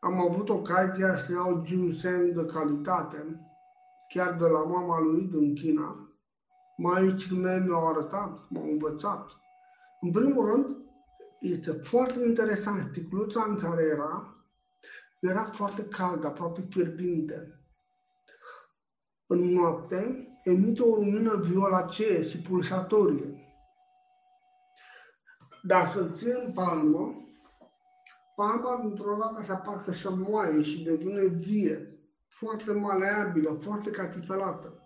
Am 0.00 0.20
avut 0.20 0.48
ocazia 0.48 1.16
să 1.16 1.32
iau 1.32 1.62
ginseng 1.64 2.34
de 2.34 2.44
calitate, 2.44 3.40
chiar 4.08 4.36
de 4.36 4.46
la 4.46 4.64
mama 4.64 5.00
lui 5.00 5.22
din 5.22 5.54
China. 5.54 6.10
Maicii 6.76 7.36
mei 7.36 7.60
mi-au 7.60 7.88
arătat, 7.88 8.46
m-au 8.48 8.70
învățat. 8.70 9.30
În 10.00 10.10
primul 10.10 10.50
rând, 10.50 10.76
este 11.40 11.72
foarte 11.72 12.24
interesant 12.24 12.80
sticluța 12.90 13.44
în 13.48 13.58
care 13.58 13.82
era 13.82 14.36
Era 15.20 15.42
foarte 15.42 15.84
cald, 15.84 16.24
aproape 16.24 16.66
fierbinte. 16.70 17.60
În 19.26 19.38
noapte 19.38 20.28
emite 20.44 20.82
o 20.82 20.94
lumină 20.94 21.36
violacee 21.36 22.28
și 22.28 22.38
pulsatorie. 22.38 23.40
Dacă 25.62 26.00
îl 26.00 26.16
ții 26.16 26.42
în 26.44 26.52
palmă, 26.52 27.25
palma 28.36 28.80
dintr-o 28.82 29.16
dată 29.16 29.42
se 29.42 29.54
parcă 29.64 29.92
să 29.92 30.10
moaie 30.10 30.62
și 30.62 30.82
devine 30.82 31.26
vie, 31.26 32.00
foarte 32.28 32.72
maleabilă, 32.72 33.50
foarte 33.60 33.90
catifelată. 33.90 34.80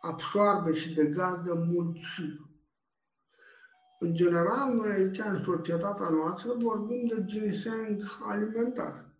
Absoarbe 0.00 0.72
și 0.72 0.94
degază 0.94 1.54
mult 1.54 1.96
și. 1.96 2.40
În 3.98 4.14
general, 4.14 4.74
noi 4.74 4.90
aici, 4.90 5.18
în 5.18 5.44
societatea 5.44 6.08
noastră, 6.08 6.52
vorbim 6.58 7.06
de 7.06 7.24
ginseng 7.24 8.02
alimentar. 8.22 9.14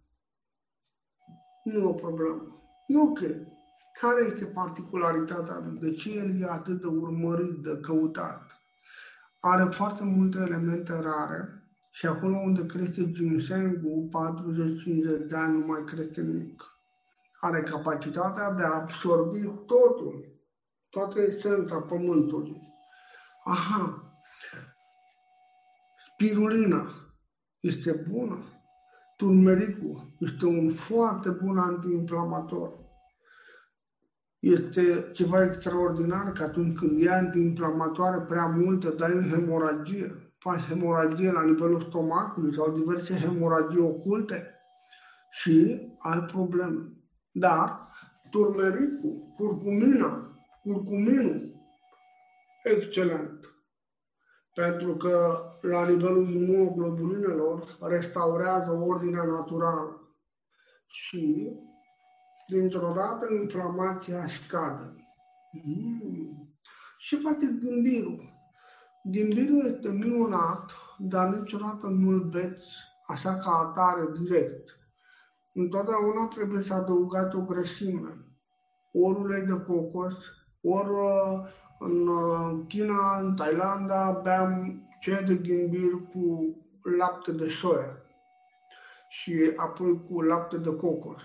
Nu 1.64 1.80
e 1.80 1.84
o 1.84 1.92
problemă. 1.92 2.42
E 2.86 2.98
ok. 2.98 3.18
Care 4.00 4.24
este 4.32 4.44
particularitatea 4.44 5.58
lui? 5.58 5.78
De 5.78 5.94
ce 5.94 6.10
el 6.10 6.40
e 6.40 6.50
atât 6.50 6.80
de 6.80 6.86
urmărit, 6.86 7.62
de 7.62 7.78
căutat? 7.80 8.42
Are 9.40 9.64
foarte 9.70 10.04
multe 10.04 10.38
elemente 10.38 10.92
rare 10.92 11.55
și 11.96 12.06
acolo 12.06 12.36
unde 12.36 12.66
crește 12.66 13.10
ginsengul, 13.12 14.08
40-50 15.24 15.26
de 15.26 15.36
ani 15.36 15.58
nu 15.58 15.66
mai 15.66 15.84
crește 15.84 16.20
nimic. 16.20 16.62
Are 17.40 17.62
capacitatea 17.62 18.50
de 18.50 18.62
a 18.62 18.74
absorbi 18.74 19.40
totul, 19.66 20.40
toată 20.88 21.20
esența 21.20 21.80
pământului. 21.80 22.60
Aha, 23.44 24.12
spirulina 26.12 26.90
este 27.60 28.04
bună, 28.08 28.44
turmericul 29.16 30.14
este 30.18 30.46
un 30.46 30.70
foarte 30.70 31.30
bun 31.30 31.58
antiinflamator 31.58 32.84
este 34.38 35.10
ceva 35.12 35.44
extraordinar 35.44 36.32
că 36.32 36.42
atunci 36.42 36.78
când 36.78 37.02
e 37.02 37.10
antiinflamatoare 37.10 38.20
prea 38.20 38.46
multă, 38.46 38.90
dai 38.90 39.28
hemoragie, 39.30 40.25
faci 40.46 40.66
hemoragie 40.68 41.30
la 41.30 41.42
nivelul 41.42 41.80
stomacului 41.80 42.54
sau 42.54 42.70
diverse 42.70 43.14
hemoragii 43.14 43.80
oculte 43.80 44.54
și 45.30 45.80
ai 45.98 46.20
probleme. 46.20 46.92
Dar 47.32 47.88
turmericul, 48.30 49.32
curcumina, 49.36 50.38
curcuminul, 50.62 51.54
excelent. 52.64 53.54
Pentru 54.54 54.96
că 54.96 55.42
la 55.60 55.88
nivelul 55.88 56.30
imunoglobulinelor 56.30 57.76
restaurează 57.80 58.70
ordinea 58.70 59.22
naturală 59.22 60.00
și 60.86 61.52
dintr-o 62.46 62.92
dată 62.94 63.26
inflamația 63.40 64.26
scade. 64.28 64.94
Mm. 65.64 66.58
Și 66.98 67.20
faceți 67.20 67.58
gâmbirul. 67.58 68.35
Gâmbirul 69.10 69.66
este 69.74 69.88
minunat, 69.88 70.72
dar 70.98 71.34
niciodată 71.34 71.86
nu-l 71.86 72.24
beți 72.24 72.66
așa 73.06 73.34
ca 73.34 73.50
atare 73.50 74.08
direct. 74.20 74.78
Întotdeauna 75.54 76.26
trebuie 76.26 76.62
să 76.62 76.74
adăugați 76.74 77.36
o 77.36 77.40
grăsime. 77.40 78.24
Ori 78.92 79.18
ulei 79.18 79.42
de 79.42 79.62
cocos, 79.66 80.14
ori 80.62 80.88
uh, 80.88 81.48
în 81.78 82.06
uh, 82.08 82.64
China, 82.68 83.18
în 83.18 83.34
Thailanda, 83.34 84.20
beam 84.22 84.82
ce 85.00 85.24
de 85.26 85.34
ghimbir 85.34 85.92
cu 86.12 86.56
lapte 86.98 87.32
de 87.32 87.48
soia 87.48 87.96
și 89.08 89.52
apoi 89.56 90.02
cu 90.08 90.20
lapte 90.20 90.56
de 90.56 90.76
cocos 90.76 91.22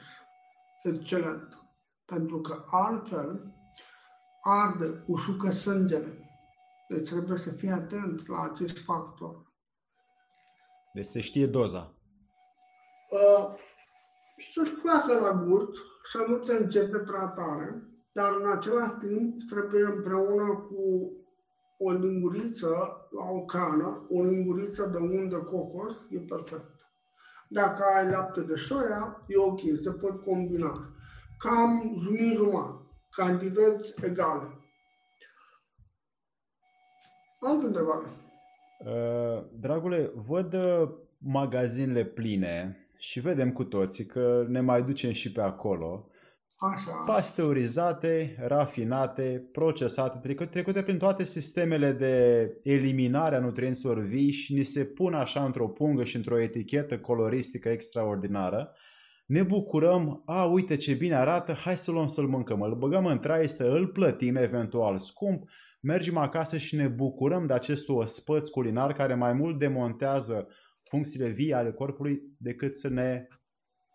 excelent. 0.84 1.58
Pentru 2.06 2.42
că 2.42 2.64
altfel 2.72 3.54
arde, 4.42 5.04
usucă 5.08 5.52
sângele. 5.52 6.21
Deci 6.92 7.10
trebuie 7.10 7.38
să 7.38 7.52
fii 7.52 7.70
atent 7.70 8.28
la 8.28 8.42
acest 8.42 8.78
factor. 8.78 9.52
Deci 10.94 11.06
se 11.06 11.22
știe 11.22 11.46
doza. 11.46 11.94
Uh, 13.10 13.56
să-ți 14.54 14.72
placă 14.72 15.20
la 15.20 15.34
gust, 15.34 15.72
să 16.12 16.26
nu 16.28 16.38
te 16.38 16.54
începe 16.54 16.98
prea 16.98 17.26
tare, 17.26 17.84
dar 18.12 18.36
în 18.36 18.52
același 18.52 18.94
timp 19.00 19.50
trebuie 19.50 19.84
împreună 19.84 20.56
cu 20.56 21.12
o 21.78 21.92
linguriță 21.92 23.08
la 23.12 23.24
o 23.30 23.46
cană, 23.46 24.06
o 24.10 24.24
linguriță 24.24 24.86
de 24.86 24.98
unt 24.98 25.30
de 25.30 25.38
cocos, 25.38 25.94
e 26.10 26.20
perfect. 26.20 26.90
Dacă 27.50 27.84
ai 27.98 28.10
lapte 28.10 28.42
de 28.42 28.56
soia, 28.56 29.24
e 29.28 29.38
ok, 29.38 29.60
se 29.84 29.92
pot 29.92 30.24
combina. 30.24 30.90
Cam 31.38 32.00
jumătate, 32.02 32.86
cantități 33.12 33.94
egale. 34.02 34.61
Altă 37.42 37.66
întrebare. 37.66 38.06
Uh, 38.86 39.44
dragule, 39.60 40.12
văd 40.28 40.54
uh, 40.54 40.90
magazinele 41.18 42.04
pline 42.04 42.78
și 42.98 43.20
vedem 43.20 43.52
cu 43.52 43.64
toții 43.64 44.06
că 44.06 44.46
ne 44.48 44.60
mai 44.60 44.84
ducem 44.84 45.12
și 45.12 45.32
pe 45.32 45.42
acolo. 45.42 46.06
Așa. 46.74 46.92
Pasteurizate, 47.06 48.36
rafinate, 48.48 49.50
procesate, 49.52 50.18
trecute, 50.22 50.50
trecute 50.50 50.84
prin 50.84 50.98
toate 50.98 51.24
sistemele 51.24 51.92
de 51.92 52.46
eliminare 52.64 53.36
a 53.36 53.40
nutrienților 53.40 54.00
vii 54.00 54.32
și 54.32 54.54
ni 54.54 54.64
se 54.64 54.86
pun 54.86 55.14
așa 55.14 55.46
într-o 55.46 55.68
pungă 55.68 56.04
și 56.04 56.16
într-o 56.16 56.40
etichetă 56.40 57.00
coloristică 57.00 57.70
extraordinară. 57.70 58.74
Ne 59.26 59.44
bucurăm, 59.44 60.24
a, 60.26 60.46
uite 60.46 60.76
ce 60.76 60.94
bine 60.94 61.16
arată, 61.16 61.54
hai 61.54 61.78
să 61.78 61.92
luăm 61.92 62.08
să-l 62.08 62.28
mâncăm. 62.28 62.62
Îl 62.62 62.76
băgăm 62.76 63.06
în 63.06 63.20
traistă, 63.20 63.72
îl 63.72 63.88
plătim 63.88 64.36
eventual 64.36 65.00
scump, 65.00 65.50
mergem 65.82 66.18
acasă 66.18 66.58
și 66.58 66.76
ne 66.76 66.88
bucurăm 66.88 67.46
de 67.46 67.54
acest 67.54 67.90
ospăț 67.90 68.48
culinar 68.48 68.94
care 68.94 69.16
mai 69.16 69.34
mult 69.34 69.60
demontează 69.60 70.48
funcțiile 70.84 71.28
vii 71.28 71.54
ale 71.54 71.72
corpului 71.72 72.22
decât 72.38 72.78
să 72.78 72.88
ne 72.88 73.28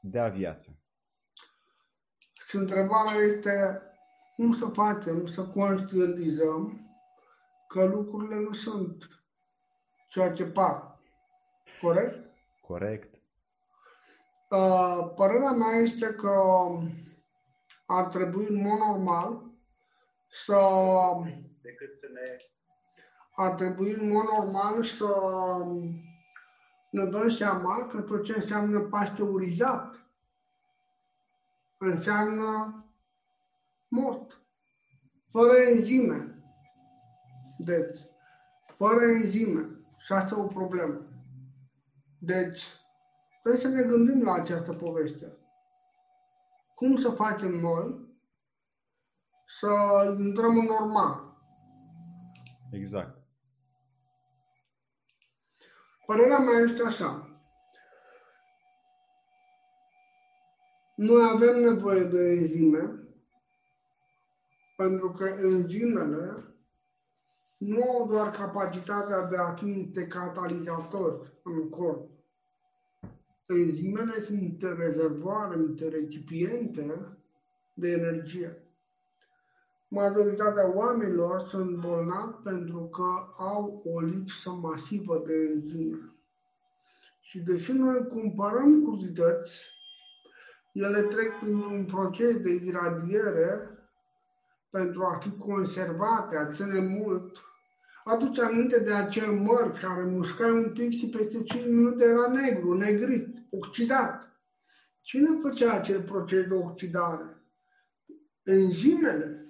dea 0.01 0.29
viață. 0.29 0.79
Și 2.47 2.57
întrebarea 2.57 3.21
este 3.21 3.81
cum 4.37 4.57
să 4.57 4.67
facem, 4.67 5.27
să 5.27 5.43
conștientizăm 5.43 6.81
că 7.69 7.85
lucrurile 7.85 8.41
nu 8.41 8.53
sunt 8.53 9.09
ceea 10.09 10.33
ce 10.33 10.45
par. 10.45 10.99
Corect? 11.81 12.35
Corect. 12.61 13.15
Uh, 14.51 15.13
părerea 15.15 15.51
mea 15.51 15.81
este 15.83 16.07
că 16.07 16.33
ar 17.87 18.05
trebui 18.05 18.47
în 18.49 18.63
mod 18.63 18.79
normal 18.79 19.43
să 20.29 20.57
decât 21.67 21.99
să 21.99 22.07
ne 22.13 22.37
ar 23.37 23.55
trebui 23.55 23.91
în 23.93 24.09
mod 24.09 24.25
normal 24.25 24.85
să 24.85 25.09
ne 26.91 27.05
dăm 27.05 27.31
seama 27.31 27.87
că 27.87 28.01
tot 28.01 28.25
ce 28.25 28.33
înseamnă 28.37 28.81
pasteurizat 28.81 30.07
înseamnă 31.79 32.85
mort, 33.89 34.41
fără 35.31 35.53
enzime. 35.57 36.45
Deci, 37.59 38.01
fără 38.77 39.05
enzime. 39.05 39.71
Și 39.99 40.13
asta 40.13 40.35
e 40.35 40.43
o 40.43 40.47
problemă. 40.47 41.01
Deci, 42.19 42.63
trebuie 43.43 43.63
să 43.63 43.69
ne 43.69 43.83
gândim 43.83 44.23
la 44.23 44.33
această 44.33 44.73
poveste. 44.73 45.37
Cum 46.75 47.01
să 47.01 47.11
facem 47.11 47.53
noi 47.53 48.15
să 49.61 49.69
intrăm 50.19 50.59
în 50.59 50.65
normal? 50.65 51.26
Exact. 52.71 53.25
Părerea 56.07 56.39
mea 56.39 56.59
este 56.59 56.83
așa. 56.83 57.31
Noi 60.97 61.31
avem 61.33 61.61
nevoie 61.61 62.05
de 62.05 62.19
enzime, 62.19 63.01
pentru 64.77 65.11
că 65.11 65.25
enzimele 65.25 66.55
nu 67.57 67.83
au 67.83 68.07
doar 68.09 68.31
capacitatea 68.31 69.23
de 69.23 69.37
a 69.37 69.55
fi 69.55 69.65
niște 69.65 70.07
catalizatori 70.07 71.33
în 71.43 71.69
corp. 71.69 72.11
Enzimele 73.47 74.21
sunt 74.21 74.41
niște 74.41 74.73
rezervoare, 74.73 75.57
niște 75.57 75.89
recipiente 75.89 77.19
de 77.75 77.89
energie. 77.91 78.66
Majoritatea 79.89 80.75
oamenilor 80.75 81.47
sunt 81.49 81.77
bolnavi 81.77 82.43
pentru 82.43 82.89
că 82.89 83.43
au 83.43 83.83
o 83.85 84.01
lipsă 84.01 84.51
masivă 84.51 85.23
de 85.27 85.35
enzime. 85.35 86.15
Și 87.21 87.39
deși 87.39 87.73
noi 87.73 88.07
cumpărăm 88.09 88.85
cantități 88.85 89.75
ele 90.77 91.03
trec 91.03 91.39
prin 91.39 91.55
un 91.55 91.85
proces 91.85 92.41
de 92.41 92.51
iradiere 92.51 93.79
pentru 94.71 95.05
a 95.05 95.19
fi 95.19 95.31
conservate, 95.31 96.37
a 96.37 96.53
ține 96.53 96.79
mult. 96.79 97.37
Aduce 98.05 98.43
aminte 98.43 98.79
de 98.79 98.93
acel 98.93 99.33
măr 99.33 99.73
care 99.81 100.05
muscai 100.05 100.51
un 100.51 100.73
pic 100.73 100.91
și 100.91 101.09
peste 101.09 101.43
5 101.43 101.67
minute 101.67 102.05
era 102.05 102.27
negru, 102.27 102.75
negrit, 102.75 103.37
oxidat. 103.51 104.29
Cine 105.01 105.29
făcea 105.43 105.73
acel 105.73 106.03
proces 106.03 106.47
de 106.47 106.55
oxidare? 106.55 107.43
Enzimele. 108.43 109.46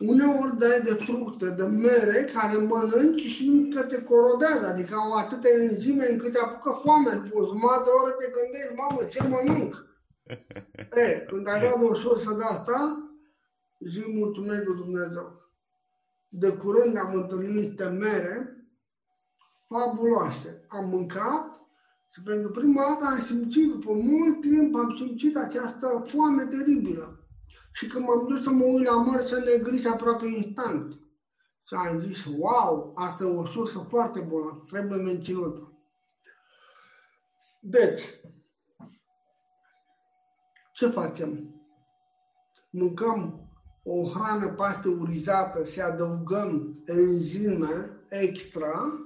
Uneori 0.00 0.58
dai 0.58 0.80
de 0.80 0.94
fructe, 0.94 1.48
de 1.48 1.62
mere, 1.62 2.24
care 2.32 2.56
mănânci 2.56 3.20
și 3.20 3.48
nu 3.48 3.82
te 3.82 4.02
corodează, 4.02 4.66
adică 4.66 4.94
au 4.94 5.12
atâtea 5.12 5.50
enzime 5.50 6.10
încât 6.10 6.32
te 6.32 6.38
apucă 6.38 6.80
foame. 6.82 7.10
După 7.10 7.44
jumătate 7.46 7.82
de 7.84 7.90
oră 8.02 8.10
te 8.10 8.32
gândești, 8.34 8.74
mamă, 8.74 9.02
ce 9.04 9.22
mănânc? 9.28 9.86
e, 11.04 11.26
când 11.28 11.48
ai 11.48 11.60
dat 11.60 11.82
o 11.82 11.94
sursă 11.94 12.34
de 12.34 12.42
asta, 12.42 13.10
zi 13.78 14.04
mulțumesc 14.18 14.64
lui 14.64 14.76
Dumnezeu. 14.76 15.40
De 16.28 16.52
curând 16.52 16.96
am 16.96 17.14
întâlnit 17.14 17.54
niște 17.54 17.84
mere 17.84 18.66
fabuloase. 19.68 20.64
Am 20.68 20.88
mâncat 20.88 21.60
și 22.12 22.22
pentru 22.22 22.50
prima 22.50 22.82
dată 22.88 23.04
am 23.04 23.20
simțit, 23.20 23.70
după 23.70 23.92
mult 23.92 24.40
timp, 24.40 24.76
am 24.76 24.94
simțit 24.96 25.36
această 25.36 26.02
foame 26.04 26.44
teribilă. 26.44 27.19
Și 27.72 27.86
când 27.86 28.04
m-am 28.04 28.26
dus 28.28 28.42
să 28.42 28.50
mă 28.50 28.64
uit 28.64 28.86
la 28.86 28.96
măr, 29.02 29.26
să 29.26 29.38
negris 29.38 29.86
aproape 29.86 30.26
instant. 30.26 30.92
Și 31.64 31.74
am 31.74 32.00
zis, 32.00 32.24
wow, 32.24 32.92
asta 32.94 33.24
e 33.24 33.26
o 33.26 33.46
sursă 33.46 33.86
foarte 33.88 34.20
bună, 34.20 34.62
trebuie 34.66 34.98
menținută. 34.98 35.72
Deci, 37.60 38.02
ce 40.72 40.86
facem? 40.86 41.54
Mâncăm 42.70 43.48
o 43.82 44.08
hrană 44.08 44.48
pasteurizată 44.48 45.64
și 45.64 45.80
adăugăm 45.80 46.82
enzime 46.84 48.04
extra 48.08 49.00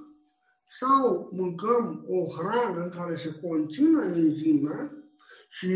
sau 0.79 1.29
mâncăm 1.31 2.05
o 2.07 2.25
hrană 2.25 2.87
care 2.87 3.17
se 3.17 3.39
conțină 3.41 4.03
enzime 4.05 4.91
și 5.49 5.69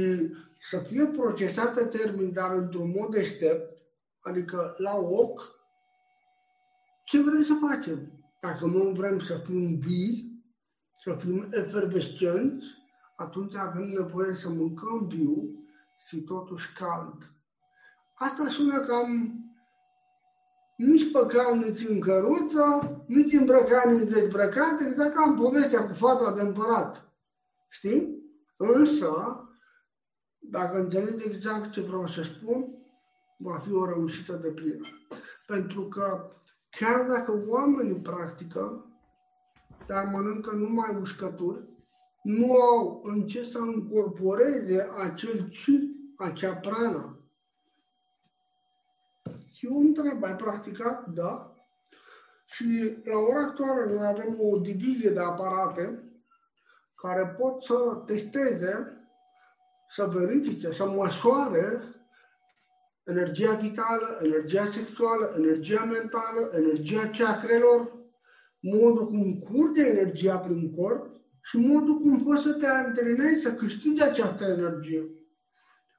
să 0.70 0.80
fie 0.80 1.05
procesată 1.05 1.86
termic, 1.86 2.34
dar 2.34 2.51
într-un 2.51 2.91
mod 2.95 3.12
deștept, 3.12 3.78
adică 4.20 4.76
la 4.78 4.97
ochi, 4.97 5.41
ce 7.05 7.22
vrem 7.22 7.43
să 7.43 7.53
facem? 7.70 8.12
Dacă 8.41 8.66
nu 8.66 8.91
vrem 8.91 9.20
să 9.20 9.38
fim 9.38 9.80
vii, 9.80 10.43
să 11.03 11.16
fim 11.20 11.47
efervescenți, 11.51 12.66
atunci 13.16 13.55
avem 13.55 13.84
nevoie 13.84 14.36
să 14.36 14.49
mâncăm 14.49 15.07
viu 15.07 15.66
și 16.07 16.22
totuși 16.22 16.74
cald. 16.74 17.32
Asta 18.14 18.47
sună 18.49 18.80
cam 18.80 19.34
nici 20.76 21.12
păcat, 21.12 21.55
nici 21.55 21.88
în 21.88 21.99
căruță, 21.99 22.97
nici 23.07 23.34
îmbrăcat, 23.34 23.91
nici 23.91 24.10
dezbrăcat, 24.12 24.82
exact 24.82 25.14
ca 25.16 25.24
în 25.24 25.36
povestea 25.36 25.88
cu 25.88 25.93
fata 25.93 26.34
de 26.34 26.41
împărat. 26.41 27.14
Știi? 27.70 28.18
Însă, 28.57 29.10
dacă 30.40 30.78
înțelegi 30.78 31.28
exact 31.28 31.72
ce 31.72 31.82
vreau 31.82 32.08
să 32.08 32.24
spun, 32.24 32.68
va 33.38 33.58
fi 33.60 33.72
o 33.72 33.86
reușită 33.86 34.34
de 34.34 34.52
plină. 34.52 34.88
Pentru 35.48 35.88
că 35.88 36.32
chiar 36.70 37.08
dacă 37.08 37.44
oamenii 37.48 38.00
practică, 38.00 38.86
dar 39.88 40.06
mănâncă 40.06 40.52
numai 40.52 40.98
uscături, 41.02 41.68
nu 42.24 42.54
au 42.54 43.02
în 43.04 43.28
ce 43.28 43.44
să 43.44 43.58
încorporeze 43.58 44.90
acel 44.98 45.50
ci, 45.50 45.70
acea 46.18 46.56
prană, 46.56 47.20
și 49.60 49.66
eu 49.66 49.78
întreb, 49.78 50.24
ai 50.24 50.36
practicat? 50.36 51.08
Da. 51.08 51.54
Și 52.46 52.98
la 53.04 53.18
ora 53.18 53.40
actuală 53.40 53.86
noi 53.86 54.08
avem 54.08 54.38
o 54.40 54.58
divizie 54.58 55.10
de 55.10 55.20
aparate 55.20 56.04
care 56.96 57.28
pot 57.28 57.64
să 57.64 58.04
testeze, 58.06 58.99
să 59.96 60.12
verifice, 60.14 60.72
să 60.72 60.86
măsoare 60.86 61.82
energia 63.04 63.54
vitală, 63.54 64.20
energia 64.22 64.66
sexuală, 64.66 65.34
energia 65.38 65.84
mentală, 65.84 66.50
energia 66.54 67.10
chakrelor, 67.18 67.98
modul 68.60 69.08
cum 69.08 69.40
curge 69.40 69.88
energia 69.88 70.38
prin 70.38 70.74
corp 70.76 71.10
și 71.42 71.58
modul 71.58 72.00
cum 72.00 72.24
poți 72.24 72.44
să 72.44 72.54
te 72.54 72.68
antrenezi 72.68 73.42
să 73.42 73.54
câștigi 73.54 74.04
această 74.04 74.44
energie 74.44 75.04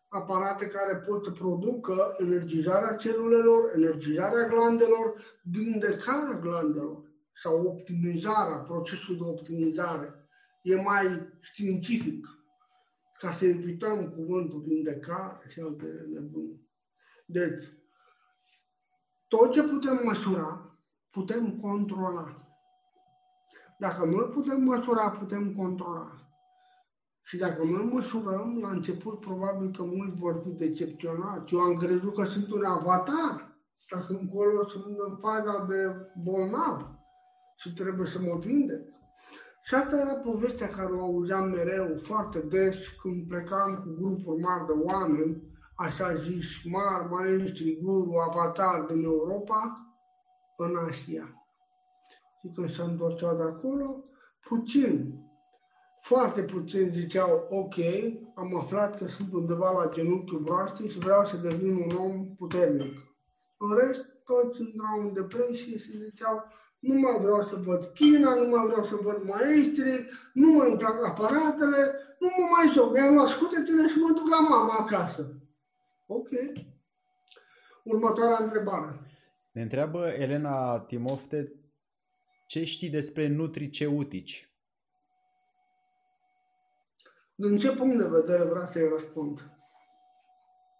aparate 0.08 0.66
care 0.66 0.96
pot 0.96 1.24
să 1.24 1.30
producă 1.30 2.14
energizarea 2.18 2.96
celulelor, 2.96 3.72
energizarea 3.74 4.48
glandelor, 4.48 5.14
vindecarea 5.42 6.38
glandelor 6.40 7.02
sau 7.42 7.62
optimizarea, 7.62 8.56
procesul 8.56 9.16
de 9.16 9.22
optimizare. 9.22 10.14
E 10.62 10.74
mai 10.74 11.04
științific 11.40 12.26
ca 13.20 13.32
să 13.32 13.46
evităm 13.46 14.10
cuvântul 14.10 14.60
vindecare 14.66 15.46
și 15.48 15.60
alte 15.60 15.86
nebuni. 16.12 16.60
Deci, 17.26 17.64
tot 19.28 19.52
ce 19.52 19.62
putem 19.62 20.00
măsura, 20.04 20.78
putem 21.10 21.56
controla. 21.56 22.36
Dacă 23.78 24.04
nu 24.04 24.26
putem 24.26 24.62
măsura, 24.62 25.10
putem 25.10 25.54
controla. 25.54 26.14
Și 27.22 27.36
dacă 27.36 27.62
noi 27.64 27.84
măsurăm, 27.84 28.58
la 28.60 28.70
început 28.70 29.20
probabil 29.20 29.70
că 29.70 29.82
mulți 29.82 30.16
vor 30.16 30.40
fi 30.44 30.50
decepționați. 30.50 31.54
Eu 31.54 31.60
am 31.60 31.76
crezut 31.76 32.14
că 32.14 32.24
sunt 32.24 32.50
un 32.50 32.64
avatar, 32.64 33.58
dacă 33.90 34.12
încolo 34.20 34.68
sunt 34.68 34.98
în 34.98 35.16
faza 35.16 35.64
de 35.64 36.10
bolnav 36.22 36.88
și 37.56 37.72
trebuie 37.72 38.06
să 38.06 38.20
mă 38.20 38.38
vindec. 38.38 38.99
Și 39.62 39.74
asta 39.74 40.00
era 40.00 40.14
povestea 40.14 40.66
care 40.66 40.92
o 40.92 41.02
auzeam 41.02 41.48
mereu, 41.48 41.96
foarte 41.96 42.38
des, 42.38 42.76
când 43.02 43.28
plecam 43.28 43.76
cu 43.76 44.02
grupuri 44.02 44.40
mari 44.40 44.66
de 44.66 44.72
oameni, 44.72 45.42
așa 45.74 46.14
zis, 46.14 46.46
mari, 46.64 47.08
maestri, 47.08 47.78
guru, 47.82 48.14
avatar 48.28 48.80
din 48.80 49.04
Europa, 49.04 49.90
în 50.56 50.76
Asia. 50.76 51.44
Și 52.40 52.50
când 52.54 52.70
se 52.70 52.82
întorceau 52.82 53.36
de 53.36 53.42
acolo, 53.42 54.04
puțin 54.48 55.14
foarte 56.00 56.42
puțini 56.42 56.94
ziceau, 56.94 57.46
ok, 57.50 57.74
am 58.34 58.56
aflat 58.56 58.98
că 58.98 59.06
sunt 59.06 59.32
undeva 59.32 59.72
la 59.72 59.88
genunchiul 59.88 60.42
voastră 60.42 60.86
și 60.86 60.98
vreau 60.98 61.24
să 61.24 61.36
devin 61.36 61.74
un 61.74 61.96
om 61.96 62.34
puternic. 62.36 62.94
În 63.58 63.76
rest, 63.76 64.04
toți 64.24 64.60
intrau 64.60 65.00
în 65.00 65.12
depresie 65.12 65.78
și 65.78 66.02
ziceau, 66.04 66.44
nu 66.80 66.94
mai 66.94 67.18
vreau 67.20 67.42
să 67.42 67.56
văd 67.56 67.84
China, 67.84 68.34
nu 68.34 68.48
mai 68.48 68.66
vreau 68.66 68.84
să 68.84 68.94
văd 68.94 69.22
maestri, 69.22 70.08
nu 70.32 70.52
mai 70.52 70.68
îmi 70.68 70.78
plac 70.78 71.04
aparatele, 71.04 71.94
nu 72.18 72.28
mă 72.38 72.44
mai 72.56 72.72
joc, 72.74 72.92
mi-am 72.92 73.14
luat 73.14 73.28
scutecele 73.28 73.88
și 73.88 73.98
mă 73.98 74.08
duc 74.08 74.28
la 74.28 74.48
mama 74.48 74.74
acasă. 74.74 75.34
Ok. 76.06 76.28
Următoarea 77.82 78.44
întrebare. 78.44 79.00
Ne 79.52 79.62
întreabă 79.62 80.06
Elena 80.06 80.78
Timofte 80.78 81.52
ce 82.46 82.64
știi 82.64 82.90
despre 82.90 83.28
nutriceutici? 83.28 84.48
Din 87.34 87.58
ce 87.58 87.72
punct 87.72 87.98
de 87.98 88.08
vedere 88.08 88.44
vrea 88.48 88.62
să-i 88.62 88.88
răspund? 88.88 89.59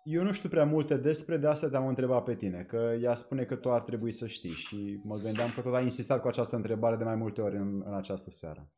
Eu 0.03 0.23
nu 0.23 0.33
știu 0.33 0.49
prea 0.49 0.65
multe 0.65 0.97
despre, 0.97 1.37
de 1.37 1.47
asta 1.47 1.69
te-am 1.69 1.87
întrebat 1.87 2.25
pe 2.25 2.35
tine, 2.35 2.63
că 2.63 2.97
ea 3.01 3.15
spune 3.15 3.45
că 3.45 3.57
tu 3.57 3.73
ar 3.73 3.81
trebui 3.81 4.13
să 4.13 4.27
știi 4.27 4.51
și 4.51 5.01
mă 5.05 5.17
gândeam 5.23 5.49
că 5.55 5.61
tot 5.61 5.75
ai 5.75 5.85
insistat 5.85 6.21
cu 6.21 6.29
această 6.29 6.57
întrebare 6.57 6.97
de 6.97 7.05
mai 7.05 7.15
multe 7.15 7.41
ori 7.41 7.57
în, 7.57 7.83
în 7.87 7.95
această 7.95 8.31
seară. 8.31 8.71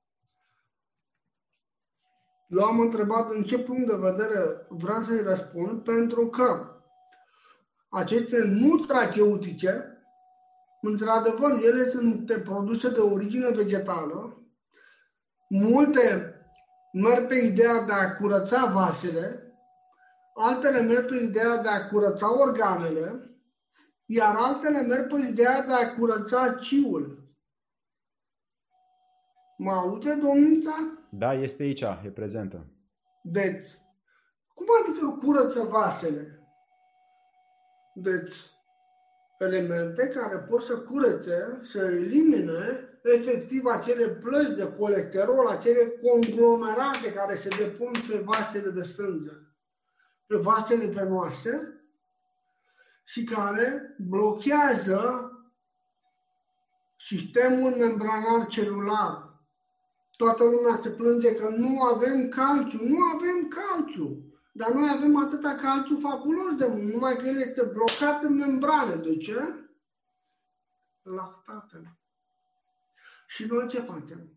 Eu 2.48 2.64
am 2.64 2.80
întrebat 2.80 3.30
în 3.30 3.42
ce 3.42 3.58
punct 3.58 3.86
de 3.86 3.96
vedere 3.96 4.66
vrea 4.68 4.98
să-i 5.06 5.22
răspund, 5.22 5.82
pentru 5.82 6.26
că 6.26 6.76
aceste 7.88 8.44
nutraceutice, 8.44 10.02
într-adevăr, 10.80 11.50
ele 11.50 11.82
sunt 11.82 12.42
produse 12.44 12.90
de 12.90 13.00
origine 13.00 13.50
vegetală, 13.50 14.42
multe 15.48 16.34
merg 16.92 17.26
pe 17.26 17.34
ideea 17.34 17.82
de 17.86 17.92
a 17.92 18.16
curăța 18.16 18.72
vasele, 18.72 19.51
altele 20.34 20.80
merg 20.80 21.06
pe 21.06 21.16
ideea 21.16 21.56
de 21.62 21.68
a 21.68 21.88
curăța 21.88 22.38
organele, 22.40 23.30
iar 24.06 24.34
altele 24.36 24.80
merg 24.80 25.06
pe 25.06 25.26
ideea 25.28 25.62
de 25.62 25.72
a 25.72 25.94
curăța 25.94 26.54
ciul. 26.54 27.22
Mă 29.56 29.70
aude, 29.70 30.14
domnița? 30.14 30.74
Da, 31.10 31.34
este 31.34 31.62
aici, 31.62 31.80
e 31.80 32.10
prezentă. 32.14 32.66
Deci, 33.22 33.66
cum 34.54 34.66
adică 34.82 35.18
curăță 35.26 35.62
vasele? 35.62 36.46
Deci, 37.94 38.32
elemente 39.38 40.08
care 40.08 40.36
pot 40.36 40.62
să 40.62 40.78
curețe, 40.78 41.60
să 41.72 41.78
elimine 41.78 42.88
efectiv 43.02 43.64
acele 43.64 44.08
plăci 44.08 44.56
de 44.56 44.74
colesterol, 44.78 45.46
acele 45.46 45.92
conglomerate 46.02 47.12
care 47.12 47.34
se 47.34 47.48
depun 47.48 47.92
pe 48.08 48.22
vasele 48.24 48.70
de 48.70 48.82
sânge, 48.82 49.30
pe 50.32 50.38
vasele 50.38 50.86
venoase 50.86 51.82
și 53.04 53.24
care 53.24 53.96
blochează 53.98 55.30
sistemul 57.08 57.70
membranar 57.70 58.46
celular. 58.46 59.40
Toată 60.16 60.44
lumea 60.44 60.80
se 60.82 60.90
plânge 60.90 61.34
că 61.34 61.48
nu 61.48 61.80
avem 61.80 62.28
calciu. 62.28 62.84
Nu 62.84 63.02
avem 63.02 63.48
calciu. 63.48 64.24
Dar 64.52 64.72
noi 64.72 64.88
avem 64.96 65.16
atâta 65.16 65.54
calciu 65.54 65.98
fabulos 65.98 66.56
de 66.56 66.66
mult, 66.66 66.92
numai 66.92 67.16
că 67.16 67.26
el 67.26 67.36
este 67.36 67.62
blocat 67.62 68.22
în 68.22 68.34
membrane. 68.34 68.94
De 68.94 69.16
ce? 69.16 69.38
Lactatele. 71.02 71.98
Și 73.26 73.44
noi 73.44 73.68
ce 73.68 73.80
facem? 73.80 74.32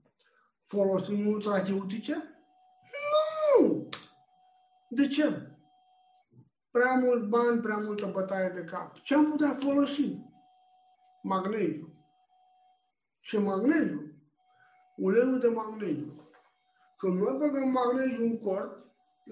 Folosim 0.64 1.24
nutraceutice? 1.24 2.14
Nu! 3.60 3.90
De 4.90 5.08
ce? 5.08 5.55
Prea 6.76 6.94
mult 6.94 7.24
bani, 7.24 7.62
prea 7.62 7.78
multă 7.78 8.10
bătaie 8.14 8.50
de 8.56 8.64
cap. 8.64 9.02
Ce 9.02 9.16
am 9.16 9.30
putea 9.30 9.58
folosi? 9.60 10.18
Magneziu. 11.24 11.94
Și 13.20 13.38
magneziu. 13.38 14.02
Uleiul 14.98 15.40
de 15.40 15.48
magneziu. 15.48 16.30
Când 16.98 17.22
noi 17.22 17.38
băgăm 17.38 17.70
magneziu 17.70 18.24
în 18.24 18.40
corp, 18.40 18.86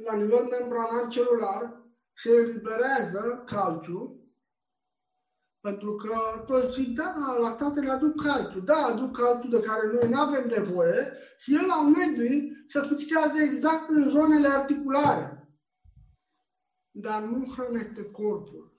la 0.05 0.15
nivel 0.15 0.43
membranar 0.43 1.07
celular, 1.07 1.81
se 2.15 2.29
eliberează 2.29 3.43
calciu, 3.45 4.29
pentru 5.61 5.95
că 5.95 6.43
toți 6.45 6.81
zic, 6.81 6.95
da, 6.95 7.37
lactatele 7.39 7.91
aduc 7.91 8.21
calciu. 8.21 8.59
Da, 8.59 8.75
aduc 8.75 9.17
calciu 9.17 9.47
de 9.47 9.59
care 9.59 9.87
noi 9.87 10.09
nu 10.09 10.19
avem 10.19 10.47
nevoie 10.47 11.11
și 11.39 11.53
el 11.53 11.69
al 11.69 11.85
mediului 11.85 12.65
se 12.67 12.81
fixează 12.81 13.41
exact 13.41 13.89
în 13.89 14.09
zonele 14.09 14.47
articulare. 14.47 15.32
Dar 16.95 17.21
nu 17.21 17.51
hrănește 17.51 18.03
corpul. 18.11 18.71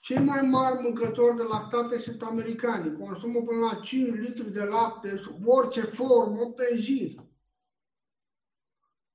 Cei 0.00 0.18
mai 0.18 0.40
mari 0.40 0.82
mâncători 0.82 1.36
de 1.36 1.42
lactate 1.42 1.98
sunt 1.98 2.22
americani. 2.22 2.98
Consumă 2.98 3.42
până 3.42 3.60
la 3.60 3.74
5 3.74 4.16
litri 4.18 4.52
de 4.52 4.64
lapte 4.64 5.16
sub 5.16 5.46
orice 5.46 5.80
formă 5.80 6.50
pe 6.50 6.76
zi 6.76 7.20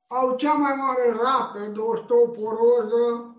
au 0.07 0.35
cea 0.35 0.53
mai 0.53 0.75
mare 0.75 1.11
rată 1.11 1.71
de 1.71 1.79
osteoporoză 1.79 3.35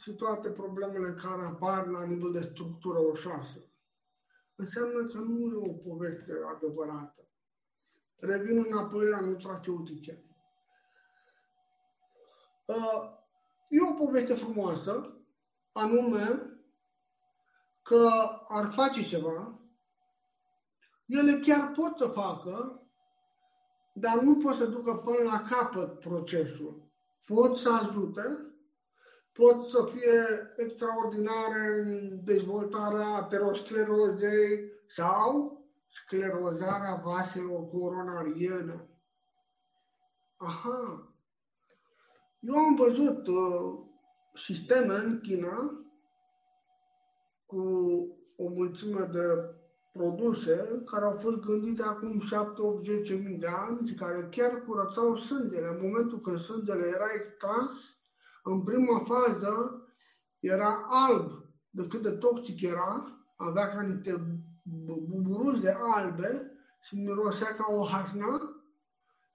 și 0.00 0.14
toate 0.14 0.50
problemele 0.50 1.12
care 1.12 1.44
apar 1.44 1.86
la 1.86 2.04
nivel 2.04 2.32
de 2.32 2.50
structură 2.52 2.98
oșoasă. 2.98 3.58
Înseamnă 4.54 5.06
că 5.06 5.18
nu 5.18 5.46
e 5.46 5.70
o 5.70 5.72
poveste 5.72 6.32
adevărată. 6.54 7.28
Revin 8.16 8.64
înapoi 8.68 9.08
la 9.08 9.20
nutraceutice. 9.20 10.24
Uh, 12.66 13.13
e 13.74 13.90
o 13.90 14.04
poveste 14.04 14.34
frumoasă, 14.34 15.16
anume 15.72 16.58
că 17.82 18.10
ar 18.48 18.72
face 18.72 19.04
ceva, 19.04 19.58
ele 21.06 21.38
chiar 21.38 21.72
pot 21.72 21.98
să 21.98 22.06
facă 22.06 22.84
dar 23.96 24.20
nu 24.20 24.36
pot 24.36 24.56
să 24.56 24.66
ducă 24.66 24.94
până 24.94 25.22
la 25.22 25.42
capăt 25.50 26.00
procesul. 26.00 26.92
Pot 27.24 27.58
să 27.58 27.72
ajute, 27.72 28.54
pot 29.32 29.68
să 29.68 29.90
fie 29.94 30.52
extraordinare 30.56 31.80
în 31.80 32.24
dezvoltarea 32.24 33.06
aterosclerozei 33.06 34.72
sau 34.94 35.58
sclerozarea 35.88 36.94
vaselor 37.04 37.68
coronariene. 37.68 38.88
Aha! 40.36 41.13
Eu 42.46 42.56
am 42.56 42.74
văzut 42.74 43.26
uh, 43.26 43.78
sisteme 44.34 44.94
în 44.94 45.20
China 45.20 45.84
cu 47.46 47.60
o 48.36 48.48
mulțime 48.48 49.08
de 49.12 49.26
produse 49.92 50.82
care 50.84 51.04
au 51.04 51.12
fost 51.12 51.36
gândite 51.36 51.82
acum 51.82 52.20
7 52.20 52.60
8 52.60 52.84
10 52.84 53.14
mii 53.14 53.38
de 53.38 53.46
ani 53.46 53.88
și 53.88 53.94
care 53.94 54.28
chiar 54.30 54.64
curățau 54.66 55.16
sângele. 55.16 55.66
În 55.66 55.78
momentul 55.82 56.20
când 56.20 56.40
sângele 56.40 56.86
era 56.86 57.06
extras, 57.14 57.70
în 58.44 58.62
prima 58.62 58.98
fază 58.98 59.82
era 60.40 60.86
alb 60.88 61.30
de 61.70 61.86
cât 61.86 62.02
de 62.02 62.10
toxic 62.10 62.60
era, 62.60 63.18
avea 63.36 63.68
ca 63.68 63.82
niște 63.82 64.42
buburuze 65.08 65.76
albe 65.80 66.52
și 66.82 66.94
mirosea 66.94 67.54
ca 67.54 67.64
o 67.68 67.84
hașna. 67.84 68.53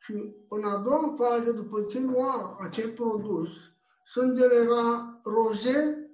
Și 0.10 0.34
în 0.47 0.64
a 0.64 0.78
doua 0.78 1.16
fază, 1.18 1.51
după 1.51 1.82
ce 1.82 1.99
lua 1.99 2.57
acel 2.60 2.91
produs, 2.91 3.49
sângele 4.12 4.55
era 4.55 5.20
roze 5.24 6.10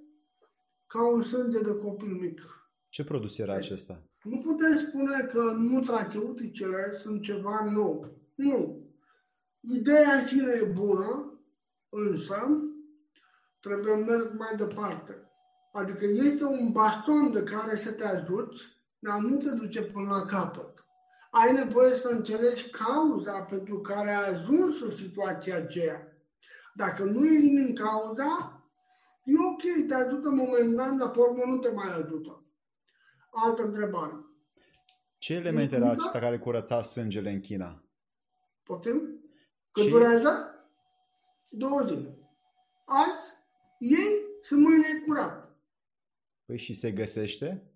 ca 0.88 1.08
un 1.08 1.24
sânge 1.24 1.62
de 1.62 1.76
copil 1.76 2.08
mic. 2.08 2.42
Ce 2.90 3.04
produs 3.04 3.38
era 3.38 3.54
acesta? 3.54 4.04
Nu 4.24 4.38
putem 4.38 4.78
spune 4.78 5.28
că 5.32 5.42
nutraceuticele 5.58 6.98
sunt 7.02 7.22
ceva 7.22 7.70
nou. 7.72 8.18
Nu. 8.36 8.80
Ideea 9.60 10.24
cine 10.28 10.52
e 10.52 10.66
bună, 10.66 11.40
însă 11.90 12.64
trebuie 13.60 13.96
mers 13.96 14.26
mai 14.38 14.56
departe. 14.58 15.32
Adică 15.74 16.06
este 16.06 16.44
un 16.44 16.72
baston 16.72 17.32
de 17.32 17.44
care 17.44 17.76
să 17.76 17.92
te 17.92 18.08
ajuți, 18.08 18.64
dar 19.00 19.20
nu 19.20 19.38
te 19.38 19.56
duce 19.56 19.82
până 19.82 20.08
la 20.10 20.26
capăt. 20.26 20.75
Ai 21.42 21.52
nevoie 21.54 21.96
să 21.96 22.08
înțelegi 22.08 22.70
cauza 22.70 23.42
pentru 23.42 23.82
care 23.82 24.10
ai 24.10 24.30
ajuns 24.34 24.82
în 24.82 24.96
situația 24.98 25.56
aceea. 25.56 26.08
Dacă 26.74 27.04
nu 27.04 27.26
elimini 27.26 27.74
cauza, 27.74 28.64
e 29.24 29.34
ok, 29.52 29.88
te 29.88 29.94
ajută 29.94 30.30
momentan, 30.30 30.98
dar 30.98 31.12
pe 31.12 31.20
urmă 31.20 31.44
nu 31.46 31.58
te 31.58 31.72
mai 31.72 31.94
ajută. 31.94 32.44
Altă 33.32 33.64
întrebare. 33.64 34.26
Ce 35.18 35.34
element 35.34 35.72
era 35.72 35.90
acesta 35.90 36.20
care 36.20 36.40
curăța 36.40 36.82
sângele 36.82 37.30
în 37.30 37.40
China? 37.40 37.84
Poftim? 38.64 39.02
Cât 39.72 39.84
Ce? 39.84 39.90
durează? 39.90 40.66
Două 41.48 41.86
zile. 41.88 42.18
Azi, 42.86 43.32
ei 43.78 44.26
și 44.44 44.54
mâine 44.54 44.86
e 44.96 45.00
curat. 45.06 45.58
Păi 46.46 46.58
și 46.58 46.74
se 46.74 46.92
găsește? 46.92 47.75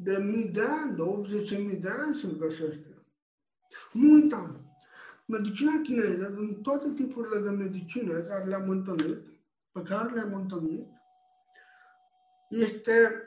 De 0.00 0.18
mii 0.18 0.48
de 0.48 0.62
ani, 0.62 0.96
de 0.96 1.02
80 1.02 1.50
mii 1.50 1.76
de 1.76 1.88
ani 1.88 2.16
se 2.16 2.28
găsește. 2.38 3.02
Nu 3.92 4.12
uita, 4.12 4.60
medicina 5.26 5.80
chineză, 5.82 6.26
în 6.26 6.54
toate 6.62 6.92
tipurile 6.92 7.40
de 7.40 7.50
medicină 7.50 8.18
care 8.18 8.44
le-am 8.44 8.68
întâlnit, 8.68 9.18
pe 9.72 9.82
care 9.82 10.14
le-am 10.14 10.34
întâlnit, 10.34 10.86
este 12.48 13.22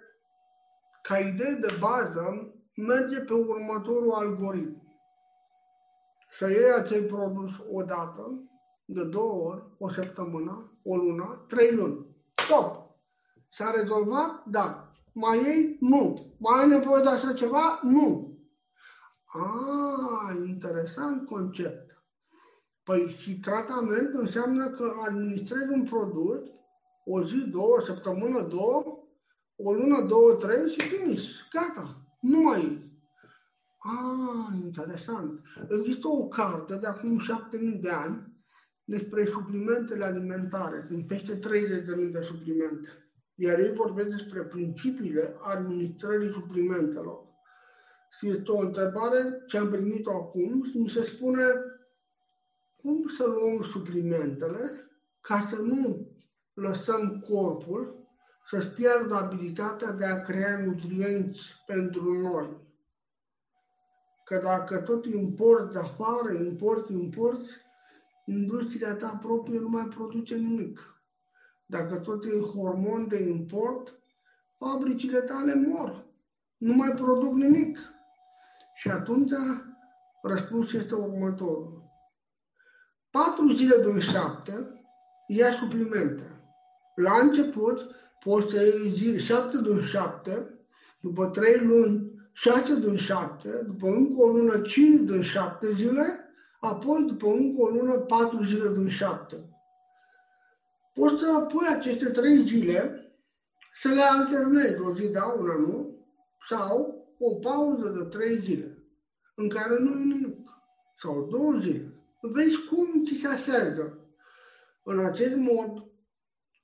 ca 1.02 1.18
idee 1.18 1.54
de 1.54 1.78
bază, 1.80 2.54
merge 2.76 3.20
pe 3.20 3.34
următorul 3.34 4.12
algoritm. 4.12 4.82
Să 6.38 6.50
iei 6.50 6.72
acel 6.72 7.04
produs 7.04 7.52
o 7.72 7.84
dată, 7.84 8.50
de 8.86 9.04
două 9.04 9.50
ori, 9.50 9.64
o 9.78 9.90
săptămână, 9.90 10.80
o 10.84 10.96
lună, 10.96 11.46
trei 11.48 11.76
luni. 11.76 12.06
Stop! 12.36 12.90
S-a 13.54 13.72
rezolvat? 13.72 14.46
Da. 14.46 14.92
Mai 15.14 15.38
ei? 15.38 15.78
Nu. 15.80 16.31
Mai 16.44 16.62
ai 16.62 16.68
nevoie 16.68 17.04
de 17.04 17.10
așa 17.10 17.34
ceva? 17.34 17.80
Nu. 17.84 18.38
Ah, 19.26 20.36
interesant 20.48 21.26
concept. 21.26 22.04
Păi 22.84 23.16
și 23.20 23.40
tratament 23.40 24.14
înseamnă 24.14 24.70
că 24.70 24.94
administrezi 25.08 25.72
un 25.72 25.84
produs 25.84 26.40
o 27.06 27.24
zi, 27.24 27.36
două, 27.36 27.78
o 27.78 27.82
săptămână, 27.82 28.42
două, 28.42 29.04
o 29.56 29.74
lună, 29.74 30.02
două, 30.02 30.34
trei 30.34 30.72
și 30.72 30.88
finish. 30.88 31.30
Gata. 31.52 32.02
Nu 32.22 32.40
mai 32.40 32.90
Ah, 33.84 34.54
interesant. 34.64 35.42
Există 35.70 36.08
o 36.08 36.28
carte 36.28 36.76
de 36.76 36.88
acum 36.88 37.20
șapte 37.20 37.58
mii 37.58 37.80
de 37.80 37.90
ani 37.90 38.44
despre 38.84 39.26
suplimentele 39.26 40.06
alimentare. 40.06 40.86
Sunt 40.88 41.08
peste 41.08 41.40
30.000 41.40 42.12
de 42.12 42.22
suplimente. 42.22 42.90
Iar 43.44 43.60
ei 43.60 43.74
vorbesc 43.74 44.08
despre 44.08 44.42
principiile 44.42 45.36
administrării 45.42 46.32
suplimentelor. 46.32 47.20
Și 48.18 48.28
este 48.28 48.52
o 48.52 48.60
întrebare 48.60 49.44
ce 49.48 49.58
am 49.58 49.70
primit-o 49.70 50.12
acum 50.12 50.64
și 50.64 50.78
mi 50.78 50.90
se 50.90 51.04
spune 51.04 51.44
cum 52.82 53.08
să 53.18 53.26
luăm 53.26 53.64
suplimentele 53.64 54.92
ca 55.22 55.40
să 55.40 55.62
nu 55.62 56.08
lăsăm 56.54 57.20
corpul 57.20 58.08
să-și 58.50 58.70
pierdă 58.70 59.16
abilitatea 59.16 59.92
de 59.92 60.06
a 60.06 60.22
crea 60.22 60.60
nutrienți 60.60 61.40
pentru 61.66 62.14
noi. 62.14 62.58
Că 64.26 64.40
dacă 64.44 64.78
tot 64.78 65.06
importi 65.06 65.74
de 65.74 65.80
afară, 65.80 66.32
importi, 66.32 66.94
importi, 66.94 67.50
industria 68.26 68.96
ta 68.96 69.20
proprie 69.22 69.60
nu 69.60 69.70
mai 69.70 69.88
produce 69.88 70.36
nimic. 70.36 70.91
Dacă 71.72 71.96
tot 71.96 72.26
e 72.26 72.40
hormon 72.54 73.08
de 73.08 73.24
import, 73.24 74.00
fabricile 74.58 75.20
tale 75.20 75.56
mor. 75.56 76.06
Nu 76.58 76.74
mai 76.74 76.90
produc 76.90 77.34
nimic. 77.34 77.78
Și 78.76 78.90
atunci 78.90 79.32
răspunsul 80.24 80.80
este 80.80 80.94
următorul. 80.94 81.84
Patru 83.10 83.54
zile 83.54 83.84
din 83.84 84.00
șapte 84.00 84.82
ia 85.28 85.52
suplimente. 85.52 86.24
La 86.96 87.20
început 87.22 87.96
poți 88.24 88.52
să 88.52 88.64
iei 88.64 88.92
zi, 88.92 89.26
7 89.26 89.62
din 89.62 89.82
7, 89.82 90.60
după 91.02 91.26
3 91.26 91.58
luni 91.58 92.12
6 92.34 92.80
din 92.80 92.96
7, 92.96 93.50
după 93.66 93.88
încă 93.88 94.22
o 94.22 94.28
lună 94.28 94.62
5 94.62 95.10
din 95.10 95.22
7 95.22 95.74
zile, 95.74 96.06
apoi 96.60 97.04
după 97.08 97.28
încă 97.28 97.62
o 97.62 97.68
lună, 97.68 97.94
patru 97.94 98.44
zile 98.44 98.74
din 98.74 98.90
șapte. 98.90 99.51
Poți 100.94 101.24
să 101.24 101.48
pui 101.52 101.68
aceste 101.68 102.10
trei 102.10 102.48
zile 102.48 103.12
să 103.82 103.88
le 103.88 104.02
alternezi 104.02 104.80
o 104.80 104.96
zi 104.96 105.10
da, 105.10 105.26
una 105.26 105.56
nu, 105.56 106.06
sau 106.50 107.06
o 107.20 107.36
pauză 107.36 107.90
de 107.90 108.04
trei 108.04 108.40
zile 108.40 108.78
în 109.36 109.50
care 109.50 109.80
nu 109.80 110.00
e 110.00 110.04
nimic, 110.04 110.50
sau 111.02 111.28
două 111.28 111.60
zile. 111.60 111.94
Vezi 112.22 112.66
cum 112.70 113.06
ți 113.06 113.20
se 113.20 113.28
asează. 113.28 113.98
În 114.84 115.06
acest 115.06 115.36
mod, 115.36 115.84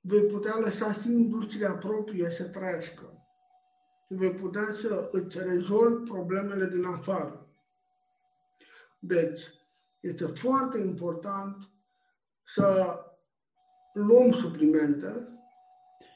vei 0.01 0.25
putea 0.25 0.57
lăsa 0.59 0.93
și 0.93 1.11
industria 1.11 1.71
proprie 1.71 2.29
să 2.37 2.43
trăiască. 2.43 3.11
Vei 4.07 4.31
putea 4.31 4.73
să 4.81 5.09
îți 5.11 5.37
rezolvi 5.39 6.09
problemele 6.09 6.67
din 6.67 6.85
afară. 6.85 7.47
Deci, 8.99 9.41
este 9.99 10.25
foarte 10.25 10.77
important 10.77 11.69
să 12.43 12.97
luăm 13.97 14.31
suplimente, 14.31 15.27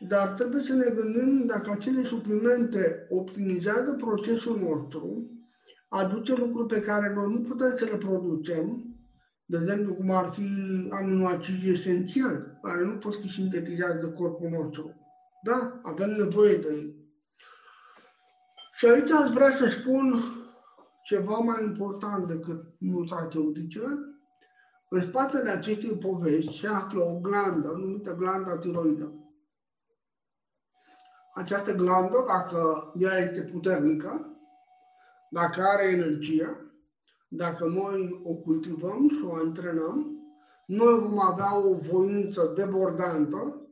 dar 0.07 0.27
trebuie 0.27 0.63
să 0.63 0.73
ne 0.73 0.89
gândim 0.89 1.45
dacă 1.45 1.71
acele 1.71 2.03
suplimente 2.03 3.07
optimizează 3.09 3.91
procesul 3.91 4.57
nostru, 4.59 5.31
aduce 5.87 6.35
lucruri 6.35 6.73
pe 6.73 6.81
care 6.81 7.13
noi 7.13 7.33
nu 7.33 7.41
putem 7.41 7.75
să 7.75 7.85
le 7.85 7.97
producem, 7.97 8.95
de 9.45 9.57
exemplu 9.61 9.93
cum 9.93 10.11
ar 10.11 10.31
fi 10.33 10.47
aminoacizi 10.89 11.69
esențiali, 11.69 12.43
care 12.61 12.83
nu 12.83 12.97
pot 12.97 13.15
fi 13.15 13.27
sintetizați 13.27 13.99
de 13.99 14.13
corpul 14.13 14.49
nostru. 14.49 14.95
Da, 15.43 15.79
avem 15.83 16.09
nevoie 16.09 16.57
de 16.57 16.67
ei. 16.67 16.95
Și 18.73 18.85
aici 18.85 19.11
aș 19.11 19.29
vrea 19.29 19.49
să 19.49 19.69
spun 19.69 20.21
ceva 21.03 21.37
mai 21.37 21.63
important 21.63 22.27
decât 22.27 22.63
nutraceuticele. 22.77 24.10
În 24.93 25.01
spatele 25.01 25.49
acestei 25.49 25.97
povești 25.97 26.59
se 26.59 26.67
află 26.67 27.03
o 27.03 27.19
glandă 27.19 27.67
numită 27.67 28.15
glanda 28.15 28.57
tiroidă. 28.57 29.13
Această 31.33 31.75
glandă, 31.75 32.23
dacă 32.27 32.91
ea 32.99 33.17
este 33.17 33.41
puternică, 33.41 34.39
dacă 35.29 35.61
are 35.61 35.83
energie, 35.83 36.71
dacă 37.27 37.65
noi 37.65 38.19
o 38.23 38.35
cultivăm 38.35 39.09
și 39.09 39.23
o 39.23 39.33
antrenăm, 39.33 40.19
noi 40.65 40.99
vom 40.99 41.19
avea 41.19 41.57
o 41.57 41.75
voință 41.75 42.53
debordantă, 42.55 43.67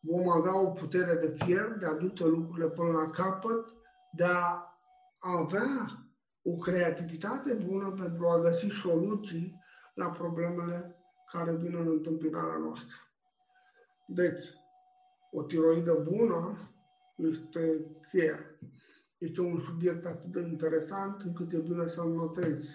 vom 0.00 0.28
avea 0.28 0.60
o 0.60 0.70
putere 0.70 1.14
de 1.14 1.44
fier 1.44 1.76
de 1.80 1.86
a 1.86 1.94
duce 1.94 2.26
lucrurile 2.26 2.68
până 2.68 2.90
la 2.90 3.10
capăt, 3.10 3.66
de 4.12 4.24
a 4.24 4.76
avea 5.18 6.06
o 6.42 6.56
creativitate 6.56 7.54
bună 7.54 7.90
pentru 7.90 8.26
a 8.26 8.38
găsi 8.38 8.66
soluții 8.82 9.60
la 9.94 10.10
problemele 10.10 10.96
care 11.32 11.54
vin 11.54 11.76
în 11.76 11.86
întâmpinarea 11.86 12.56
noastră. 12.56 12.94
Deci, 14.06 14.44
o 15.30 15.42
tiroidă 15.42 16.06
bună 16.10 16.58
este 17.16 17.80
cheia. 18.10 18.38
Este 19.18 19.40
un 19.40 19.60
subiect 19.60 20.04
atât 20.04 20.32
de 20.32 20.40
interesant 20.40 21.20
încât 21.20 21.52
e 21.52 21.58
bine 21.58 21.88
să-l 21.88 22.08
notezi. 22.08 22.68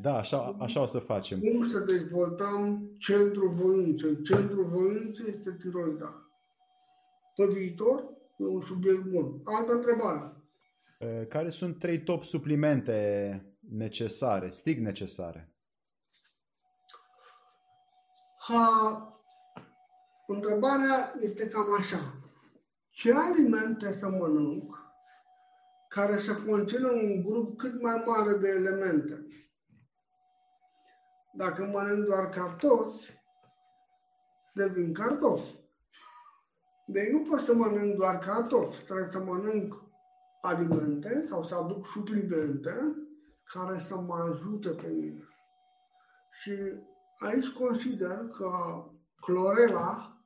Da, 0.00 0.16
așa, 0.16 0.56
așa 0.58 0.80
o 0.82 0.86
să 0.86 0.98
facem. 0.98 1.40
Cum 1.40 1.68
să 1.68 1.78
dezvoltăm 1.78 2.90
centrul 2.98 3.48
voinței? 3.48 4.22
Centrul 4.22 4.64
voinței 4.64 5.26
este 5.26 5.56
tiroida. 5.60 6.30
Pe 7.36 7.46
viitor, 7.52 8.04
e 8.36 8.44
un 8.44 8.60
subiect 8.60 9.04
bun. 9.04 9.40
Altă 9.44 9.72
întrebare. 9.72 10.32
Care 11.28 11.50
sunt 11.50 11.78
trei 11.78 12.02
top 12.02 12.24
suplimente 12.24 13.42
necesare, 13.70 14.50
stig 14.50 14.78
necesare? 14.78 15.55
Ha, 18.48 19.20
întrebarea 20.26 21.12
este 21.20 21.48
cam 21.48 21.74
așa. 21.78 22.14
Ce 22.90 23.12
alimente 23.14 23.92
să 23.92 24.08
mănânc 24.08 24.78
care 25.88 26.14
să 26.14 26.34
conțină 26.34 26.88
un 26.90 27.22
grup 27.24 27.58
cât 27.58 27.82
mai 27.82 28.02
mare 28.06 28.32
de 28.32 28.48
elemente? 28.48 29.26
Dacă 31.32 31.64
mănânc 31.64 32.04
doar 32.04 32.28
cartofi, 32.28 33.10
devin 34.54 34.92
cartofi. 34.92 35.54
Deci 36.86 37.10
nu 37.10 37.22
pot 37.22 37.40
să 37.40 37.54
mănânc 37.54 37.96
doar 37.96 38.18
cartofi, 38.18 38.84
trebuie 38.84 39.08
să 39.10 39.18
mănânc 39.18 39.82
alimente 40.42 41.26
sau 41.28 41.44
să 41.44 41.54
aduc 41.54 41.86
suplimente 41.86 42.96
care 43.44 43.78
să 43.78 43.96
mă 43.96 44.14
ajute 44.14 44.68
pe 44.68 44.88
mine. 44.88 45.28
Și 46.42 46.52
aici 47.18 47.48
consider 47.48 48.28
că 48.36 48.50
clorela 49.20 50.16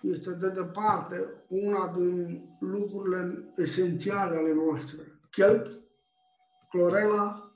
este 0.00 0.30
de 0.30 0.48
departe 0.48 1.44
una 1.48 1.92
din 1.96 2.48
lucrurile 2.60 3.52
esențiale 3.56 4.36
ale 4.36 4.52
noastre. 4.52 5.20
Chelp, 5.30 5.66
clorela, 6.70 7.52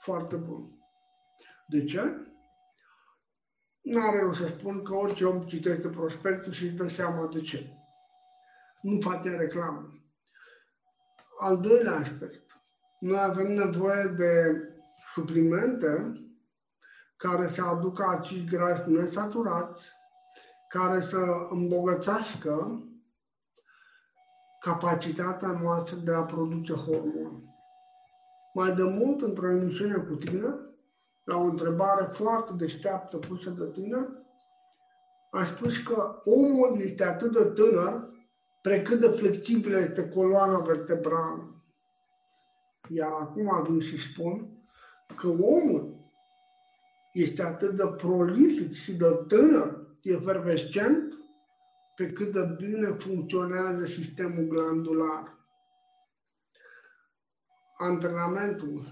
foarte 0.00 0.36
bun. 0.36 0.78
De 1.68 1.84
ce? 1.84 2.02
N-are 3.82 4.20
rost 4.20 4.40
să 4.40 4.46
spun 4.46 4.82
că 4.82 4.94
orice 4.94 5.24
om 5.24 5.42
citește 5.42 5.88
prospectul 5.88 6.52
și 6.52 6.64
își 6.64 6.74
dă 6.74 6.88
seama 6.88 7.26
de 7.26 7.40
ce. 7.40 7.78
Nu 8.82 9.00
face 9.00 9.36
reclamă. 9.36 9.92
Al 11.38 11.60
doilea 11.60 11.94
aspect. 11.94 12.56
Noi 13.00 13.20
avem 13.20 13.50
nevoie 13.50 14.04
de 14.04 14.62
suplimente 15.14 16.23
care 17.16 17.48
să 17.48 17.62
aducă 17.62 18.02
acizi 18.02 18.44
grași 18.44 18.90
nesaturați, 18.90 19.84
care 20.68 21.00
să 21.00 21.46
îmbogățească 21.50 22.82
capacitatea 24.60 25.60
noastră 25.62 25.96
de 25.96 26.12
a 26.12 26.22
produce 26.22 26.72
hormoni. 26.72 27.54
Mai 28.54 28.74
de 28.74 28.82
mult, 28.82 29.20
într-o 29.20 29.50
emisiune 29.50 29.94
cu 29.94 30.14
tine, 30.14 30.54
la 31.24 31.36
o 31.36 31.42
întrebare 31.42 32.04
foarte 32.04 32.52
deșteaptă 32.52 33.16
pusă 33.16 33.50
de 33.50 33.70
tine, 33.70 34.08
a 35.30 35.44
spus 35.44 35.78
că 35.78 36.20
omul 36.24 36.80
este 36.80 37.04
atât 37.04 37.32
de 37.32 37.44
tânăr 37.44 38.12
precât 38.62 39.00
de 39.00 39.08
flexibilă 39.08 39.78
este 39.78 40.08
coloana 40.08 40.58
vertebrală. 40.58 41.64
Iar 42.88 43.12
acum 43.12 43.62
vin 43.62 43.80
și 43.80 44.12
spun 44.12 44.48
că 45.16 45.28
omul 45.28 45.93
este 47.14 47.42
atât 47.42 47.76
de 47.76 47.94
prolific 47.96 48.72
și 48.72 48.94
de 48.94 49.24
tânăr, 49.28 49.86
efervescent, 50.02 51.14
pe 51.96 52.12
cât 52.12 52.32
de 52.32 52.54
bine 52.56 52.86
funcționează 52.86 53.84
sistemul 53.84 54.44
glandular. 54.44 55.38
Antrenamentul 57.76 58.86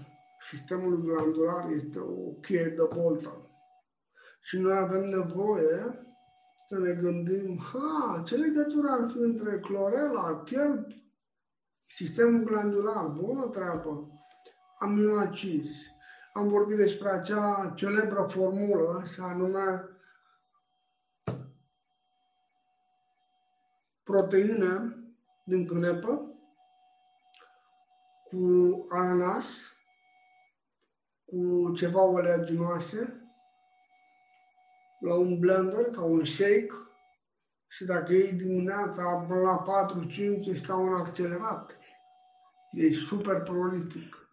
sistemului 0.49 1.01
glandular 1.01 1.69
este 1.71 1.99
o 1.99 2.31
cheie 2.41 2.67
de 2.67 2.87
voltă. 2.91 3.49
Și 4.41 4.57
noi 4.57 4.77
avem 4.77 5.03
nevoie 5.03 6.05
să 6.67 6.79
ne 6.79 6.93
gândim, 6.93 7.59
ha, 7.59 8.23
ce 8.25 8.35
legătură 8.35 8.87
ar 8.89 9.09
fi 9.11 9.17
între 9.17 9.59
clorela, 9.59 10.41
chelp, 10.45 10.87
sistemul 11.87 12.43
glandular, 12.43 13.05
bună 13.05 13.47
treabă, 13.47 14.07
aminoacizi. 14.79 15.92
Am 16.33 16.47
vorbit 16.47 16.77
despre 16.77 17.09
acea 17.09 17.73
celebră 17.75 18.23
formulă, 18.23 19.03
și 19.13 19.19
anume 19.19 19.87
proteine 24.03 24.97
din 25.43 25.67
cânepă 25.67 26.27
cu 28.29 28.37
ananas, 28.89 29.45
cu 31.25 31.71
ceva 31.75 32.01
oleaginoase, 32.01 33.17
la 34.99 35.15
un 35.15 35.39
blender, 35.39 35.89
ca 35.89 36.03
un 36.03 36.23
shake, 36.25 36.73
și 37.67 37.85
dacă 37.85 38.13
iei 38.13 38.31
dimineața 38.31 39.25
până 39.27 39.39
la 39.39 39.63
4-5, 39.87 40.47
ești 40.47 40.65
ca 40.65 40.75
un 40.75 40.93
accelerat. 40.93 41.77
Ești 42.71 43.05
super 43.05 43.41
prolific. 43.41 44.27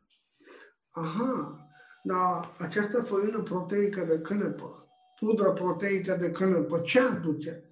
Aha, 0.90 1.70
dar 2.02 2.55
această 2.59 3.02
făină 3.02 3.43
proteică 3.43 4.05
de 4.05 4.20
cânepă, 4.20 4.89
pudră 5.18 5.52
proteică 5.52 6.16
de 6.20 6.31
cânepă, 6.31 6.78
ce 6.78 7.01
aduce? 7.01 7.64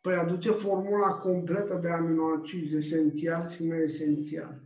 Păi 0.00 0.14
aduce 0.14 0.50
formula 0.50 1.14
completă 1.14 1.78
de 1.82 1.88
aminoacizi 1.88 2.76
esențial 2.76 3.50
și 3.50 3.64
neesențial. 3.64 4.60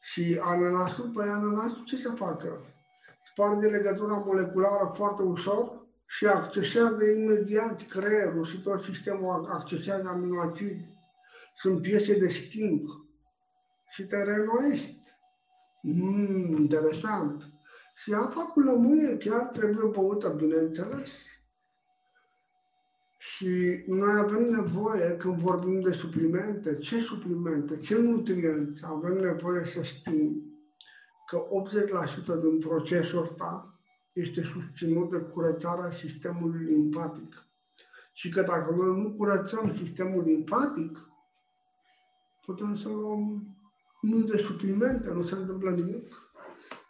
Și 0.00 0.38
ananasul, 0.42 1.10
păi 1.10 1.28
ananasul 1.28 1.84
ce 1.84 1.96
să 1.96 2.10
facă? 2.10 2.64
Sparge 3.30 3.66
legătura 3.66 4.16
moleculară 4.16 4.90
foarte 4.94 5.22
ușor 5.22 5.86
și 6.06 6.26
accesează 6.26 7.04
imediat 7.04 7.86
creierul 7.86 8.44
și 8.44 8.62
tot 8.62 8.82
sistemul 8.82 9.46
accesează 9.50 10.08
aminoacizi. 10.08 10.88
Sunt 11.54 11.82
piese 11.82 12.18
de 12.18 12.28
schimb 12.28 12.88
și 13.90 14.02
te 14.02 14.22
renoiești. 14.22 15.01
Mm, 15.82 16.56
interesant. 16.58 17.52
Și 17.94 18.12
apa 18.12 18.42
cu 18.42 18.60
lămâie 18.60 19.16
chiar 19.16 19.46
trebuie 19.46 19.90
băută, 19.90 20.28
bineînțeles. 20.28 21.10
Și 23.18 23.82
noi 23.86 24.18
avem 24.18 24.42
nevoie, 24.42 25.16
când 25.16 25.34
vorbim 25.36 25.80
de 25.80 25.92
suplimente, 25.92 26.78
ce 26.78 27.00
suplimente, 27.00 27.78
ce 27.78 27.98
nutrienți, 27.98 28.82
avem 28.86 29.16
nevoie 29.16 29.64
să 29.64 29.82
știm 29.82 30.52
că 31.26 31.44
80% 32.38 32.40
din 32.40 32.58
procesul 32.58 33.22
ăsta 33.22 33.78
este 34.12 34.42
susținut 34.42 35.10
de 35.10 35.16
curățarea 35.16 35.90
sistemului 35.90 36.64
limpatic. 36.64 37.46
Și 38.12 38.28
că 38.28 38.42
dacă 38.42 38.74
noi 38.74 39.02
nu 39.02 39.10
curățăm 39.10 39.76
sistemul 39.76 40.22
limpatic, 40.22 40.98
putem 42.44 42.74
să 42.76 42.88
luăm 42.88 43.46
mii 44.02 44.24
de 44.24 44.38
suplimente, 44.38 45.10
nu 45.10 45.26
se 45.26 45.34
întâmplă 45.34 45.70
nimic. 45.70 46.12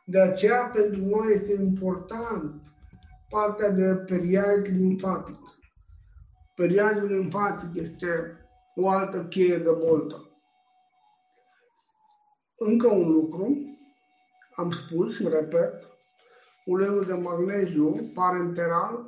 De 0.05 0.21
aceea, 0.21 0.63
pentru 0.63 1.05
noi 1.05 1.35
este 1.35 1.53
important 1.53 2.63
partea 3.29 3.71
de 3.71 3.95
periad 3.95 4.67
limpatic. 4.67 5.39
Periadul 6.55 7.09
limpatic 7.09 7.83
este 7.83 8.37
o 8.75 8.89
altă 8.89 9.25
cheie 9.25 9.57
de 9.57 9.71
boltă. 9.71 10.27
Încă 12.57 12.87
un 12.87 13.13
lucru, 13.13 13.57
am 14.55 14.71
spus 14.71 15.15
și 15.15 15.29
repet, 15.29 15.89
uleiul 16.65 17.05
de 17.05 17.15
magneziu 17.15 18.11
parenteral 18.15 19.07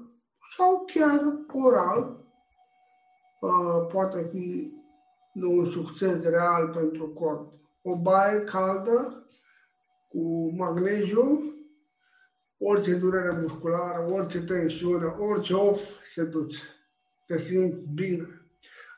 sau 0.56 0.84
chiar 0.86 1.20
oral 1.52 2.26
uh, 3.40 3.86
poate 3.92 4.28
fi 4.32 4.72
de 5.34 5.46
un 5.46 5.70
succes 5.70 6.22
real 6.22 6.68
pentru 6.68 7.08
corp. 7.08 7.52
O 7.86 7.96
baie 7.96 8.40
caldă 8.40 9.26
cu 10.08 10.52
magneziu, 10.56 11.54
orice 12.58 12.94
durere 12.94 13.40
musculară, 13.40 14.06
orice 14.10 14.44
tensiune, 14.44 15.06
orice 15.06 15.54
off 15.54 16.04
se 16.04 16.24
duce. 16.24 16.62
Te 17.26 17.38
simți 17.38 17.78
bine. 17.94 18.26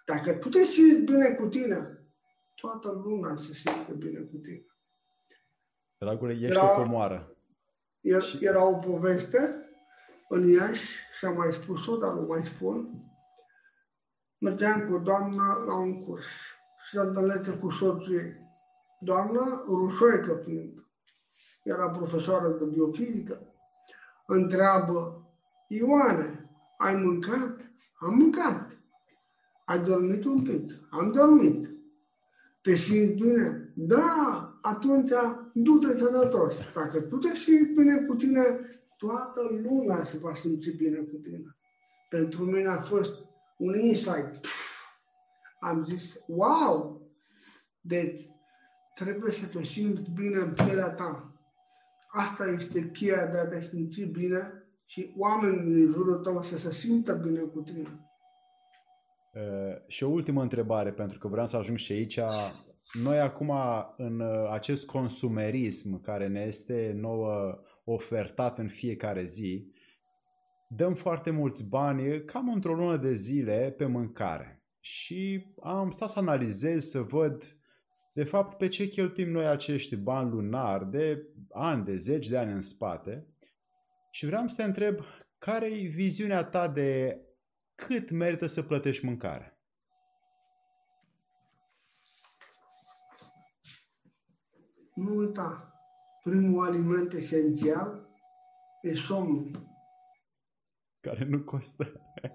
Dacă 0.04 0.32
tu 0.32 0.48
te 0.48 0.64
simți 0.64 1.00
bine 1.00 1.34
cu 1.34 1.46
tine, 1.46 2.06
toată 2.54 2.90
lumea 2.90 3.36
se 3.36 3.52
simte 3.52 3.92
bine 3.92 4.18
cu 4.18 4.36
tine. 4.36 4.66
Dragule, 5.98 6.32
ești 6.32 6.44
era, 6.44 6.72
o 6.72 6.82
comoară. 6.82 7.36
Era, 8.00 8.24
era 8.40 8.64
o 8.64 8.74
poveste 8.74 9.70
în 10.28 10.48
Iași, 10.48 10.98
și 11.18 11.24
am 11.24 11.36
mai 11.36 11.52
spus-o, 11.52 11.96
dar 11.96 12.12
nu 12.12 12.26
mai 12.26 12.44
spun. 12.44 13.04
Mergeam 14.38 14.88
cu 14.88 14.94
o 14.94 14.98
doamnă 14.98 15.64
la 15.66 15.74
un 15.74 16.04
curs 16.04 16.26
și 16.88 16.94
la 16.94 17.02
întâlnește 17.02 17.50
cu 17.50 17.70
soțul 17.70 18.14
ei. 18.14 18.45
Doamna, 19.00 19.64
rușoică 19.66 20.40
fiind, 20.44 20.86
era 21.62 21.90
profesoară 21.90 22.48
de 22.48 22.64
biofizică, 22.64 23.40
întreabă, 24.26 25.26
Ioane, 25.68 26.50
ai 26.78 26.94
mâncat? 26.94 27.70
Am 27.98 28.14
mâncat. 28.14 28.78
Ai 29.64 29.82
dormit 29.82 30.24
un 30.24 30.42
pic? 30.42 30.72
Am 30.90 31.12
dormit. 31.12 31.70
Te 32.62 32.74
simți 32.74 33.22
bine? 33.22 33.72
Da, 33.74 34.58
atunci 34.62 35.10
du-te 35.52 35.96
sănătos. 35.96 36.54
Dacă 36.74 37.00
tu 37.00 37.16
te 37.16 37.34
simți 37.34 37.72
bine 37.72 37.96
cu 37.96 38.14
tine, 38.14 38.60
toată 38.96 39.40
lumea 39.62 40.04
se 40.04 40.18
va 40.18 40.34
simți 40.34 40.70
bine 40.70 40.96
cu 40.96 41.16
tine. 41.16 41.56
Pentru 42.08 42.44
mine 42.44 42.68
a 42.68 42.82
fost 42.82 43.12
un 43.56 43.74
insight. 43.74 44.46
Am 45.60 45.84
zis, 45.84 46.14
wow! 46.26 47.02
Deci, 47.80 48.30
trebuie 49.00 49.32
să 49.32 49.46
te 49.46 49.62
simți 49.62 50.10
bine 50.10 50.38
în 50.38 50.52
pielea 50.52 50.90
ta. 50.90 51.32
Asta 52.08 52.44
este 52.58 52.90
cheia 52.90 53.26
de 53.26 53.38
a 53.38 53.46
te 53.46 53.60
simți 53.60 54.00
bine 54.00 54.52
și 54.86 55.12
oamenii 55.16 55.74
din 55.74 55.92
jurul 55.92 56.18
tău 56.22 56.42
să 56.42 56.58
se 56.58 56.72
simtă 56.72 57.14
bine 57.14 57.40
cu 57.40 57.60
tine. 57.60 58.00
Uh, 59.34 59.76
și 59.86 60.04
o 60.04 60.08
ultimă 60.08 60.42
întrebare, 60.42 60.90
pentru 60.90 61.18
că 61.18 61.28
vreau 61.28 61.46
să 61.46 61.56
ajung 61.56 61.78
și 61.78 61.92
aici. 61.92 62.20
Noi 63.02 63.18
acum, 63.20 63.52
în 63.96 64.20
uh, 64.20 64.50
acest 64.50 64.86
consumerism 64.86 66.02
care 66.02 66.28
ne 66.28 66.40
este 66.40 66.96
nouă 67.00 67.58
ofertat 67.84 68.58
în 68.58 68.68
fiecare 68.68 69.24
zi, 69.24 69.72
dăm 70.68 70.94
foarte 70.94 71.30
mulți 71.30 71.64
bani, 71.64 72.24
cam 72.24 72.52
într-o 72.52 72.74
lună 72.74 72.96
de 72.96 73.14
zile, 73.14 73.74
pe 73.76 73.86
mâncare. 73.86 74.62
Și 74.80 75.46
am 75.62 75.90
stat 75.90 76.08
să 76.08 76.18
analizez, 76.18 76.88
să 76.88 77.00
văd, 77.00 77.56
de 78.16 78.24
fapt, 78.24 78.56
pe 78.56 78.68
ce 78.68 78.88
cheltuim 78.88 79.30
noi 79.30 79.46
acești 79.46 79.96
bani 79.96 80.30
lunari 80.30 80.90
de 80.90 81.26
ani, 81.52 81.84
de 81.84 81.96
zeci 81.96 82.28
de 82.28 82.38
ani 82.38 82.52
în 82.52 82.60
spate. 82.60 83.26
Și 84.10 84.26
vreau 84.26 84.46
să 84.48 84.54
te 84.56 84.62
întreb, 84.62 85.00
care 85.38 85.66
e 85.66 85.88
viziunea 85.88 86.44
ta 86.44 86.68
de 86.68 87.20
cât 87.74 88.10
merită 88.10 88.46
să 88.46 88.62
plătești 88.62 89.04
mâncare? 89.04 89.58
Nu 94.94 95.14
uita, 95.14 95.72
primul 96.22 96.66
aliment 96.66 97.12
esențial 97.12 98.08
e 98.82 98.94
somnul. 98.94 99.66
Care 101.00 101.24
nu 101.24 101.40
costă. 101.40 101.92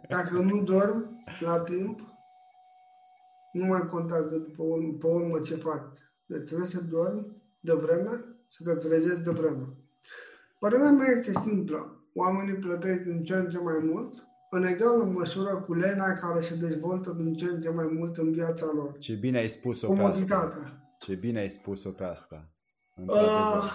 Dacă 0.08 0.40
nu 0.40 0.64
dormi 0.64 1.24
la 1.40 1.64
timp, 1.64 2.11
nu 3.54 3.66
mai 3.66 3.88
contează 3.88 4.38
după 4.38 4.64
urmă, 4.64 4.94
pe 5.00 5.08
urmă 5.08 5.40
ce 5.40 5.56
faci. 5.56 6.00
Deci 6.26 6.46
trebuie 6.46 6.70
să 6.70 6.82
dormi 6.82 7.26
de 7.60 7.74
vreme 7.74 8.26
și 8.50 8.64
să 8.64 8.74
te 8.74 8.88
trezești 8.88 9.22
de 9.22 9.32
vreme. 9.32 9.68
Părerea 10.60 10.92
mea 10.92 11.08
este 11.18 11.32
simplă. 11.32 11.96
Oamenii 12.14 12.54
plătesc 12.54 13.00
din 13.00 13.24
ce 13.24 13.34
în 13.34 13.50
ce 13.50 13.58
mai 13.58 13.78
mult, 13.82 14.14
în 14.50 14.64
egală 14.64 15.04
măsură 15.04 15.56
cu 15.56 15.74
lena 15.74 16.14
care 16.14 16.42
se 16.42 16.56
dezvoltă 16.56 17.12
din 17.12 17.34
ce 17.34 17.46
în 17.46 17.62
ce 17.62 17.70
mai 17.70 17.86
mult 17.92 18.18
în 18.18 18.32
viața 18.32 18.66
lor. 18.74 18.98
Ce 18.98 19.14
bine 19.14 19.40
ai 19.40 19.50
spus-o 19.50 19.88
Comoditatea. 19.88 20.48
Pe 20.48 20.66
asta. 20.66 20.96
Ce 21.00 21.14
bine 21.16 21.40
ai 21.40 21.50
spus-o 21.50 21.90
pe 21.90 22.04
asta. 22.04 22.50
Uh, 23.08 23.72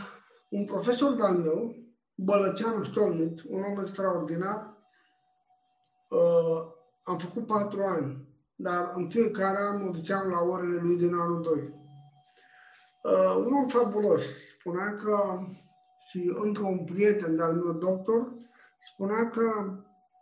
un 0.51 0.65
profesor 0.65 1.15
de-al 1.15 1.36
meu, 1.36 1.77
Bălăceanu 2.15 2.85
Stolnit, 2.85 3.43
un 3.48 3.62
om 3.62 3.78
extraordinar, 3.81 4.77
uh, 6.11 6.62
am 7.03 7.19
făcut 7.19 7.47
patru 7.47 7.82
ani, 7.82 8.26
dar 8.56 8.92
în 8.94 9.08
fiecare 9.08 9.58
an 9.58 9.84
mă 9.84 9.90
duceam 9.90 10.28
la 10.28 10.40
orele 10.40 10.80
lui 10.80 10.96
din 10.96 11.14
anul 11.14 11.42
2. 11.42 11.54
Uh, 13.02 13.44
un 13.46 13.52
om 13.52 13.68
fabulos. 13.68 14.22
Spunea 14.58 14.94
că, 14.94 15.38
și 16.10 16.36
încă 16.42 16.62
un 16.62 16.84
prieten 16.84 17.36
de-al 17.36 17.54
meu 17.54 17.72
doctor, 17.72 18.32
spunea 18.78 19.30
că 19.30 19.74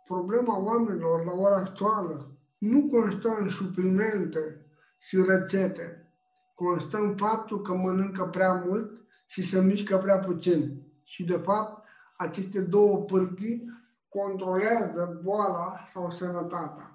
problema 0.05 0.63
oamenilor 0.63 1.25
la 1.25 1.31
ora 1.31 1.55
actuală 1.55 2.31
nu 2.57 2.87
constă 2.91 3.37
în 3.39 3.49
suplimente 3.49 4.65
și 4.99 5.23
rețete, 5.27 6.13
constă 6.53 6.97
în 6.97 7.15
faptul 7.15 7.61
că 7.61 7.73
mănâncă 7.73 8.25
prea 8.25 8.53
mult 8.53 8.91
și 9.25 9.47
se 9.47 9.61
mișcă 9.61 9.97
prea 9.97 10.19
puțin. 10.19 10.81
Și 11.03 11.23
de 11.23 11.37
fapt, 11.37 11.83
aceste 12.17 12.61
două 12.61 12.97
pârghii 12.97 13.65
controlează 14.09 15.19
boala 15.23 15.85
sau 15.87 16.11
sănătatea. 16.11 16.94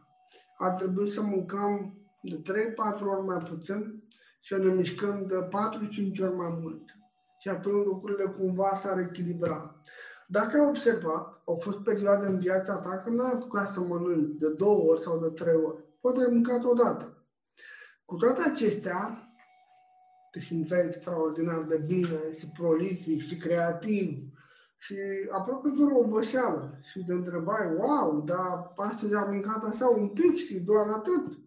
Ar 0.63 0.73
trebui 0.73 1.11
să 1.11 1.23
mâncăm 1.23 1.95
de 2.23 2.43
3-4 2.43 3.01
ori 3.01 3.27
mai 3.27 3.39
puțin 3.39 4.03
și 4.41 4.55
să 4.55 4.63
ne 4.63 4.73
mișcăm 4.73 5.27
de 5.27 5.49
4-5 6.15 6.23
ori 6.23 6.35
mai 6.35 6.59
mult. 6.61 6.83
Și 7.39 7.49
atunci 7.49 7.85
lucrurile 7.85 8.25
cumva 8.25 8.81
s-ar 8.83 8.99
echilibra. 8.99 9.81
Dacă 10.29 10.57
ai 10.57 10.67
observat, 10.67 11.43
au 11.47 11.59
fost 11.63 11.79
perioade 11.79 12.27
în 12.27 12.39
viața 12.39 12.77
ta 12.77 12.97
când 12.97 13.17
nu 13.17 13.25
ai 13.25 13.33
apucat 13.33 13.73
să 13.73 13.81
mănânci 13.81 14.39
de 14.39 14.49
două 14.49 14.91
ori 14.91 15.03
sau 15.03 15.19
de 15.19 15.29
trei 15.29 15.55
ori. 15.55 15.85
Poate 16.01 16.21
ai 16.21 16.33
mâncat 16.33 16.65
odată. 16.65 17.25
Cu 18.05 18.17
toate 18.17 18.41
acestea, 18.51 19.29
te 20.31 20.41
simțeai 20.41 20.87
extraordinar 20.87 21.63
de 21.63 21.85
bine 21.87 22.37
și 22.39 22.51
prolific 22.59 23.21
și 23.21 23.37
creativ 23.37 24.30
și 24.81 24.97
aproape 25.31 25.69
fără 25.77 25.95
oboseală. 25.95 26.79
Și 26.91 27.05
te 27.05 27.13
întrebai, 27.13 27.75
wow, 27.75 28.23
dar 28.27 28.73
astăzi 28.77 29.15
am 29.15 29.31
mâncat 29.31 29.65
așa 29.65 29.89
un 29.89 30.09
pic 30.09 30.37
și 30.37 30.61
doar 30.61 30.87
atât. 30.89 31.39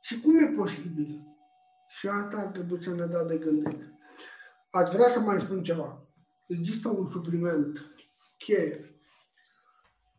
Și 0.00 0.20
cum 0.20 0.38
e 0.38 0.46
posibil? 0.56 1.36
Și 1.88 2.08
asta 2.08 2.36
ar 2.36 2.50
trebui 2.50 2.82
să 2.82 2.94
ne 2.94 3.06
dea 3.06 3.24
de 3.24 3.38
gândit. 3.38 3.82
Ați 4.70 4.92
vrea 4.92 5.08
să 5.08 5.20
mai 5.20 5.40
spun 5.40 5.62
ceva. 5.62 6.06
Există 6.46 6.88
un 6.88 7.10
supliment 7.10 7.78
cheie 8.38 9.00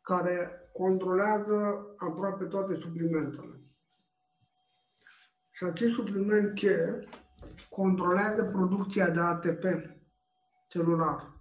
care 0.02 0.70
controlează 0.74 1.86
aproape 1.98 2.44
toate 2.44 2.76
suplimentele. 2.82 3.62
Și 5.52 5.64
acest 5.64 5.94
supliment 5.94 6.54
cheie 6.54 7.08
controlează 7.70 8.44
producția 8.44 9.10
de 9.10 9.20
ATP 9.20 9.64
celular, 10.68 11.33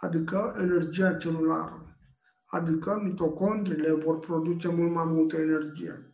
adică 0.00 0.56
energia 0.60 1.14
celulară, 1.14 1.96
adică 2.44 3.00
mitocondriile 3.04 3.92
vor 3.92 4.18
produce 4.18 4.68
mult 4.68 4.92
mai 4.92 5.04
multă 5.04 5.36
energie. 5.36 6.10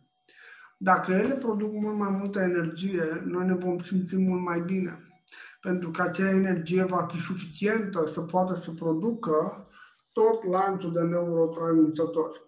Dacă 0.77 1.11
ele 1.11 1.35
produc 1.35 1.71
mult 1.73 1.97
mai 1.97 2.09
multă 2.19 2.39
energie, 2.39 3.23
noi 3.25 3.45
ne 3.45 3.55
vom 3.55 3.79
simți 3.79 4.17
mult 4.17 4.41
mai 4.41 4.59
bine. 4.59 5.07
pentru 5.61 5.91
că 5.91 6.01
acea 6.01 6.29
energie 6.29 6.83
va 6.83 7.05
fi 7.09 7.17
suficientă 7.17 8.09
să 8.13 8.21
poată 8.21 8.61
să 8.63 8.71
producă 8.71 9.67
tot 10.11 10.43
lanțul 10.43 10.93
de 10.93 11.01
neurotransmițători. 11.01 12.41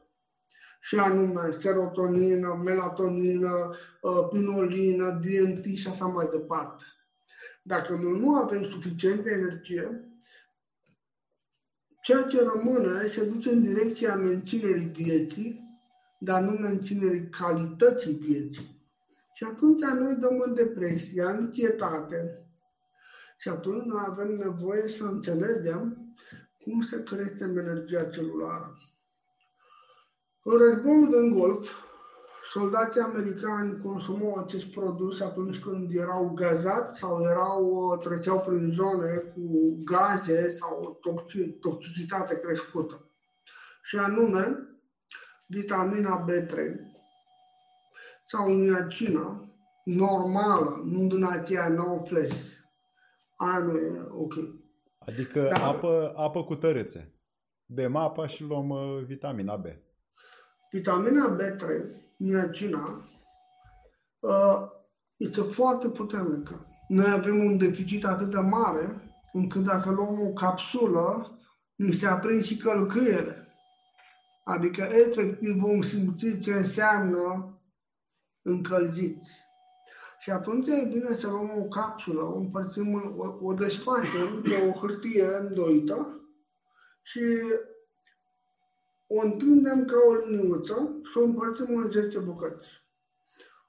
Și 0.81 0.95
anume 0.95 1.55
serotonină, 1.59 2.61
melatonină, 2.63 3.75
uh, 4.01 4.27
pinolină, 4.31 5.09
DMT 5.09 5.65
și 5.65 5.87
așa 5.87 6.05
mai 6.05 6.27
departe. 6.31 6.83
Dacă 7.61 7.93
noi 7.93 8.19
nu 8.19 8.35
avem 8.35 8.61
suficientă 8.69 9.29
energie, 9.29 10.14
ceea 12.06 12.23
ce 12.23 12.44
rămâne 12.44 13.07
se 13.07 13.26
duce 13.26 13.49
în 13.49 13.61
direcția 13.61 14.15
menținerii 14.15 14.91
vieții, 14.94 15.80
dar 16.19 16.41
nu 16.41 16.52
menținerii 16.52 17.30
calității 17.30 18.14
vieții. 18.14 18.82
Și 19.34 19.44
atunci 19.44 19.82
noi 19.84 20.15
dăm 20.15 20.40
în 20.40 20.53
depresie, 20.53 21.23
anxietate. 21.23 22.48
Și 23.38 23.49
atunci 23.49 23.84
noi 23.84 24.03
avem 24.07 24.34
nevoie 24.34 24.88
să 24.88 25.03
înțelegem 25.03 26.14
cum 26.64 26.82
se 26.82 27.03
crește 27.03 27.44
energia 27.44 28.03
celulară. 28.03 28.77
În 30.44 30.57
războiul 30.57 31.10
din 31.10 31.34
Golf, 31.40 31.72
soldații 32.56 33.02
americani 33.02 33.82
consumau 33.82 34.36
acest 34.36 34.65
produs 34.65 35.22
atunci 35.22 35.60
când 35.60 35.95
erau 35.95 36.30
gazați 36.30 36.99
sau 36.99 37.22
erau, 37.22 37.98
treceau 38.03 38.40
prin 38.40 38.72
zone 38.73 39.15
cu 39.15 39.77
gaze 39.84 40.56
sau 40.56 40.99
toxicitate 41.60 42.40
crescută. 42.40 43.10
Și 43.84 43.98
anume, 43.98 44.57
vitamina 45.48 46.26
B3 46.26 46.56
sau 48.27 48.60
niacina 48.60 49.49
normală, 49.84 50.82
nu 50.86 51.07
din 51.07 51.26
aceea 51.26 51.68
no 51.68 52.03
flash. 52.03 52.44
Aia 53.36 53.60
nu 53.60 53.77
e 53.77 54.07
ok. 54.11 54.34
Adică 54.98 55.41
Dar, 55.41 55.61
apă, 55.61 56.14
apă 56.15 56.44
cu 56.44 56.56
tărâțe. 56.56 57.14
Bem 57.65 57.95
apa 57.95 58.27
și 58.27 58.44
luăm 58.44 58.69
uh, 58.69 59.03
vitamina 59.06 59.56
B. 59.56 59.65
Vitamina 60.71 61.37
B3, 61.37 61.63
niacina, 62.17 63.09
uh, 64.19 64.73
este 65.17 65.41
foarte 65.41 65.89
puternică. 65.89 66.67
Noi 66.87 67.11
avem 67.11 67.45
un 67.45 67.57
deficit 67.57 68.05
atât 68.05 68.31
de 68.31 68.39
mare 68.39 69.17
încât 69.33 69.63
dacă 69.63 69.91
luăm 69.91 70.21
o 70.27 70.33
capsulă, 70.33 71.37
ni 71.75 71.93
se 71.93 72.07
aprind 72.07 72.43
și 72.43 72.57
călcâiele. 72.57 73.47
Adică, 74.43 74.81
efectiv, 74.81 75.55
vom 75.55 75.81
simți 75.81 76.39
ce 76.39 76.53
înseamnă 76.53 77.59
încălziți. 78.41 79.29
Și 80.19 80.29
atunci 80.29 80.67
e 80.67 80.89
bine 80.91 81.15
să 81.15 81.27
luăm 81.27 81.51
o 81.59 81.63
capsulă, 81.63 82.21
o 82.21 82.37
împărțim, 82.37 82.93
o, 83.17 83.47
o 83.47 83.53
desfacem 83.53 84.41
pe 84.41 84.55
o 84.69 84.71
hârtie 84.71 85.25
îndoită 85.39 86.19
și 87.01 87.21
o 89.07 89.22
întindem 89.22 89.86
ca 89.86 89.95
o 90.07 90.14
liniuță 90.14 91.02
și 91.03 91.18
o 91.18 91.23
împărțim 91.23 91.77
în 91.77 91.91
10 91.91 92.19
bucăți. 92.19 92.68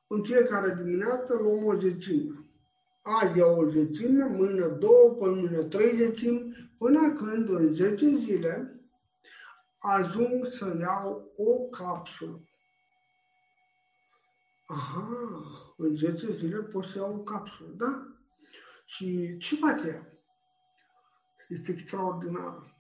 În 0.07 0.23
fiecare 0.23 0.75
dimineață 0.83 1.35
luăm 1.35 1.65
o 1.65 1.79
zecime. 1.79 2.51
Azi 3.03 3.39
iau 3.39 3.61
o 3.61 3.71
zecime, 3.71 4.25
mâine 4.25 4.67
două, 4.67 5.11
până 5.11 5.35
mâine 5.35 5.63
trei 5.63 5.97
zecimi, 5.97 6.71
până 6.79 7.13
când 7.13 7.49
în 7.49 7.75
10 7.75 8.07
zile 8.17 8.81
ajung 9.79 10.47
să 10.47 10.77
iau 10.81 11.33
o 11.37 11.65
capsulă. 11.65 12.41
Aha, 14.67 15.09
în 15.77 15.97
10 15.97 16.37
zile 16.37 16.57
pot 16.57 16.85
să 16.85 16.99
iau 16.99 17.15
o 17.15 17.19
capsulă, 17.19 17.69
da? 17.77 18.07
Și 18.85 19.37
ce 19.37 19.57
face 19.57 19.89
ea? 19.89 20.13
Este 21.49 21.73
extraordinar. 21.73 22.76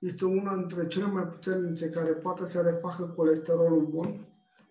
Este 0.00 0.24
una 0.24 0.56
dintre 0.56 0.86
cele 0.86 1.06
mai 1.06 1.22
puternice 1.22 1.88
care 1.90 2.10
poate 2.10 2.46
să 2.46 2.60
refacă 2.60 3.04
colesterolul 3.04 3.86
bun 3.86 4.26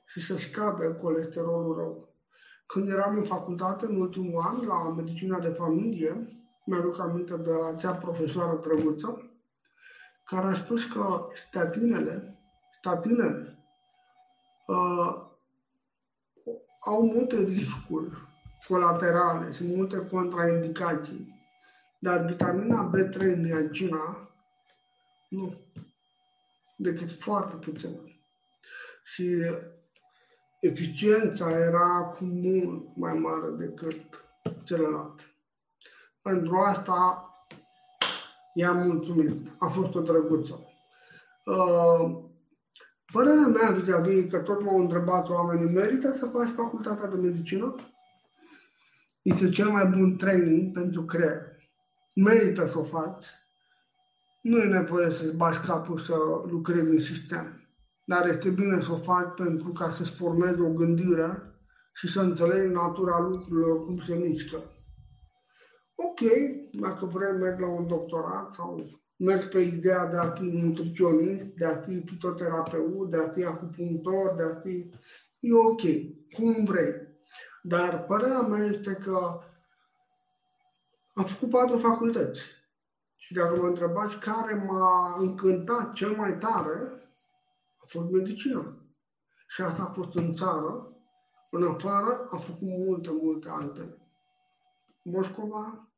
și 0.06 0.22
să 0.22 0.38
scadă 0.38 0.92
colesterolul 0.92 1.76
rău. 1.76 2.08
Când 2.66 2.90
eram 2.90 3.18
în 3.18 3.24
facultate, 3.24 3.86
în 3.86 4.02
ultimul 4.02 4.42
an, 4.42 4.66
la 4.68 4.90
medicina 4.90 5.40
de 5.40 5.48
familie, 5.48 6.40
mi-aduc 6.66 7.00
aminte 7.00 7.36
de 7.36 7.52
acea 7.74 7.94
profesoară 7.94 8.60
drăguță, 8.64 9.32
care 10.24 10.46
a 10.46 10.54
spus 10.54 10.86
că 10.86 11.28
statinele, 11.48 12.40
statinele 12.78 13.58
uh, 14.68 15.28
au 16.80 17.06
multe 17.06 17.44
riscuri 17.44 18.12
colaterale 18.68 19.52
și 19.52 19.64
multe 19.64 20.08
contraindicații. 20.12 21.48
Dar 22.00 22.26
vitamina 22.26 22.92
B3 22.92 23.36
niacina 23.36 24.29
nu. 25.30 25.58
Decât 26.78 27.12
foarte 27.12 27.56
puțin. 27.56 28.22
Și 29.04 29.42
eficiența 30.60 31.52
era 31.52 32.16
cu 32.18 32.24
mult 32.24 32.96
mai 32.96 33.14
mare 33.14 33.50
decât 33.50 34.26
celălalt. 34.64 35.34
Pentru 36.22 36.58
asta 36.58 37.24
i-am 38.54 38.88
mulțumit. 38.88 39.52
A 39.60 39.68
fost 39.68 39.96
o 39.96 40.02
drăguță. 40.02 40.64
Uh, 41.46 42.28
Părerea 43.12 43.48
mea 43.48 43.72
vis-a-vis, 43.72 44.32
că 44.32 44.40
tot 44.40 44.64
m-au 44.64 44.80
întrebat 44.80 45.30
oamenii, 45.30 45.74
merită 45.74 46.14
să 46.14 46.26
faci 46.26 46.50
facultatea 46.50 47.08
de 47.08 47.16
medicină? 47.16 47.76
Este 49.22 49.50
cel 49.50 49.70
mai 49.70 49.86
bun 49.86 50.16
training 50.16 50.74
pentru 50.74 51.06
creier. 51.06 51.42
Merită 52.14 52.68
să 52.68 52.80
o 52.80 52.84
faci. 52.84 53.26
Nu 54.50 54.58
e 54.58 54.66
nevoie 54.66 55.12
să-ți 55.12 55.36
bași 55.36 55.60
capul 55.60 56.00
să 56.00 56.16
lucrezi 56.46 56.88
în 56.88 57.02
sistem. 57.02 57.70
Dar 58.06 58.30
este 58.30 58.50
bine 58.50 58.82
să 58.82 58.92
o 58.92 58.96
faci 58.96 59.34
pentru 59.36 59.72
ca 59.72 59.92
să-ți 59.92 60.12
formezi 60.12 60.60
o 60.60 60.74
gândire 60.74 61.42
și 61.94 62.12
să 62.12 62.22
înțelegi 62.22 62.74
natura 62.74 63.20
lucrurilor, 63.20 63.86
cum 63.86 64.00
se 64.00 64.16
mișcă. 64.16 64.58
Ok, 65.96 66.20
dacă 66.72 67.06
vrei 67.06 67.32
mergi 67.32 67.62
la 67.62 67.68
un 67.68 67.88
doctorat 67.88 68.52
sau 68.52 69.00
mergi 69.16 69.48
pe 69.48 69.60
ideea 69.60 70.06
de 70.06 70.18
a 70.18 70.30
fi 70.30 70.44
nutriționist, 70.44 71.44
de 71.44 71.66
a 71.66 71.76
fi 71.76 72.04
fitoterapeut, 72.06 73.10
de 73.10 73.18
a 73.18 73.30
fi 73.30 73.44
acupunctor, 73.44 74.36
de 74.36 74.44
a 74.44 74.56
fi... 74.56 74.92
E 75.40 75.54
ok, 75.54 75.82
cum 76.36 76.64
vrei. 76.64 76.94
Dar 77.62 78.04
părerea 78.04 78.42
mea 78.42 78.66
este 78.66 78.94
că 78.94 79.42
am 81.14 81.26
făcut 81.26 81.50
patru 81.50 81.78
facultăți. 81.78 82.42
Și 83.30 83.36
dacă 83.36 83.62
mă 83.62 83.68
întrebați 83.68 84.18
care 84.18 84.54
m-a 84.54 85.16
încântat 85.18 85.94
cel 85.94 86.16
mai 86.16 86.38
tare, 86.38 87.10
a 87.78 87.84
fost 87.86 88.10
medicină. 88.10 88.86
Și 89.48 89.62
asta 89.62 89.84
a 89.84 89.92
fost 89.92 90.16
în 90.16 90.36
țară. 90.36 90.94
În 91.52 91.64
afară 91.64 92.28
am 92.32 92.40
făcut 92.40 92.62
multe, 92.62 93.10
multe 93.12 93.50
altele. 93.50 93.98
Moscova, 95.04 95.90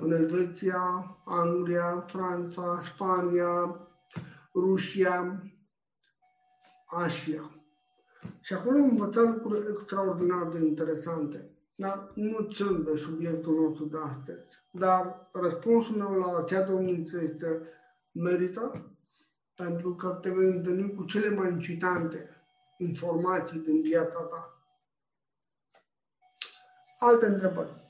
în 0.00 0.12
Elveția, 0.12 1.16
Anglia, 1.24 2.04
Franța, 2.06 2.80
Spania, 2.82 3.80
Rusia, 4.54 5.42
Asia. 6.86 7.50
Și 8.40 8.52
acolo 8.52 8.76
am 8.76 8.88
învățat 8.88 9.24
lucruri 9.24 9.70
extraordinar 9.70 10.48
de 10.48 10.58
interesante. 10.58 11.55
Dar 11.78 12.10
nu 12.14 12.50
sunt 12.50 12.84
de 12.84 12.96
subiectul 12.96 13.60
nostru 13.60 13.84
de 13.84 13.96
astăzi. 14.08 14.56
Dar 14.70 15.28
răspunsul 15.32 15.96
meu 15.96 16.12
la 16.12 16.36
acea 16.36 16.62
domniță 16.62 17.22
este 17.22 17.62
merită, 18.12 18.90
pentru 19.54 19.94
că 19.94 20.08
te 20.08 20.30
vei 20.30 20.48
întâlni 20.48 20.94
cu 20.94 21.04
cele 21.04 21.28
mai 21.28 21.50
incitante 21.50 22.28
informații 22.78 23.60
din 23.60 23.80
viața 23.82 24.20
ta. 24.20 24.60
Alte 26.98 27.26
întrebări? 27.26 27.84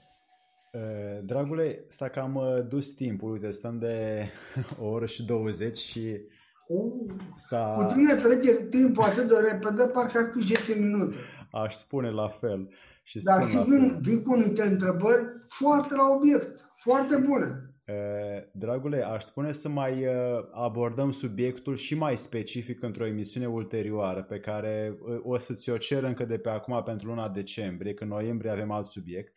Eh, 0.73 1.21
dragule, 1.25 1.85
s-a 1.89 2.09
cam 2.09 2.35
uh, 2.35 2.67
dus 2.69 2.91
timpul, 2.91 3.33
uite, 3.33 3.51
stăm 3.51 3.79
de 3.79 4.27
o 4.81 4.87
oră 4.87 5.07
și 5.07 5.25
20 5.25 5.79
și 5.79 6.21
uh, 6.67 7.15
s-a... 7.37 7.75
Cu 7.79 7.93
tine 7.93 8.15
trece 8.15 8.67
timpul 8.69 9.03
atât 9.03 9.29
de 9.29 9.35
repede, 9.53 9.87
parcă 9.87 10.19
ar 10.19 10.31
fi 10.35 10.55
10 10.55 10.75
minute. 10.75 11.17
Aș 11.51 11.75
spune 11.75 12.11
la 12.11 12.29
fel. 12.29 12.71
Și 13.09 13.23
Dar 13.23 13.43
și 13.43 13.57
vin, 13.57 13.99
vin 14.01 14.23
cu 14.23 14.35
niște 14.35 14.63
întrebări 14.63 15.23
foarte 15.45 15.95
la 15.95 16.09
obiect, 16.17 16.73
foarte 16.77 17.17
bune. 17.17 17.75
Eh, 17.85 18.43
dragule, 18.53 19.03
aș 19.03 19.23
spune 19.23 19.53
să 19.53 19.69
mai 19.69 20.07
uh, 20.07 20.15
abordăm 20.53 21.13
subiectul 21.13 21.77
și 21.77 21.95
mai 21.95 22.17
specific 22.17 22.83
într-o 22.83 23.07
emisiune 23.07 23.49
ulterioară 23.49 24.23
pe 24.23 24.41
care 24.41 24.99
uh, 25.01 25.19
o 25.23 25.39
să 25.39 25.55
ți-o 25.55 25.77
cer 25.77 26.03
încă 26.03 26.25
de 26.25 26.39
pe 26.39 26.49
acum 26.49 26.83
pentru 26.85 27.09
luna 27.09 27.29
decembrie, 27.29 27.95
că 27.95 28.03
în 28.03 28.09
noiembrie 28.09 28.51
avem 28.51 28.71
alt 28.71 28.87
subiect 28.87 29.35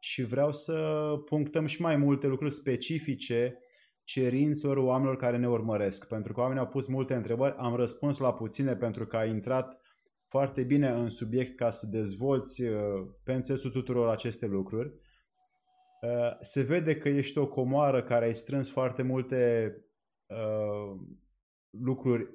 și 0.00 0.22
vreau 0.22 0.52
să 0.52 1.04
punctăm 1.24 1.66
și 1.66 1.80
mai 1.80 1.96
multe 1.96 2.26
lucruri 2.26 2.54
specifice 2.54 3.58
cerințelor 4.04 4.76
oamenilor 4.76 5.16
care 5.16 5.36
ne 5.36 5.48
urmăresc. 5.48 6.06
Pentru 6.06 6.32
că 6.32 6.40
oamenii 6.40 6.62
au 6.62 6.68
pus 6.68 6.86
multe 6.86 7.14
întrebări, 7.14 7.54
am 7.58 7.74
răspuns 7.76 8.18
la 8.18 8.32
puține 8.32 8.76
pentru 8.76 9.06
că 9.06 9.16
ai 9.16 9.30
intrat 9.30 9.79
foarte 10.30 10.62
bine 10.62 10.88
în 10.90 11.08
subiect 11.08 11.56
ca 11.56 11.70
să 11.70 11.86
dezvolți 11.86 12.62
uh, 12.62 13.06
pe 13.24 13.32
înțelesul 13.32 13.70
tuturor 13.70 14.08
aceste 14.08 14.46
lucruri. 14.46 14.92
Uh, 16.02 16.38
se 16.40 16.62
vede 16.62 16.96
că 16.98 17.08
ești 17.08 17.38
o 17.38 17.48
comoară 17.48 18.02
care 18.02 18.24
ai 18.24 18.34
strâns 18.34 18.70
foarte 18.70 19.02
multe 19.02 19.74
uh, 20.26 21.00
lucruri 21.70 22.28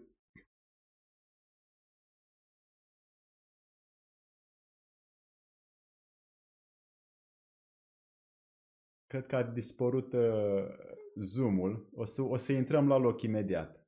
Cred 9.07 9.25
că 9.27 9.35
a 9.35 9.43
dispărut 9.43 10.13
uh, 10.13 10.65
zoom-ul. 11.15 11.89
O 11.95 12.05
să, 12.05 12.21
o 12.21 12.37
să 12.37 12.51
intrăm 12.51 12.87
la 12.87 12.97
loc 12.97 13.21
imediat. 13.21 13.84